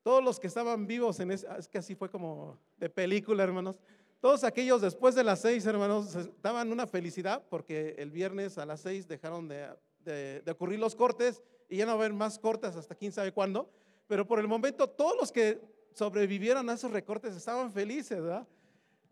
todos 0.03 0.23
los 0.23 0.39
que 0.39 0.45
estaban 0.45 0.85
vivos 0.85 1.19
en 1.19 1.31
ese, 1.31 1.47
es 1.57 1.67
que 1.67 1.79
así 1.79 1.95
fue 1.95 2.11
como 2.11 2.59
de 2.77 2.87
película, 2.87 3.43
hermanos. 3.43 3.77
Todos 4.21 4.43
aquellos 4.43 4.81
después 4.81 5.15
de 5.15 5.23
las 5.23 5.41
seis, 5.41 5.65
hermanos, 5.65 6.15
daban 6.43 6.71
una 6.71 6.85
felicidad 6.85 7.43
porque 7.49 7.95
el 7.97 8.11
viernes 8.11 8.59
a 8.59 8.65
las 8.67 8.81
seis 8.81 9.07
dejaron 9.07 9.47
de, 9.47 10.43
ocurrir 10.47 10.77
los 10.77 10.95
cortes 10.95 11.41
y 11.67 11.77
ya 11.77 11.87
no 11.87 11.93
va 11.93 12.03
a 12.03 12.05
haber 12.05 12.13
más 12.13 12.37
cortes 12.37 12.75
hasta 12.75 12.93
quién 12.93 13.11
sabe 13.11 13.31
cuándo. 13.31 13.71
Pero 14.05 14.27
por 14.27 14.39
el 14.39 14.47
momento, 14.47 14.87
todos 14.87 15.15
los 15.19 15.31
que 15.31 15.59
sobrevivieron 15.93 16.69
a 16.69 16.73
esos 16.73 16.91
recortes 16.91 17.35
estaban 17.35 17.71
felices, 17.71 18.21
¿verdad? 18.21 18.47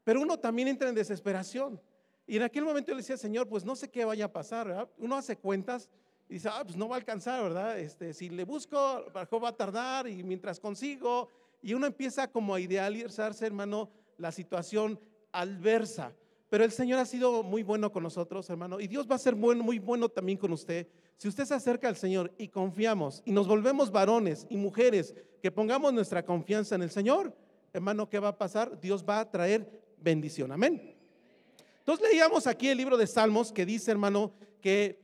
Pero 0.04 0.22
uno 0.22 0.38
también 0.38 0.68
entra 0.68 0.88
en 0.88 0.94
desesperación. 0.94 1.82
Y 2.28 2.36
en 2.36 2.44
aquel 2.44 2.66
momento 2.66 2.90
yo 2.90 2.96
le 2.96 3.02
decía, 3.02 3.16
Señor, 3.16 3.48
pues 3.48 3.64
no 3.64 3.76
sé 3.76 3.90
qué 3.90 4.04
vaya 4.04 4.26
a 4.26 4.34
pasar. 4.34 4.90
Uno 4.98 5.16
hace 5.16 5.38
cuentas 5.38 5.90
y 6.30 6.36
dice, 6.36 6.50
ah, 6.52 6.62
pues 6.64 6.76
no 6.76 6.90
va 6.90 6.98
a 6.98 7.00
alcanzar, 7.00 7.42
¿verdad? 7.42 7.80
Este, 7.80 8.14
si 8.14 8.30
le 8.30 8.44
busco, 8.44 8.78
va 9.16 9.50
a 9.50 9.56
tardar 9.56 10.08
y 10.08 10.24
mientras 10.24 10.60
consigo. 10.60 11.30
Y 11.62 11.74
uno 11.74 11.88
empieza 11.88 12.30
como 12.30 12.54
a 12.54 12.60
idealizarse, 12.60 13.46
hermano, 13.46 13.90
la 14.18 14.34
situación 14.34 15.00
adversa. 15.32 16.14
Pero 16.50 16.66
el 16.66 16.72
Señor 16.72 17.00
ha 17.00 17.06
sido 17.06 17.44
muy 17.44 17.64
bueno 17.64 17.92
con 17.92 18.04
nosotros, 18.04 18.50
hermano, 18.50 18.80
y 18.80 18.88
Dios 18.88 19.10
va 19.10 19.16
a 19.16 19.20
ser 19.20 19.36
muy 19.36 19.80
bueno 19.80 20.10
también 20.10 20.38
con 20.38 20.52
usted. 20.52 20.88
Si 21.18 21.28
usted 21.28 21.46
se 21.46 21.54
acerca 21.54 21.88
al 21.88 21.96
Señor 21.96 22.34
y 22.38 22.50
confiamos 22.50 23.22
y 23.26 23.32
nos 23.32 23.48
volvemos 23.48 23.92
varones 23.92 24.46
y 24.50 24.58
mujeres 24.58 25.16
que 25.42 25.52
pongamos 25.52 25.94
nuestra 25.94 26.24
confianza 26.24 26.76
en 26.76 26.84
el 26.84 26.92
Señor, 26.92 27.36
hermano, 27.74 28.10
¿qué 28.10 28.20
va 28.20 28.30
a 28.30 28.38
pasar? 28.38 28.80
Dios 28.80 29.04
va 29.08 29.20
a 29.20 29.30
traer 29.30 29.82
bendición. 29.98 30.52
Amén. 30.52 30.97
Entonces 31.88 32.10
leíamos 32.12 32.48
aquí 32.48 32.68
el 32.68 32.78
libro 32.78 32.98
de 32.98 33.08
Salmos 33.08 33.54
que 33.54 33.66
dice, 33.66 33.92
hermano, 33.92 34.34
que, 34.60 35.00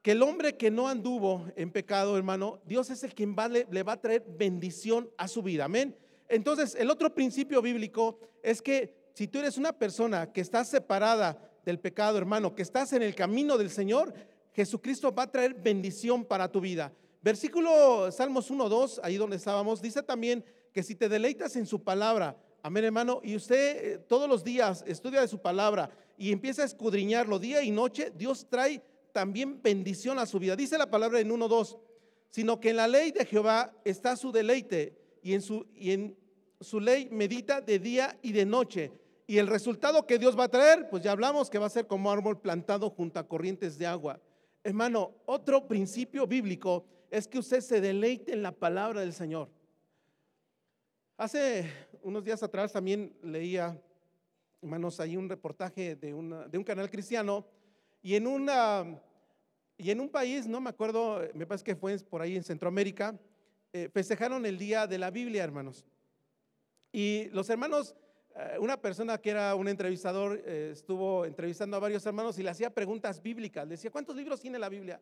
que 0.00 0.12
el 0.12 0.22
hombre 0.22 0.56
que 0.56 0.70
no 0.70 0.88
anduvo 0.88 1.44
en 1.54 1.70
pecado, 1.70 2.16
hermano, 2.16 2.62
Dios 2.64 2.88
es 2.88 3.04
el 3.04 3.14
quien 3.14 3.36
le 3.70 3.82
va 3.82 3.92
a 3.92 4.00
traer 4.00 4.24
bendición 4.26 5.10
a 5.18 5.28
su 5.28 5.42
vida. 5.42 5.66
Amén. 5.66 5.94
Entonces, 6.30 6.76
el 6.76 6.88
otro 6.88 7.14
principio 7.14 7.60
bíblico 7.60 8.18
es 8.42 8.62
que 8.62 9.10
si 9.12 9.28
tú 9.28 9.38
eres 9.38 9.58
una 9.58 9.74
persona 9.74 10.32
que 10.32 10.40
está 10.40 10.64
separada 10.64 11.38
del 11.62 11.78
pecado, 11.78 12.16
hermano, 12.16 12.54
que 12.54 12.62
estás 12.62 12.94
en 12.94 13.02
el 13.02 13.14
camino 13.14 13.58
del 13.58 13.68
Señor, 13.68 14.14
Jesucristo 14.54 15.14
va 15.14 15.24
a 15.24 15.30
traer 15.30 15.52
bendición 15.52 16.24
para 16.24 16.50
tu 16.50 16.58
vida. 16.58 16.90
Versículo 17.20 18.10
Salmos 18.10 18.50
1, 18.50 18.70
2, 18.70 19.00
ahí 19.04 19.18
donde 19.18 19.36
estábamos, 19.36 19.82
dice 19.82 20.02
también 20.02 20.42
que 20.72 20.82
si 20.82 20.94
te 20.94 21.10
deleitas 21.10 21.54
en 21.56 21.66
su 21.66 21.84
palabra, 21.84 22.34
amén 22.62 22.84
hermano, 22.84 23.20
y 23.22 23.36
usted 23.36 23.84
eh, 23.84 23.98
todos 23.98 24.26
los 24.26 24.42
días 24.42 24.82
estudia 24.86 25.20
de 25.20 25.28
su 25.28 25.38
palabra 25.38 25.90
y 26.16 26.32
empieza 26.32 26.62
a 26.62 26.66
escudriñarlo 26.66 27.38
día 27.38 27.62
y 27.62 27.70
noche, 27.70 28.12
Dios 28.14 28.46
trae 28.48 28.82
también 29.12 29.62
bendición 29.62 30.18
a 30.18 30.26
su 30.26 30.38
vida. 30.38 30.56
Dice 30.56 30.78
la 30.78 30.90
palabra 30.90 31.20
en 31.20 31.30
1, 31.30 31.48
2, 31.48 31.78
sino 32.30 32.60
que 32.60 32.70
en 32.70 32.76
la 32.76 32.88
ley 32.88 33.12
de 33.12 33.24
Jehová 33.24 33.72
está 33.84 34.16
su 34.16 34.32
deleite 34.32 34.96
y 35.22 35.34
en 35.34 35.42
su, 35.42 35.66
y 35.74 35.92
en 35.92 36.16
su 36.60 36.80
ley 36.80 37.08
medita 37.10 37.60
de 37.60 37.78
día 37.78 38.18
y 38.22 38.32
de 38.32 38.44
noche. 38.44 38.92
Y 39.26 39.38
el 39.38 39.46
resultado 39.46 40.06
que 40.06 40.18
Dios 40.18 40.38
va 40.38 40.44
a 40.44 40.50
traer, 40.50 40.88
pues 40.90 41.02
ya 41.02 41.12
hablamos 41.12 41.48
que 41.48 41.58
va 41.58 41.66
a 41.66 41.70
ser 41.70 41.86
como 41.86 42.10
árbol 42.10 42.40
plantado 42.40 42.90
junto 42.90 43.18
a 43.18 43.26
corrientes 43.26 43.78
de 43.78 43.86
agua. 43.86 44.20
Hermano, 44.62 45.14
otro 45.26 45.66
principio 45.66 46.26
bíblico 46.26 46.84
es 47.10 47.28
que 47.28 47.38
usted 47.38 47.60
se 47.60 47.80
deleite 47.80 48.32
en 48.32 48.42
la 48.42 48.52
palabra 48.52 49.00
del 49.00 49.12
Señor. 49.12 49.48
Hace 51.16 51.70
unos 52.02 52.24
días 52.24 52.42
atrás 52.42 52.72
también 52.72 53.16
leía, 53.22 53.80
hermanos, 54.64 54.98
ahí 54.98 55.16
un 55.16 55.28
reportaje 55.28 55.94
de, 55.94 56.08
de 56.08 56.58
un 56.58 56.64
canal 56.64 56.90
cristiano 56.90 57.46
y 58.02 58.16
en, 58.16 58.26
una, 58.26 59.00
y 59.78 59.90
en 59.90 60.00
un 60.00 60.08
país, 60.10 60.46
no 60.46 60.60
me 60.60 60.70
acuerdo, 60.70 61.20
me 61.34 61.46
parece 61.46 61.64
que 61.64 61.76
fue 61.76 61.98
por 61.98 62.20
ahí 62.20 62.36
en 62.36 62.42
Centroamérica, 62.42 63.18
eh, 63.72 63.88
festejaron 63.92 64.44
el 64.46 64.58
día 64.58 64.86
de 64.86 64.98
la 64.98 65.10
Biblia, 65.10 65.44
hermanos. 65.44 65.84
Y 66.92 67.30
los 67.30 67.48
hermanos, 67.50 67.94
eh, 68.36 68.56
una 68.58 68.80
persona 68.80 69.18
que 69.18 69.30
era 69.30 69.54
un 69.54 69.68
entrevistador, 69.68 70.42
eh, 70.44 70.70
estuvo 70.72 71.24
entrevistando 71.24 71.76
a 71.76 71.80
varios 71.80 72.04
hermanos 72.06 72.38
y 72.38 72.42
le 72.42 72.50
hacía 72.50 72.68
preguntas 72.68 73.22
bíblicas. 73.22 73.64
Le 73.66 73.72
decía, 73.72 73.90
¿cuántos 73.90 74.16
libros 74.16 74.40
tiene 74.40 74.58
la 74.58 74.68
Biblia? 74.68 75.00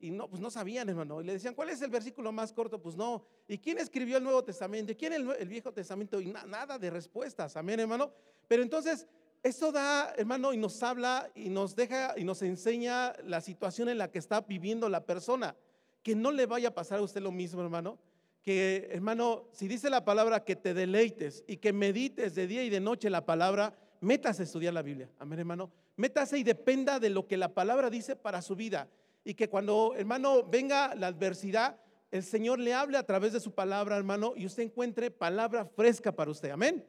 Y 0.00 0.10
no, 0.10 0.28
pues 0.28 0.40
no 0.40 0.50
sabían, 0.50 0.88
hermano. 0.88 1.20
Y 1.20 1.24
le 1.24 1.34
decían, 1.34 1.54
¿cuál 1.54 1.68
es 1.68 1.80
el 1.82 1.90
versículo 1.90 2.32
más 2.32 2.52
corto? 2.52 2.80
Pues 2.80 2.96
no. 2.96 3.24
¿Y 3.46 3.58
quién 3.58 3.78
escribió 3.78 4.16
el 4.16 4.24
Nuevo 4.24 4.42
Testamento? 4.42 4.92
¿Y 4.92 4.96
quién 4.96 5.12
el, 5.12 5.30
el 5.38 5.48
Viejo 5.48 5.72
Testamento? 5.72 6.20
Y 6.20 6.26
nada 6.26 6.78
de 6.78 6.90
respuestas. 6.90 7.56
Amén, 7.56 7.80
hermano. 7.80 8.10
Pero 8.48 8.62
entonces, 8.62 9.06
eso 9.42 9.70
da, 9.70 10.14
hermano, 10.16 10.52
y 10.52 10.56
nos 10.56 10.82
habla 10.82 11.30
y 11.34 11.50
nos 11.50 11.76
deja 11.76 12.14
y 12.16 12.24
nos 12.24 12.42
enseña 12.42 13.12
la 13.24 13.40
situación 13.40 13.88
en 13.88 13.98
la 13.98 14.10
que 14.10 14.18
está 14.18 14.40
viviendo 14.40 14.88
la 14.88 15.04
persona. 15.04 15.54
Que 16.02 16.14
no 16.14 16.32
le 16.32 16.46
vaya 16.46 16.68
a 16.68 16.74
pasar 16.74 16.98
a 16.98 17.02
usted 17.02 17.20
lo 17.20 17.30
mismo, 17.30 17.60
hermano 17.60 17.98
que, 18.42 18.88
hermano, 18.90 19.48
si 19.52 19.68
dice 19.68 19.90
la 19.90 20.04
palabra 20.04 20.44
que 20.44 20.56
te 20.56 20.74
deleites 20.74 21.44
y 21.46 21.58
que 21.58 21.72
medites 21.72 22.34
de 22.34 22.46
día 22.46 22.62
y 22.62 22.70
de 22.70 22.80
noche 22.80 23.10
la 23.10 23.26
palabra, 23.26 23.74
métase 24.00 24.42
a 24.42 24.44
estudiar 24.44 24.72
la 24.72 24.82
Biblia. 24.82 25.10
Amén, 25.18 25.40
hermano. 25.40 25.70
Métase 25.96 26.38
y 26.38 26.42
dependa 26.42 26.98
de 26.98 27.10
lo 27.10 27.26
que 27.26 27.36
la 27.36 27.52
palabra 27.52 27.90
dice 27.90 28.16
para 28.16 28.40
su 28.40 28.56
vida. 28.56 28.88
Y 29.24 29.34
que 29.34 29.48
cuando, 29.48 29.94
hermano, 29.96 30.44
venga 30.44 30.94
la 30.94 31.08
adversidad, 31.08 31.78
el 32.10 32.22
Señor 32.22 32.58
le 32.58 32.74
hable 32.74 32.98
a 32.98 33.04
través 33.04 33.32
de 33.32 33.40
su 33.40 33.52
palabra, 33.52 33.96
hermano, 33.96 34.32
y 34.36 34.46
usted 34.46 34.64
encuentre 34.64 35.10
palabra 35.10 35.64
fresca 35.64 36.10
para 36.10 36.30
usted. 36.30 36.50
Amén. 36.50 36.84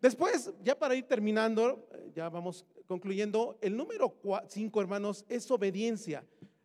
Después, 0.00 0.52
ya 0.62 0.78
para 0.78 0.94
ir 0.94 1.04
terminando, 1.04 1.88
ya 2.14 2.28
vamos 2.28 2.66
concluyendo, 2.86 3.58
el 3.60 3.76
número 3.76 4.14
5, 4.48 4.80
hermanos, 4.80 5.24
es 5.28 5.50
obediencia. 5.50 6.24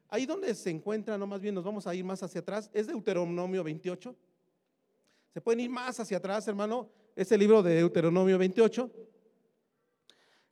Ahí 0.10 0.26
donde 0.26 0.54
se 0.56 0.70
encuentra, 0.70 1.18
no 1.18 1.26
más 1.26 1.40
bien 1.40 1.56
nos 1.56 1.64
vamos 1.64 1.88
a 1.88 1.96
ir 1.96 2.04
más 2.04 2.22
hacia 2.22 2.42
atrás, 2.42 2.70
es 2.74 2.88
Deuteronomio 2.88 3.64
28. 3.64 4.16
Se 5.34 5.42
pueden 5.42 5.60
ir 5.62 5.70
más 5.70 6.00
hacia 6.00 6.18
atrás, 6.18 6.48
hermano. 6.48 6.90
Es 7.16 7.32
el 7.32 7.40
libro 7.40 7.64
de 7.64 7.76
Deuteronomio 7.76 8.38
28. 8.38 8.92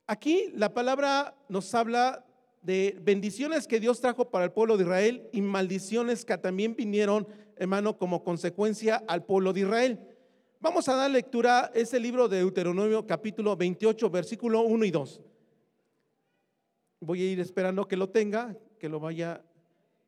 Aquí 0.06 0.50
la 0.54 0.72
palabra 0.72 1.36
nos 1.48 1.74
habla 1.74 2.24
de 2.62 2.96
bendiciones 3.00 3.66
que 3.66 3.80
Dios 3.80 4.00
trajo 4.00 4.30
para 4.30 4.44
el 4.44 4.52
pueblo 4.52 4.76
de 4.76 4.84
Israel 4.84 5.28
y 5.32 5.40
maldiciones 5.40 6.24
que 6.24 6.36
también 6.38 6.74
vinieron, 6.74 7.26
hermano, 7.56 7.96
como 7.96 8.24
consecuencia 8.24 9.02
al 9.06 9.24
pueblo 9.24 9.52
de 9.52 9.60
Israel. 9.60 10.00
Vamos 10.60 10.88
a 10.88 10.96
dar 10.96 11.10
lectura 11.10 11.66
a 11.66 11.70
ese 11.74 12.00
libro 12.00 12.28
de 12.28 12.38
Deuteronomio 12.38 13.06
capítulo 13.06 13.56
28, 13.56 14.10
versículo 14.10 14.62
1 14.62 14.84
y 14.84 14.90
2. 14.90 15.20
Voy 17.00 17.22
a 17.22 17.30
ir 17.30 17.40
esperando 17.40 17.86
que 17.86 17.96
lo 17.96 18.08
tenga, 18.08 18.56
que 18.78 18.88
lo 18.88 18.98
vaya 18.98 19.40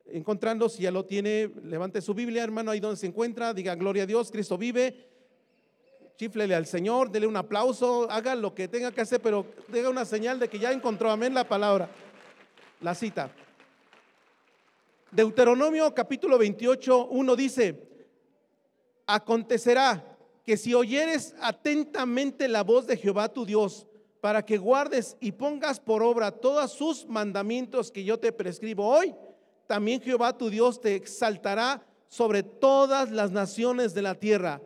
encontrando. 0.07 0.69
Si 0.69 0.83
ya 0.83 0.91
lo 0.91 1.05
tiene, 1.05 1.51
levante 1.63 2.01
su 2.01 2.15
Biblia, 2.15 2.43
hermano, 2.43 2.73
ahí 2.73 2.81
donde 2.81 2.97
se 2.97 3.07
encuentra, 3.07 3.55
diga 3.55 3.77
gloria 3.77 4.03
a 4.03 4.07
Dios, 4.07 4.31
Cristo 4.31 4.59
vive. 4.59 5.09
Chiflele 6.17 6.55
al 6.55 6.67
Señor, 6.67 7.11
dele 7.11 7.27
un 7.27 7.37
aplauso, 7.37 8.11
haga 8.11 8.35
lo 8.35 8.55
que 8.55 8.69
tenga 8.69 8.93
que 8.93 9.01
hacer, 9.01 9.23
pero 9.23 9.47
diga 9.69 9.89
una 9.89 10.05
señal 10.05 10.39
de 10.39 10.49
que 10.49 10.59
ya 10.59 10.71
encontró, 10.71 11.11
amén, 11.11 11.33
la 11.33 11.49
palabra, 11.49 11.89
la 12.81 12.95
cita. 12.95 13.31
Deuteronomio 15.11 15.93
capítulo 15.95 16.39
28, 16.39 17.09
1 17.09 17.37
dice, 17.37 17.89
acontecerá 19.07 20.05
que 20.45 20.57
si 20.57 20.73
oyeres 20.75 21.35
atentamente 21.41 22.49
la 22.49 22.63
voz 22.63 22.87
de 22.87 22.97
Jehová 22.97 23.29
tu 23.29 23.45
Dios, 23.45 23.87
para 24.21 24.45
que 24.45 24.59
guardes 24.59 25.17
y 25.21 25.33
pongas 25.33 25.81
por 25.81 26.03
obra 26.03 26.31
todos 26.31 26.73
sus 26.73 27.07
mandamientos 27.07 27.91
que 27.91 28.05
yo 28.05 28.19
te 28.19 28.33
prescribo 28.33 28.87
hoy, 28.87 29.15
también 29.67 30.01
Jehová 30.01 30.37
tu 30.37 30.51
Dios 30.51 30.81
te 30.81 30.95
exaltará 30.95 31.85
sobre 32.09 32.43
todas 32.43 33.11
las 33.11 33.31
naciones 33.31 33.95
de 33.95 34.03
la 34.03 34.15
tierra 34.15 34.61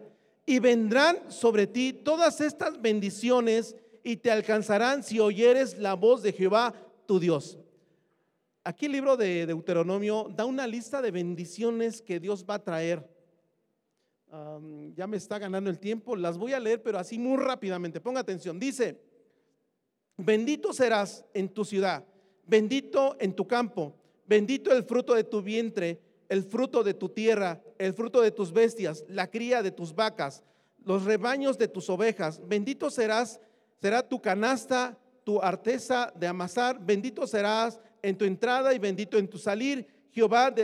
y 0.46 0.58
vendrán 0.58 1.30
sobre 1.30 1.66
ti 1.66 1.92
todas 1.92 2.40
estas 2.40 2.80
bendiciones 2.80 3.76
y 4.02 4.16
te 4.16 4.30
alcanzarán 4.30 5.02
si 5.02 5.20
oyeres 5.20 5.78
la 5.78 5.94
voz 5.94 6.22
de 6.22 6.32
Jehová 6.32 6.74
tu 7.06 7.20
Dios. 7.20 7.58
Aquí 8.64 8.86
el 8.86 8.92
libro 8.92 9.16
de 9.16 9.46
Deuteronomio 9.46 10.28
da 10.34 10.46
una 10.46 10.66
lista 10.66 11.02
de 11.02 11.10
bendiciones 11.10 12.00
que 12.00 12.18
Dios 12.18 12.44
va 12.48 12.54
a 12.54 12.64
traer. 12.64 13.06
ya 14.94 15.06
me 15.06 15.16
está 15.16 15.38
ganando 15.38 15.70
el 15.70 15.78
tiempo, 15.78 16.16
las 16.16 16.38
voy 16.38 16.54
a 16.54 16.60
leer, 16.60 16.82
pero 16.82 16.98
así 16.98 17.18
muy 17.18 17.36
rápidamente. 17.36 18.00
Ponga 18.00 18.20
atención. 18.20 18.58
Dice, 18.58 19.00
bendito 20.16 20.72
serás 20.72 21.24
en 21.34 21.48
tu 21.50 21.64
ciudad, 21.64 22.04
bendito 22.46 23.16
en 23.20 23.34
tu 23.34 23.46
campo 23.46 24.00
Bendito 24.26 24.72
el 24.72 24.84
fruto 24.84 25.14
de 25.14 25.24
tu 25.24 25.42
vientre, 25.42 26.00
el 26.28 26.44
fruto 26.44 26.82
de 26.82 26.94
tu 26.94 27.10
tierra, 27.10 27.62
el 27.78 27.92
fruto 27.92 28.22
de 28.22 28.30
tus 28.30 28.52
bestias, 28.52 29.04
la 29.08 29.30
cría 29.30 29.62
de 29.62 29.70
tus 29.70 29.94
vacas, 29.94 30.42
los 30.84 31.04
rebaños 31.04 31.58
de 31.58 31.68
tus 31.68 31.90
ovejas. 31.90 32.40
Bendito 32.46 32.90
serás, 32.90 33.38
será 33.80 34.06
tu 34.06 34.20
canasta 34.20 34.98
tu 35.24 35.40
arteza 35.40 36.12
de 36.14 36.26
amasar, 36.26 36.78
bendito 36.78 37.26
serás 37.26 37.80
en 38.04 38.16
tu 38.18 38.24
entrada 38.24 38.74
y 38.74 38.78
bendito 38.78 39.18
en 39.18 39.28
tu 39.28 39.38
salir. 39.38 39.86
Jehová 40.12 40.54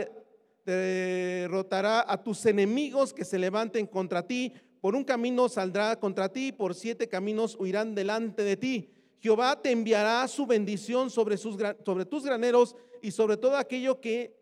derrotará 0.65 2.05
a 2.07 2.21
tus 2.21 2.45
enemigos 2.45 3.13
que 3.13 3.25
se 3.25 3.39
levanten 3.39 3.87
contra 3.87 4.25
ti. 4.25 4.53
Por 4.79 4.95
un 4.95 5.03
camino 5.03 5.49
saldrá 5.49 5.99
contra 5.99 6.29
ti, 6.29 6.51
por 6.51 6.75
siete 6.75 7.09
caminos 7.09 7.55
huirán 7.59 7.95
delante 7.95 8.43
de 8.43 8.57
ti. 8.57 8.89
Jehová 9.19 9.59
te 9.61 9.71
enviará 9.71 10.27
su 10.27 10.45
bendición 10.45 11.09
sobre, 11.09 11.37
sus, 11.37 11.57
sobre 11.85 12.05
tus 12.05 12.23
graneros 12.23 12.75
y 13.01 13.11
sobre 13.11 13.37
todo 13.37 13.57
aquello 13.57 13.99
que, 13.99 14.35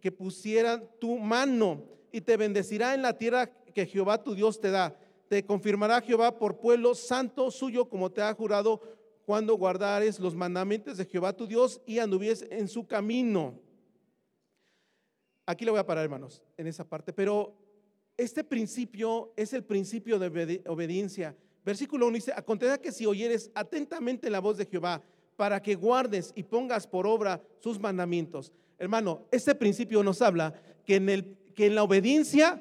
que 0.00 0.10
pusieran 0.10 0.88
tu 0.98 1.18
mano 1.18 1.84
y 2.12 2.20
te 2.20 2.36
bendecirá 2.36 2.94
en 2.94 3.02
la 3.02 3.18
tierra 3.18 3.46
que 3.46 3.86
Jehová 3.86 4.22
tu 4.22 4.34
Dios 4.34 4.60
te 4.60 4.70
da. 4.70 4.96
Te 5.28 5.44
confirmará 5.44 6.00
Jehová 6.00 6.38
por 6.38 6.58
pueblo 6.58 6.94
santo 6.94 7.50
suyo 7.50 7.88
como 7.88 8.10
te 8.10 8.22
ha 8.22 8.32
jurado 8.34 8.80
cuando 9.24 9.56
guardares 9.56 10.20
los 10.20 10.34
mandamientos 10.34 10.96
de 10.96 11.06
Jehová 11.06 11.32
tu 11.32 11.46
Dios 11.46 11.80
y 11.86 11.98
anduvieres 11.98 12.46
en 12.50 12.68
su 12.68 12.86
camino. 12.86 13.58
Aquí 15.46 15.64
le 15.64 15.70
voy 15.70 15.80
a 15.80 15.86
parar, 15.86 16.04
hermanos, 16.04 16.42
en 16.56 16.66
esa 16.66 16.84
parte, 16.84 17.12
pero 17.12 17.54
este 18.16 18.44
principio 18.44 19.32
es 19.36 19.52
el 19.52 19.64
principio 19.64 20.18
de 20.18 20.62
obediencia. 20.66 21.36
Versículo 21.64 22.06
1 22.06 22.14
dice, 22.14 22.32
acontece 22.34 22.78
que 22.80 22.92
si 22.92 23.06
oyeres 23.06 23.50
atentamente 23.54 24.30
la 24.30 24.40
voz 24.40 24.56
de 24.56 24.66
Jehová 24.66 25.02
para 25.36 25.60
que 25.60 25.74
guardes 25.74 26.32
y 26.34 26.42
pongas 26.42 26.86
por 26.86 27.06
obra 27.06 27.42
sus 27.58 27.80
mandamientos. 27.80 28.52
Hermano, 28.78 29.26
este 29.30 29.54
principio 29.54 30.02
nos 30.02 30.20
habla 30.22 30.54
que 30.84 30.96
en, 30.96 31.08
el, 31.08 31.36
que 31.54 31.66
en 31.66 31.74
la 31.74 31.82
obediencia 31.82 32.60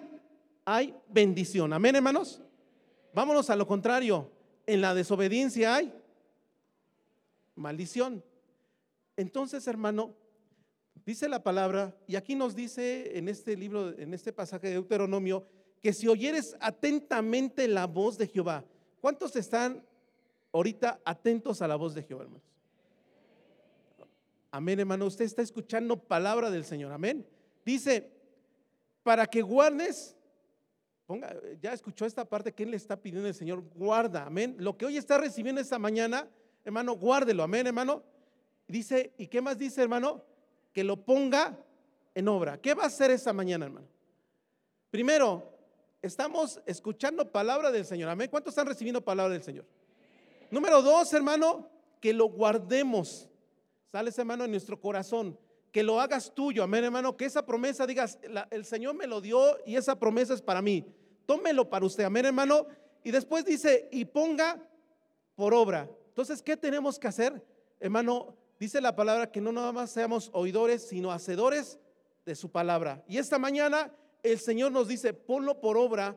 hay 0.65 0.95
bendición. 1.09 1.73
Amén, 1.73 1.95
hermanos. 1.95 2.41
Vámonos 3.13 3.49
a 3.49 3.55
lo 3.55 3.67
contrario. 3.67 4.31
En 4.65 4.81
la 4.81 4.95
desobediencia 4.95 5.75
hay 5.75 5.93
maldición. 7.55 8.23
Entonces, 9.15 9.67
hermano, 9.67 10.15
dice 11.05 11.29
la 11.29 11.43
palabra, 11.43 11.95
y 12.07 12.15
aquí 12.15 12.35
nos 12.35 12.55
dice 12.55 13.17
en 13.17 13.29
este 13.29 13.55
libro, 13.55 13.97
en 13.97 14.13
este 14.13 14.33
pasaje 14.33 14.67
de 14.67 14.73
Deuteronomio, 14.73 15.45
que 15.81 15.93
si 15.93 16.07
oyeres 16.07 16.55
atentamente 16.59 17.67
la 17.67 17.87
voz 17.87 18.17
de 18.17 18.27
Jehová, 18.27 18.65
¿cuántos 19.01 19.35
están 19.35 19.85
ahorita 20.51 21.01
atentos 21.03 21.61
a 21.61 21.67
la 21.67 21.75
voz 21.75 21.93
de 21.93 22.03
Jehová, 22.03 22.23
hermanos? 22.23 22.43
Amén, 24.49 24.79
hermano. 24.79 25.07
Usted 25.07 25.25
está 25.25 25.41
escuchando 25.41 25.97
palabra 25.97 26.51
del 26.51 26.63
Señor. 26.63 26.91
Amén. 26.91 27.25
Dice, 27.65 28.11
para 29.01 29.25
que 29.25 29.41
guardes, 29.41 30.15
ponga, 31.07 31.35
ya 31.59 31.73
escuchó 31.73 32.05
esta 32.05 32.23
parte 32.23 32.53
que 32.53 32.65
le 32.65 32.77
está 32.77 32.95
pidiendo 32.95 33.27
el 33.27 33.33
Señor, 33.33 33.63
guarda. 33.75 34.25
Amén. 34.25 34.55
Lo 34.59 34.77
que 34.77 34.85
hoy 34.85 34.97
está 34.97 35.17
recibiendo 35.17 35.59
esta 35.59 35.79
mañana 35.79 36.29
hermano, 36.63 36.93
guárdelo, 36.93 37.43
amén, 37.43 37.67
hermano. 37.67 38.03
Dice, 38.67 39.13
¿y 39.17 39.27
qué 39.27 39.41
más 39.41 39.57
dice, 39.57 39.81
hermano? 39.81 40.23
Que 40.71 40.83
lo 40.83 40.97
ponga 40.97 41.57
en 42.15 42.27
obra. 42.27 42.59
¿Qué 42.59 42.73
va 42.73 42.83
a 42.83 42.87
hacer 42.87 43.11
esta 43.11 43.33
mañana, 43.33 43.65
hermano? 43.65 43.87
Primero, 44.89 45.51
estamos 46.01 46.61
escuchando 46.65 47.31
palabra 47.31 47.71
del 47.71 47.85
Señor, 47.85 48.09
amén. 48.09 48.29
¿Cuántos 48.29 48.51
están 48.51 48.67
recibiendo 48.67 49.01
palabra 49.01 49.33
del 49.33 49.43
Señor? 49.43 49.65
Número 50.51 50.81
dos, 50.81 51.11
hermano, 51.13 51.69
que 51.99 52.13
lo 52.13 52.25
guardemos. 52.25 53.27
Sales, 53.91 54.17
hermano, 54.17 54.45
en 54.45 54.51
nuestro 54.51 54.79
corazón. 54.79 55.37
Que 55.71 55.81
lo 55.81 55.99
hagas 55.99 56.33
tuyo, 56.33 56.63
amén, 56.63 56.83
hermano. 56.83 57.17
Que 57.17 57.25
esa 57.25 57.45
promesa 57.45 57.87
digas, 57.87 58.19
el 58.51 58.65
Señor 58.65 58.93
me 58.93 59.07
lo 59.07 59.21
dio 59.21 59.57
y 59.65 59.75
esa 59.75 59.97
promesa 59.97 60.33
es 60.33 60.41
para 60.41 60.61
mí. 60.61 60.85
Tómelo 61.25 61.69
para 61.69 61.85
usted, 61.85 62.03
amén, 62.03 62.25
hermano. 62.25 62.67
Y 63.03 63.11
después 63.11 63.45
dice, 63.45 63.89
y 63.91 64.05
ponga 64.05 64.61
por 65.35 65.53
obra. 65.53 65.89
Entonces, 66.13 66.43
¿qué 66.43 66.55
tenemos 66.55 66.99
que 66.99 67.07
hacer? 67.07 67.43
Hermano, 67.79 68.37
dice 68.59 68.79
la 68.79 68.95
palabra 68.95 69.31
que 69.31 69.41
no 69.41 69.51
nada 69.51 69.71
más 69.71 69.89
seamos 69.89 70.29
oidores, 70.31 70.87
sino 70.87 71.11
hacedores 71.11 71.79
de 72.23 72.35
su 72.35 72.51
palabra. 72.51 73.03
Y 73.07 73.17
esta 73.17 73.39
mañana 73.39 73.91
el 74.21 74.37
Señor 74.39 74.71
nos 74.71 74.87
dice, 74.87 75.11
ponlo 75.15 75.59
por 75.59 75.75
obra 75.75 76.15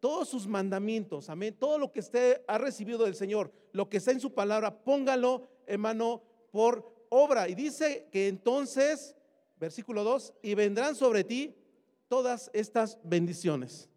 todos 0.00 0.28
sus 0.28 0.48
mandamientos, 0.48 1.30
amén, 1.30 1.54
todo 1.56 1.78
lo 1.78 1.92
que 1.92 2.00
usted 2.00 2.42
ha 2.48 2.58
recibido 2.58 3.04
del 3.04 3.14
Señor, 3.14 3.52
lo 3.70 3.88
que 3.88 3.98
está 3.98 4.10
en 4.10 4.18
su 4.18 4.34
palabra, 4.34 4.82
póngalo, 4.82 5.46
hermano, 5.66 6.20
por 6.50 7.06
obra. 7.08 7.48
Y 7.48 7.54
dice 7.54 8.08
que 8.10 8.26
entonces, 8.26 9.14
versículo 9.60 10.02
2, 10.02 10.34
y 10.42 10.56
vendrán 10.56 10.96
sobre 10.96 11.22
ti 11.22 11.54
todas 12.08 12.50
estas 12.52 12.98
bendiciones. 13.04 13.88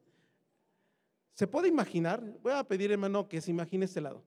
¿Se 1.34 1.48
puede 1.48 1.68
imaginar? 1.68 2.22
Voy 2.44 2.54
a 2.54 2.64
pedir, 2.64 2.92
hermano, 2.92 3.28
que 3.28 3.42
se 3.42 3.50
imagine 3.50 3.86
este 3.86 4.02
lado. 4.02 4.24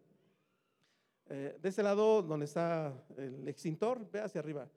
Eh, 1.31 1.57
de 1.61 1.69
ese 1.69 1.83
lado 1.83 2.23
donde 2.23 2.45
está 2.45 2.93
el 3.17 3.49
extintor, 3.49 4.09
ve 4.11 4.21
hacia 4.21 4.41
arriba. 4.41 4.69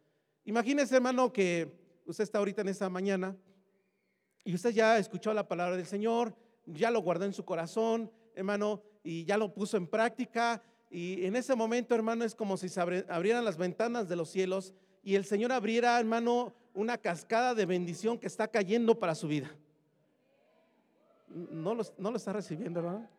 Imagínese, 0.45 0.95
hermano, 0.95 1.31
que 1.33 1.71
usted 2.05 2.23
está 2.23 2.37
ahorita 2.37 2.61
en 2.61 2.69
esta 2.69 2.89
mañana 2.89 3.35
y 4.45 4.55
usted 4.55 4.69
ya 4.69 4.97
escuchó 4.97 5.33
la 5.33 5.47
palabra 5.47 5.75
del 5.75 5.85
Señor, 5.85 6.33
ya 6.65 6.89
lo 6.89 7.01
guardó 7.01 7.25
en 7.25 7.33
su 7.33 7.43
corazón, 7.43 8.09
hermano, 8.33 8.81
y 9.03 9.25
ya 9.25 9.37
lo 9.37 9.53
puso 9.53 9.75
en 9.75 9.87
práctica. 9.87 10.63
Y 10.89 11.25
en 11.25 11.35
ese 11.35 11.53
momento, 11.53 11.93
hermano, 11.95 12.23
es 12.23 12.33
como 12.33 12.55
si 12.55 12.69
se 12.69 12.79
abrieran 12.79 13.43
las 13.43 13.57
ventanas 13.57 14.07
de 14.07 14.15
los 14.15 14.29
cielos 14.29 14.73
y 15.03 15.15
el 15.15 15.25
Señor 15.25 15.51
abriera, 15.51 15.99
hermano, 15.99 16.53
una 16.73 16.97
cascada 16.97 17.55
de 17.55 17.65
bendición 17.65 18.17
que 18.17 18.27
está 18.27 18.47
cayendo 18.47 18.97
para 18.97 19.15
su 19.15 19.27
vida. 19.27 19.53
No 21.27 21.75
lo, 21.75 21.83
no 21.97 22.11
lo 22.11 22.17
está 22.17 22.31
recibiendo, 22.31 22.79
hermano. 22.79 23.09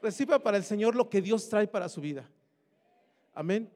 Reciba 0.00 0.38
para 0.38 0.56
el 0.56 0.64
Señor 0.64 0.94
lo 0.94 1.10
que 1.10 1.20
Dios 1.20 1.48
trae 1.48 1.66
para 1.66 1.88
su 1.88 2.00
vida. 2.00 2.28
Amén. 3.40 3.72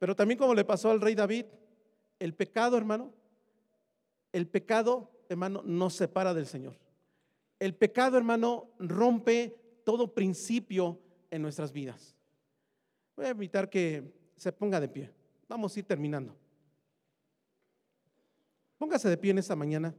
Pero 0.00 0.16
también 0.16 0.36
como 0.36 0.52
le 0.52 0.64
pasó 0.64 0.90
al 0.90 1.00
rey 1.00 1.14
David, 1.14 1.46
el 2.18 2.34
pecado, 2.34 2.76
hermano, 2.76 3.14
el 4.32 4.48
pecado, 4.48 5.12
hermano, 5.28 5.62
nos 5.64 5.94
separa 5.94 6.34
del 6.34 6.46
Señor. 6.46 6.76
El 7.60 7.76
pecado, 7.76 8.18
hermano, 8.18 8.68
rompe 8.80 9.80
todo 9.84 10.12
principio 10.12 10.98
en 11.30 11.40
nuestras 11.40 11.70
vidas. 11.70 12.16
Voy 13.14 13.26
a 13.26 13.30
invitar 13.30 13.70
que 13.70 14.12
se 14.34 14.50
ponga 14.50 14.80
de 14.80 14.88
pie. 14.88 15.12
Vamos 15.46 15.76
a 15.76 15.78
ir 15.78 15.84
terminando. 15.84 16.36
Póngase 18.76 19.08
de 19.08 19.16
pie 19.18 19.30
en 19.30 19.38
esta 19.38 19.54
mañana. 19.54 19.94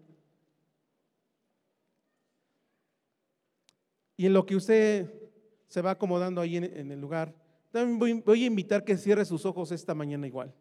Y 4.17 4.25
en 4.25 4.33
lo 4.33 4.45
que 4.45 4.57
usted 4.57 5.13
se 5.69 5.81
va 5.81 5.91
acomodando 5.91 6.41
ahí 6.41 6.57
en, 6.57 6.91
el 6.91 6.99
lugar, 6.99 7.33
también 7.71 8.23
voy, 8.25 8.43
a 8.43 8.47
invitar 8.47 8.83
que 8.83 8.97
cierre 8.97 9.25
sus 9.25 9.45
ojos 9.45 9.71
esta 9.71 9.93
mañana 9.93 10.25
igual. 10.25 10.53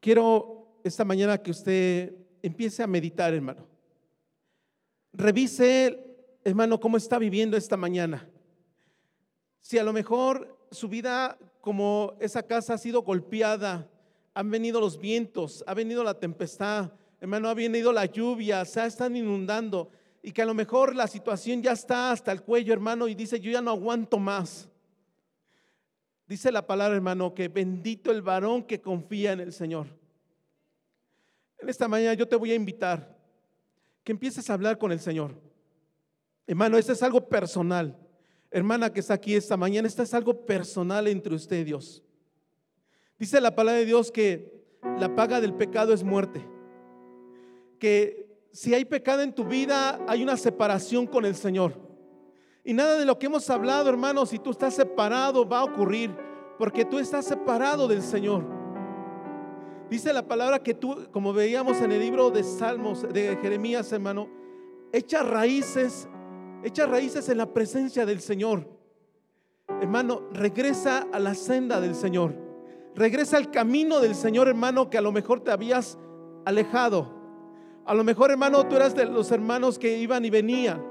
Quiero 0.00 0.80
esta 0.84 1.04
mañana 1.04 1.38
que 1.38 1.50
usted 1.50 2.14
empiece 2.42 2.82
a 2.82 2.86
meditar, 2.86 3.32
hermano. 3.32 3.66
Revise, 5.12 5.98
hermano, 6.44 6.78
cómo 6.78 6.96
está 6.96 7.18
viviendo 7.18 7.56
esta 7.56 7.76
mañana. 7.76 8.28
Si 9.60 9.78
a 9.78 9.84
lo 9.84 9.92
mejor 9.92 10.68
su 10.70 10.88
vida, 10.88 11.38
como 11.60 12.16
esa 12.20 12.42
casa 12.42 12.74
ha 12.74 12.78
sido 12.78 13.02
golpeada, 13.02 13.90
han 14.34 14.50
venido 14.50 14.78
los 14.78 15.00
vientos, 15.00 15.64
ha 15.66 15.72
venido 15.72 16.04
la 16.04 16.20
tempestad, 16.20 16.92
hermano, 17.18 17.48
ha 17.48 17.54
venido 17.54 17.92
la 17.92 18.04
lluvia, 18.04 18.64
se 18.66 18.84
están 18.84 19.16
inundando 19.16 19.90
y 20.26 20.32
que 20.32 20.42
a 20.42 20.44
lo 20.44 20.54
mejor 20.54 20.96
la 20.96 21.06
situación 21.06 21.62
ya 21.62 21.70
está 21.70 22.10
hasta 22.10 22.32
el 22.32 22.42
cuello, 22.42 22.72
hermano, 22.72 23.06
y 23.06 23.14
dice, 23.14 23.38
yo 23.38 23.48
ya 23.48 23.62
no 23.62 23.70
aguanto 23.70 24.18
más. 24.18 24.68
Dice 26.26 26.50
la 26.50 26.66
palabra, 26.66 26.96
hermano, 26.96 27.32
que 27.32 27.46
bendito 27.46 28.10
el 28.10 28.22
varón 28.22 28.64
que 28.64 28.80
confía 28.80 29.30
en 29.30 29.38
el 29.38 29.52
Señor. 29.52 29.86
En 31.60 31.68
esta 31.68 31.86
mañana 31.86 32.14
yo 32.14 32.26
te 32.26 32.34
voy 32.34 32.50
a 32.50 32.56
invitar 32.56 33.16
que 34.02 34.10
empieces 34.10 34.50
a 34.50 34.54
hablar 34.54 34.78
con 34.78 34.90
el 34.90 34.98
Señor. 34.98 35.30
Hermano, 36.48 36.76
esto 36.76 36.90
es 36.90 37.04
algo 37.04 37.28
personal. 37.28 37.96
Hermana 38.50 38.92
que 38.92 38.98
está 38.98 39.14
aquí 39.14 39.36
esta 39.36 39.56
mañana, 39.56 39.86
esto 39.86 40.02
es 40.02 40.12
algo 40.12 40.44
personal 40.44 41.06
entre 41.06 41.36
usted 41.36 41.58
y 41.58 41.64
Dios. 41.64 42.02
Dice 43.16 43.40
la 43.40 43.54
palabra 43.54 43.78
de 43.78 43.86
Dios 43.86 44.10
que 44.10 44.66
la 44.98 45.14
paga 45.14 45.40
del 45.40 45.54
pecado 45.54 45.92
es 45.92 46.02
muerte. 46.02 46.44
Que 47.78 48.25
si 48.56 48.72
hay 48.72 48.86
pecado 48.86 49.20
en 49.20 49.34
tu 49.34 49.44
vida, 49.44 50.00
hay 50.08 50.22
una 50.22 50.34
separación 50.38 51.06
con 51.06 51.26
el 51.26 51.34
Señor. 51.34 51.74
Y 52.64 52.72
nada 52.72 52.98
de 52.98 53.04
lo 53.04 53.18
que 53.18 53.26
hemos 53.26 53.50
hablado, 53.50 53.90
hermanos, 53.90 54.30
si 54.30 54.38
tú 54.38 54.50
estás 54.52 54.74
separado, 54.74 55.46
va 55.46 55.58
a 55.58 55.64
ocurrir, 55.64 56.16
porque 56.58 56.86
tú 56.86 56.98
estás 56.98 57.26
separado 57.26 57.86
del 57.86 58.00
Señor. 58.00 58.46
Dice 59.90 60.10
la 60.10 60.26
palabra 60.26 60.62
que 60.62 60.72
tú, 60.72 61.06
como 61.12 61.34
veíamos 61.34 61.82
en 61.82 61.92
el 61.92 62.00
libro 62.00 62.30
de 62.30 62.42
Salmos 62.42 63.02
de 63.12 63.36
Jeremías, 63.42 63.92
hermano, 63.92 64.30
echa 64.90 65.22
raíces, 65.22 66.08
echa 66.64 66.86
raíces 66.86 67.28
en 67.28 67.36
la 67.36 67.52
presencia 67.52 68.06
del 68.06 68.22
Señor. 68.22 68.66
Hermano, 69.82 70.22
regresa 70.32 71.06
a 71.12 71.18
la 71.18 71.34
senda 71.34 71.78
del 71.78 71.94
Señor. 71.94 72.34
Regresa 72.94 73.36
al 73.36 73.50
camino 73.50 74.00
del 74.00 74.14
Señor, 74.14 74.48
hermano, 74.48 74.88
que 74.88 74.96
a 74.96 75.02
lo 75.02 75.12
mejor 75.12 75.40
te 75.40 75.50
habías 75.50 75.98
alejado. 76.46 77.15
A 77.86 77.94
lo 77.94 78.02
mejor, 78.02 78.32
hermano, 78.32 78.66
tú 78.66 78.74
eras 78.74 78.96
de 78.96 79.06
los 79.06 79.30
hermanos 79.30 79.78
que 79.78 79.96
iban 79.96 80.24
y 80.24 80.30
venían. 80.30 80.82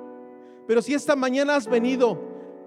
Pero 0.65 0.81
si 0.81 0.93
esta 0.93 1.15
mañana 1.15 1.57
has 1.57 1.67
venido 1.67 2.17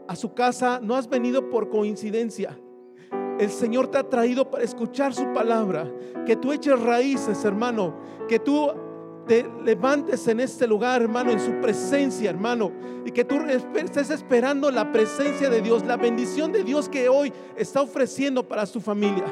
a 0.07 0.15
su 0.15 0.35
casa, 0.35 0.81
no 0.83 0.97
has 0.97 1.09
venido 1.09 1.49
por 1.49 1.71
coincidencia. 1.71 2.59
El 3.39 3.51
Señor 3.51 3.89
te 3.89 3.97
ha 3.97 4.07
traído 4.07 4.51
para 4.51 4.65
escuchar 4.65 5.15
su 5.15 5.33
palabra. 5.33 5.91
Que 6.27 6.37
tú 6.37 6.53
eches 6.53 6.79
raíces, 6.79 7.43
hermano. 7.47 7.95
Que 8.29 8.39
tú 8.39 8.71
te 9.27 9.49
levantes 9.65 10.29
en 10.29 10.41
este 10.41 10.67
lugar, 10.67 11.01
hermano, 11.01 11.31
en 11.31 11.41
su 11.41 11.53
presencia, 11.63 12.29
hermano. 12.29 12.71
Y 13.07 13.13
que 13.13 13.25
tú 13.25 13.37
estés 13.47 14.11
esperando 14.11 14.71
la 14.71 14.93
presencia 14.93 15.49
de 15.49 15.63
Dios, 15.63 15.87
la 15.87 15.97
bendición 15.97 16.53
de 16.53 16.65
Dios 16.65 16.91
que 16.91 17.09
hoy 17.09 17.33
está 17.57 17.81
ofreciendo 17.81 18.47
para 18.47 18.67
su 18.67 18.83
familia. 18.83 19.25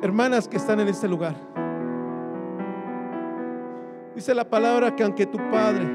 Hermanas 0.00 0.48
que 0.48 0.56
están 0.56 0.80
en 0.80 0.88
este 0.88 1.06
lugar. 1.06 1.51
Dice 4.14 4.34
la 4.34 4.48
palabra 4.48 4.94
que 4.94 5.02
aunque 5.02 5.26
tu 5.26 5.38
padre, 5.50 5.86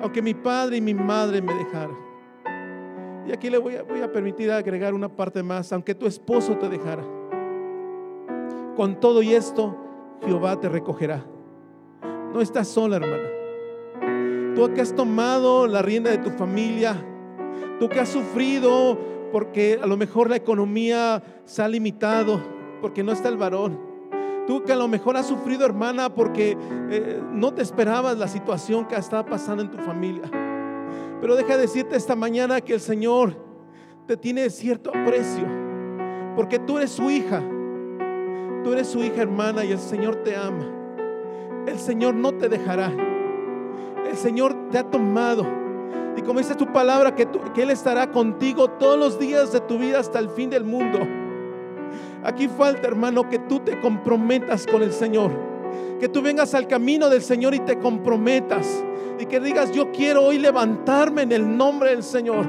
aunque 0.00 0.22
mi 0.22 0.34
padre 0.34 0.76
y 0.76 0.80
mi 0.80 0.94
madre 0.94 1.42
me 1.42 1.54
dejaran. 1.54 1.96
Y 3.26 3.32
aquí 3.32 3.50
le 3.50 3.58
voy 3.58 3.74
a, 3.76 4.12
permitir 4.12 4.50
agregar 4.50 4.94
una 4.94 5.08
parte 5.08 5.42
más, 5.42 5.72
aunque 5.72 5.94
tu 5.94 6.06
esposo 6.06 6.56
te 6.56 6.68
dejara. 6.68 7.04
Con 8.76 8.98
todo 8.98 9.22
y 9.22 9.34
esto, 9.34 9.76
Jehová 10.24 10.58
te 10.58 10.68
recogerá. 10.68 11.24
No 12.32 12.40
estás 12.40 12.68
sola, 12.68 12.96
hermana. 12.96 14.54
Tú 14.54 14.72
que 14.72 14.80
has 14.80 14.94
tomado 14.94 15.66
la 15.66 15.82
rienda 15.82 16.10
de 16.10 16.18
tu 16.18 16.30
familia, 16.30 16.96
tú 17.78 17.88
que 17.88 18.00
has 18.00 18.08
sufrido 18.08 18.98
porque 19.32 19.78
a 19.80 19.86
lo 19.86 19.96
mejor 19.96 20.28
la 20.28 20.36
economía 20.36 21.22
se 21.44 21.62
ha 21.62 21.68
limitado, 21.68 22.40
porque 22.80 23.02
no 23.02 23.12
está 23.12 23.28
el 23.28 23.36
varón. 23.36 23.89
Tú 24.50 24.64
que 24.64 24.72
a 24.72 24.76
lo 24.76 24.88
mejor 24.88 25.16
has 25.16 25.28
sufrido, 25.28 25.64
hermana, 25.64 26.12
porque 26.12 26.58
eh, 26.90 27.22
no 27.30 27.54
te 27.54 27.62
esperabas 27.62 28.18
la 28.18 28.26
situación 28.26 28.84
que 28.84 28.96
estaba 28.96 29.24
pasando 29.24 29.62
en 29.62 29.70
tu 29.70 29.78
familia. 29.78 30.28
Pero 31.20 31.36
deja 31.36 31.54
de 31.54 31.60
decirte 31.60 31.94
esta 31.94 32.16
mañana 32.16 32.60
que 32.60 32.74
el 32.74 32.80
Señor 32.80 33.36
te 34.08 34.16
tiene 34.16 34.50
cierto 34.50 34.90
aprecio, 34.90 35.46
porque 36.34 36.58
tú 36.58 36.78
eres 36.78 36.90
su 36.90 37.08
hija. 37.12 37.40
Tú 38.64 38.72
eres 38.72 38.88
su 38.88 39.04
hija 39.04 39.22
hermana 39.22 39.64
y 39.64 39.70
el 39.70 39.78
Señor 39.78 40.16
te 40.24 40.34
ama. 40.34 40.66
El 41.68 41.78
Señor 41.78 42.16
no 42.16 42.32
te 42.32 42.48
dejará. 42.48 42.92
El 44.04 44.16
Señor 44.16 44.68
te 44.72 44.78
ha 44.78 44.90
tomado. 44.90 45.46
Y 46.16 46.22
como 46.22 46.40
dice 46.40 46.56
tu 46.56 46.72
palabra, 46.72 47.14
que, 47.14 47.28
que 47.54 47.62
Él 47.62 47.70
estará 47.70 48.10
contigo 48.10 48.66
todos 48.66 48.98
los 48.98 49.16
días 49.16 49.52
de 49.52 49.60
tu 49.60 49.78
vida 49.78 50.00
hasta 50.00 50.18
el 50.18 50.28
fin 50.28 50.50
del 50.50 50.64
mundo. 50.64 50.98
Aquí 52.22 52.48
falta, 52.48 52.88
hermano, 52.88 53.28
que 53.28 53.38
tú 53.38 53.60
te 53.60 53.80
comprometas 53.80 54.66
con 54.66 54.82
el 54.82 54.92
Señor. 54.92 55.30
Que 55.98 56.08
tú 56.08 56.22
vengas 56.22 56.54
al 56.54 56.66
camino 56.66 57.08
del 57.08 57.22
Señor 57.22 57.54
y 57.54 57.60
te 57.60 57.78
comprometas. 57.78 58.84
Y 59.18 59.26
que 59.26 59.40
digas, 59.40 59.72
yo 59.72 59.90
quiero 59.92 60.24
hoy 60.24 60.38
levantarme 60.38 61.22
en 61.22 61.32
el 61.32 61.56
nombre 61.56 61.90
del 61.90 62.02
Señor. 62.02 62.46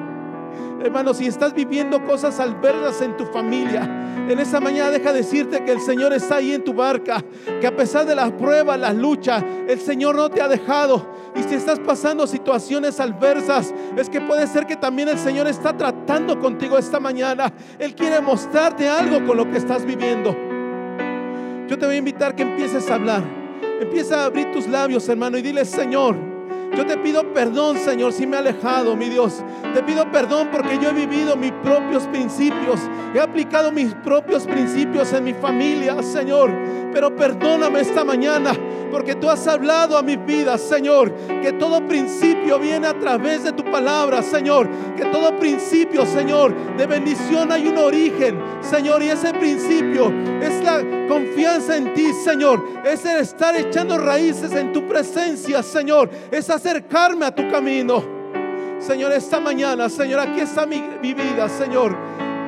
Hermano, 0.84 1.14
si 1.14 1.28
estás 1.28 1.54
viviendo 1.54 2.04
cosas 2.04 2.40
adversas 2.40 3.02
en 3.02 3.16
tu 3.16 3.26
familia, 3.28 3.84
en 4.28 4.40
esa 4.40 4.60
mañana 4.60 4.90
deja 4.90 5.14
decirte 5.14 5.64
que 5.64 5.72
el 5.72 5.80
Señor 5.80 6.12
está 6.12 6.38
ahí 6.38 6.54
en 6.54 6.64
tu 6.64 6.74
barca, 6.74 7.24
que 7.60 7.68
a 7.68 7.76
pesar 7.76 8.06
de 8.06 8.16
las 8.16 8.32
pruebas, 8.32 8.80
las 8.80 8.96
luchas, 8.96 9.44
el 9.68 9.80
Señor 9.80 10.16
no 10.16 10.30
te 10.30 10.42
ha 10.42 10.48
dejado. 10.48 11.08
Y 11.36 11.44
si 11.44 11.56
estás 11.56 11.80
pasando 11.80 12.26
situaciones 12.26 13.00
adversas, 13.00 13.74
es 13.96 14.10
que 14.10 14.22
puede 14.22 14.48
ser 14.48 14.66
que 14.66 14.76
también 14.76 15.10
el 15.10 15.20
Señor 15.20 15.48
está 15.48 15.78
tratando 15.78 16.40
contigo 16.40 16.78
esta 16.78 17.00
mañana. 17.00 17.54
Él 17.78 17.94
quiere 17.94 18.20
mostrarte 18.20 18.90
algo 18.90 19.26
con 19.26 19.38
lo 19.38 19.50
que 19.50 19.58
estás 19.58 19.86
viviendo. 19.86 20.36
Yo 21.68 21.78
te 21.78 21.86
voy 21.86 21.96
a 21.96 22.00
invitar 22.00 22.36
que 22.36 22.44
empieces 22.44 22.90
a 22.90 22.96
hablar. 22.96 23.24
Empieza 23.80 24.22
a 24.22 24.26
abrir 24.26 24.52
tus 24.52 24.68
labios, 24.68 25.08
hermano, 25.08 25.38
y 25.38 25.42
dile, 25.42 25.64
Señor, 25.64 26.31
yo 26.76 26.86
te 26.86 26.98
pido 26.98 27.34
perdón, 27.34 27.78
Señor, 27.78 28.14
si 28.14 28.26
me 28.26 28.38
he 28.38 28.40
alejado, 28.40 28.96
mi 28.96 29.10
Dios. 29.10 29.44
Te 29.74 29.84
pido 29.84 30.10
perdón 30.12 30.50
porque 30.52 30.80
yo 30.82 30.90
he 30.90 30.94
vivido 30.94 31.36
mis 31.36 31.52
propios 31.64 32.04
principios. 32.08 32.80
He 33.14 33.20
aplicado 33.20 33.72
mis 33.72 33.94
propios 33.96 34.46
principios 34.46 35.12
en 35.14 35.26
mi 35.26 35.34
familia, 35.34 36.02
Señor. 36.02 36.52
Pero 36.94 37.16
perdóname 37.16 37.82
esta 37.82 38.04
mañana 38.04 38.54
porque 38.92 39.16
tú 39.16 39.30
has 39.30 39.48
hablado 39.48 39.98
a 39.98 40.04
mi 40.04 40.18
vida, 40.18 40.58
Señor. 40.58 41.12
Que 41.42 41.54
todo 41.54 41.86
principio 41.88 42.60
viene 42.60 42.88
a 42.88 43.00
través 43.00 43.44
de 43.44 43.54
tu 43.54 43.64
palabra, 43.64 44.22
Señor. 44.22 44.70
Que 44.96 45.06
todo 45.06 45.39
principio, 45.39 46.06
Señor, 46.06 46.54
de 46.78 46.86
bendición 46.86 47.52
hay 47.52 47.68
un 47.68 47.78
origen, 47.78 48.38
Señor. 48.60 49.02
Y 49.02 49.10
ese 49.10 49.34
principio 49.34 50.12
es 50.42 50.64
la 50.64 51.08
confianza 51.08 51.78
en 51.78 51.94
ti, 51.94 52.12
Señor. 52.14 52.64
Es 52.84 53.06
el 53.06 53.22
estar 53.22 53.56
echando 53.56 53.98
raíces 53.98 54.52
en 54.54 54.74
tu 54.74 54.86
presencia, 54.88 55.64
Señor. 55.64 56.10
Es 56.30 56.50
acercarme 56.50 57.26
a 57.26 57.34
tu 57.34 57.50
camino. 57.50 58.04
Señor, 58.80 59.12
esta 59.14 59.39
mañana, 59.39 59.89
Señor, 59.89 60.20
aquí 60.20 60.42
está 60.42 60.66
mi, 60.66 60.84
mi 61.02 61.14
vida, 61.14 61.48
Señor. 61.48 61.96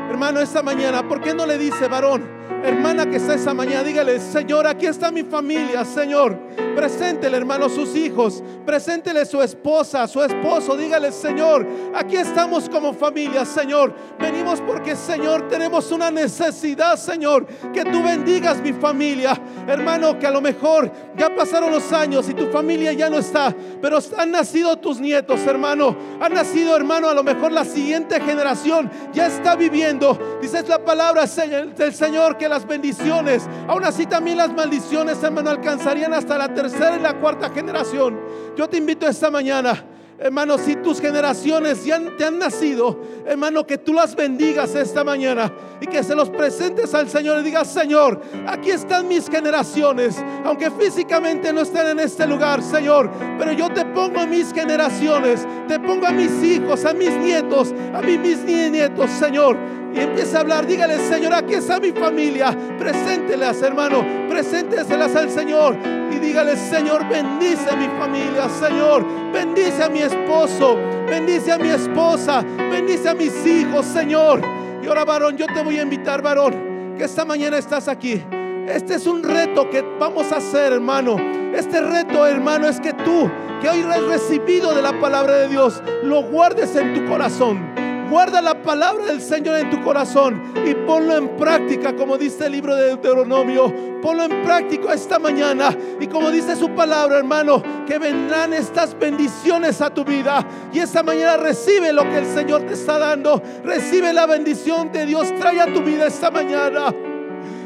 Hermano, 0.10 0.42
esta 0.42 0.62
mañana, 0.62 1.08
¿por 1.08 1.22
qué 1.22 1.34
no 1.34 1.46
le 1.46 1.58
dice, 1.58 1.88
varón? 1.88 2.43
Hermana 2.64 3.10
que 3.10 3.18
está 3.18 3.34
esa 3.36 3.54
mañana, 3.54 3.84
dígale, 3.84 4.20
Señor, 4.20 4.68
aquí 4.68 4.86
está 4.86 5.12
mi 5.12 5.24
familia, 5.24 5.84
Señor. 5.86 6.38
Preséntele, 6.76 7.38
hermano, 7.38 7.70
sus 7.70 7.96
hijos. 7.96 8.44
Preséntele 8.66 9.26
su 9.26 9.42
esposa, 9.42 10.08
su 10.08 10.22
esposo. 10.24 10.76
Dígale, 10.76 11.12
Señor, 11.12 11.68
aquí 11.94 12.16
estamos 12.16 12.70
como 12.70 12.94
familia, 12.94 13.46
Señor. 13.46 13.94
Venimos 14.20 14.62
porque, 14.62 14.96
Señor, 14.96 15.48
tenemos 15.48 15.92
una 15.92 16.10
necesidad, 16.10 16.96
Señor. 16.98 17.46
Que 17.74 17.84
tú 17.84 18.02
bendigas 18.02 18.62
mi 18.62 18.74
familia. 18.74 19.40
Hermano, 19.68 20.18
que 20.18 20.28
a 20.28 20.32
lo 20.32 20.42
mejor 20.42 20.92
ya 21.16 21.36
pasaron 21.36 21.72
los 21.72 21.92
años 21.94 22.28
y 22.30 22.34
tu 22.34 22.48
familia 22.48 22.94
ya 22.94 23.10
no 23.10 23.20
está. 23.20 23.56
Pero 23.82 24.00
han 24.18 24.32
nacido 24.32 24.78
tus 24.78 25.00
nietos, 25.00 25.42
hermano. 25.46 25.96
Han 26.20 26.34
nacido, 26.34 26.76
hermano, 26.76 27.08
a 27.08 27.14
lo 27.14 27.24
mejor 27.24 27.52
la 27.52 27.66
siguiente 27.66 28.20
generación 28.20 28.90
ya 29.14 29.28
está 29.28 29.56
viviendo. 29.56 30.18
Dices 30.42 30.68
la 30.68 30.84
palabra 30.84 31.26
del 31.26 31.94
Señor 31.94 32.33
que 32.38 32.50
las 32.50 32.66
bendiciones, 32.66 33.48
aún 33.68 33.84
así 33.84 34.06
también 34.06 34.38
las 34.38 34.54
maldiciones, 34.54 35.22
hermano, 35.24 35.50
alcanzarían 35.50 36.14
hasta 36.14 36.38
la 36.38 36.54
tercera 36.54 36.98
y 36.98 37.00
la 37.00 37.20
cuarta 37.20 37.50
generación. 37.50 38.20
Yo 38.56 38.68
te 38.68 38.78
invito 38.78 39.08
esta 39.08 39.30
mañana 39.30 39.86
Hermano, 40.20 40.60
si 40.60 40.76
tus 40.76 41.02
generaciones 41.02 41.84
ya 41.84 42.00
te 42.18 42.24
han 42.24 42.38
nacido, 42.38 42.98
hermano, 43.26 43.66
que 43.66 43.80
tú 43.80 43.94
las 43.94 44.16
bendigas 44.16 44.76
esta 44.76 45.04
mañana 45.04 45.52
y 45.82 45.88
que 45.88 46.04
se 46.04 46.16
los 46.16 46.30
presentes 46.30 46.94
al 46.94 47.10
Señor 47.10 47.42
y 47.42 47.44
digas, 47.44 47.68
Señor, 47.68 48.22
aquí 48.48 48.70
están 48.70 49.08
mis 49.08 49.28
generaciones, 49.28 50.24
aunque 50.46 50.70
físicamente 50.70 51.52
no 51.52 51.62
estén 51.62 51.88
en 51.88 52.00
este 52.00 52.28
lugar, 52.28 52.62
Señor, 52.62 53.10
pero 53.40 53.54
yo 53.54 53.74
te 53.74 53.86
pongo 53.88 54.20
a 54.20 54.28
mis 54.28 54.54
generaciones, 54.54 55.48
te 55.68 55.80
pongo 55.80 56.06
a 56.06 56.12
mis 56.12 56.32
hijos, 56.44 56.86
a 56.86 56.94
mis 56.94 57.12
nietos, 57.18 57.74
a 57.94 58.02
mis 58.02 58.46
nietos, 58.46 59.10
Señor. 59.10 59.83
Y 59.94 60.00
empieza 60.00 60.38
a 60.38 60.42
hablar, 60.42 60.66
dígale, 60.66 60.98
Señor, 61.08 61.34
aquí 61.34 61.54
está 61.54 61.80
mi 61.80 61.92
familia, 61.92 62.58
preséntelas, 62.80 63.62
hermano, 63.62 64.04
presénteselas 64.28 65.16
al 65.16 65.30
Señor 65.30 65.78
y 66.12 66.20
dígale, 66.20 66.56
Señor, 66.58 67.08
bendice 67.08 67.70
a 67.70 67.76
mi 67.76 67.88
familia, 68.00 68.50
Señor, 68.50 69.06
bendice 69.32 69.84
a 69.84 69.90
mi 69.90 70.00
esposo, 70.00 70.78
bendice 71.08 71.52
a 71.52 71.58
mi 71.58 71.70
esposa, 71.70 72.44
bendice 72.58 73.10
a 73.10 73.14
mis 73.14 73.46
hijos, 73.46 73.86
Señor. 73.86 74.42
Y 74.82 74.88
ahora, 74.88 75.06
varón, 75.06 75.38
yo 75.38 75.46
te 75.48 75.64
voy 75.64 75.78
a 75.78 75.84
invitar, 75.84 76.22
varón, 76.22 76.96
que 76.98 77.04
esta 77.04 77.24
mañana 77.24 77.58
estás 77.58 77.88
aquí. 77.88 78.24
Este 78.68 78.96
es 78.96 79.06
un 79.08 79.24
reto 79.24 79.70
que 79.70 79.84
vamos 80.00 80.32
a 80.32 80.38
hacer, 80.38 80.74
hermano. 80.74 81.18
Este 81.54 81.82
reto, 81.82 82.26
hermano, 82.26 82.68
es 82.68 82.80
que 82.80 82.94
tú, 82.94 83.30
que 83.62 83.70
hoy 83.70 83.82
has 83.82 84.04
recibido 84.04 84.74
de 84.74 84.82
la 84.82 85.00
palabra 85.00 85.36
de 85.36 85.50
Dios, 85.50 85.84
lo 86.04 86.24
guardes 86.24 86.76
en 86.76 86.94
tu 86.94 87.06
corazón. 87.06 87.83
Guarda 88.14 88.44
la 88.44 88.62
palabra 88.62 89.06
del 89.06 89.20
Señor 89.20 89.58
en 89.58 89.72
tu 89.72 89.82
corazón 89.82 90.40
y 90.68 90.76
ponlo 90.86 91.18
en 91.18 91.36
práctica, 91.36 91.96
como 91.96 92.16
dice 92.16 92.46
el 92.46 92.52
libro 92.52 92.76
de 92.76 92.90
Deuteronomio. 92.90 93.74
Ponlo 94.04 94.26
en 94.26 94.44
práctica 94.44 94.94
esta 94.94 95.18
mañana. 95.18 95.76
Y 96.00 96.06
como 96.06 96.30
dice 96.30 96.56
su 96.56 96.70
palabra, 96.76 97.18
hermano, 97.18 97.64
que 97.88 97.98
vendrán 97.98 98.54
estas 98.54 98.96
bendiciones 99.00 99.82
a 99.82 99.90
tu 99.90 100.06
vida. 100.06 100.46
Y 100.72 100.78
esta 100.78 101.02
mañana 101.02 101.38
recibe 101.38 101.92
lo 101.92 102.04
que 102.04 102.20
el 102.20 102.28
Señor 102.28 102.62
te 102.68 102.74
está 102.74 103.00
dando. 103.00 103.42
Recibe 103.64 104.14
la 104.14 104.28
bendición 104.28 104.92
de 104.92 105.08
Dios. 105.08 105.34
Trae 105.40 105.60
a 105.60 105.74
tu 105.74 105.82
vida 105.82 106.06
esta 106.06 106.30
mañana. 106.30 106.94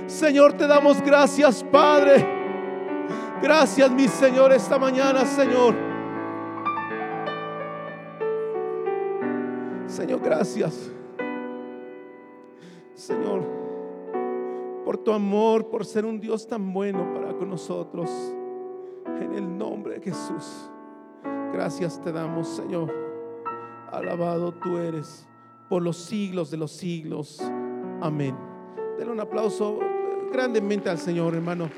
Señor, 0.07 0.53
te 0.53 0.65
damos 0.65 1.01
gracias, 1.01 1.61
Padre. 1.61 2.25
Gracias, 3.41 3.91
mi 3.91 4.07
Señor, 4.07 4.53
esta 4.53 4.79
mañana, 4.79 5.25
Señor. 5.25 5.86
Señor, 9.87 10.19
gracias. 10.21 10.91
Señor, 12.93 13.43
por 14.83 14.97
tu 14.97 15.11
amor, 15.11 15.69
por 15.69 15.85
ser 15.85 16.05
un 16.05 16.19
Dios 16.19 16.47
tan 16.47 16.73
bueno 16.73 17.13
para 17.13 17.33
con 17.35 17.49
nosotros. 17.49 18.09
En 19.21 19.33
el 19.33 19.57
nombre 19.57 19.95
de 19.95 20.01
Jesús. 20.01 20.69
Gracias 21.53 22.01
te 22.01 22.11
damos, 22.11 22.47
Señor. 22.47 22.93
Alabado 23.91 24.53
tú 24.53 24.77
eres 24.77 25.27
por 25.69 25.81
los 25.81 25.97
siglos 25.97 26.51
de 26.51 26.57
los 26.57 26.71
siglos. 26.71 27.41
Amén. 28.01 28.35
Denle 28.97 29.13
un 29.13 29.19
aplauso 29.19 29.79
grandemente 30.31 30.89
al 30.89 30.97
Señor, 30.97 31.33
hermano. 31.33 31.69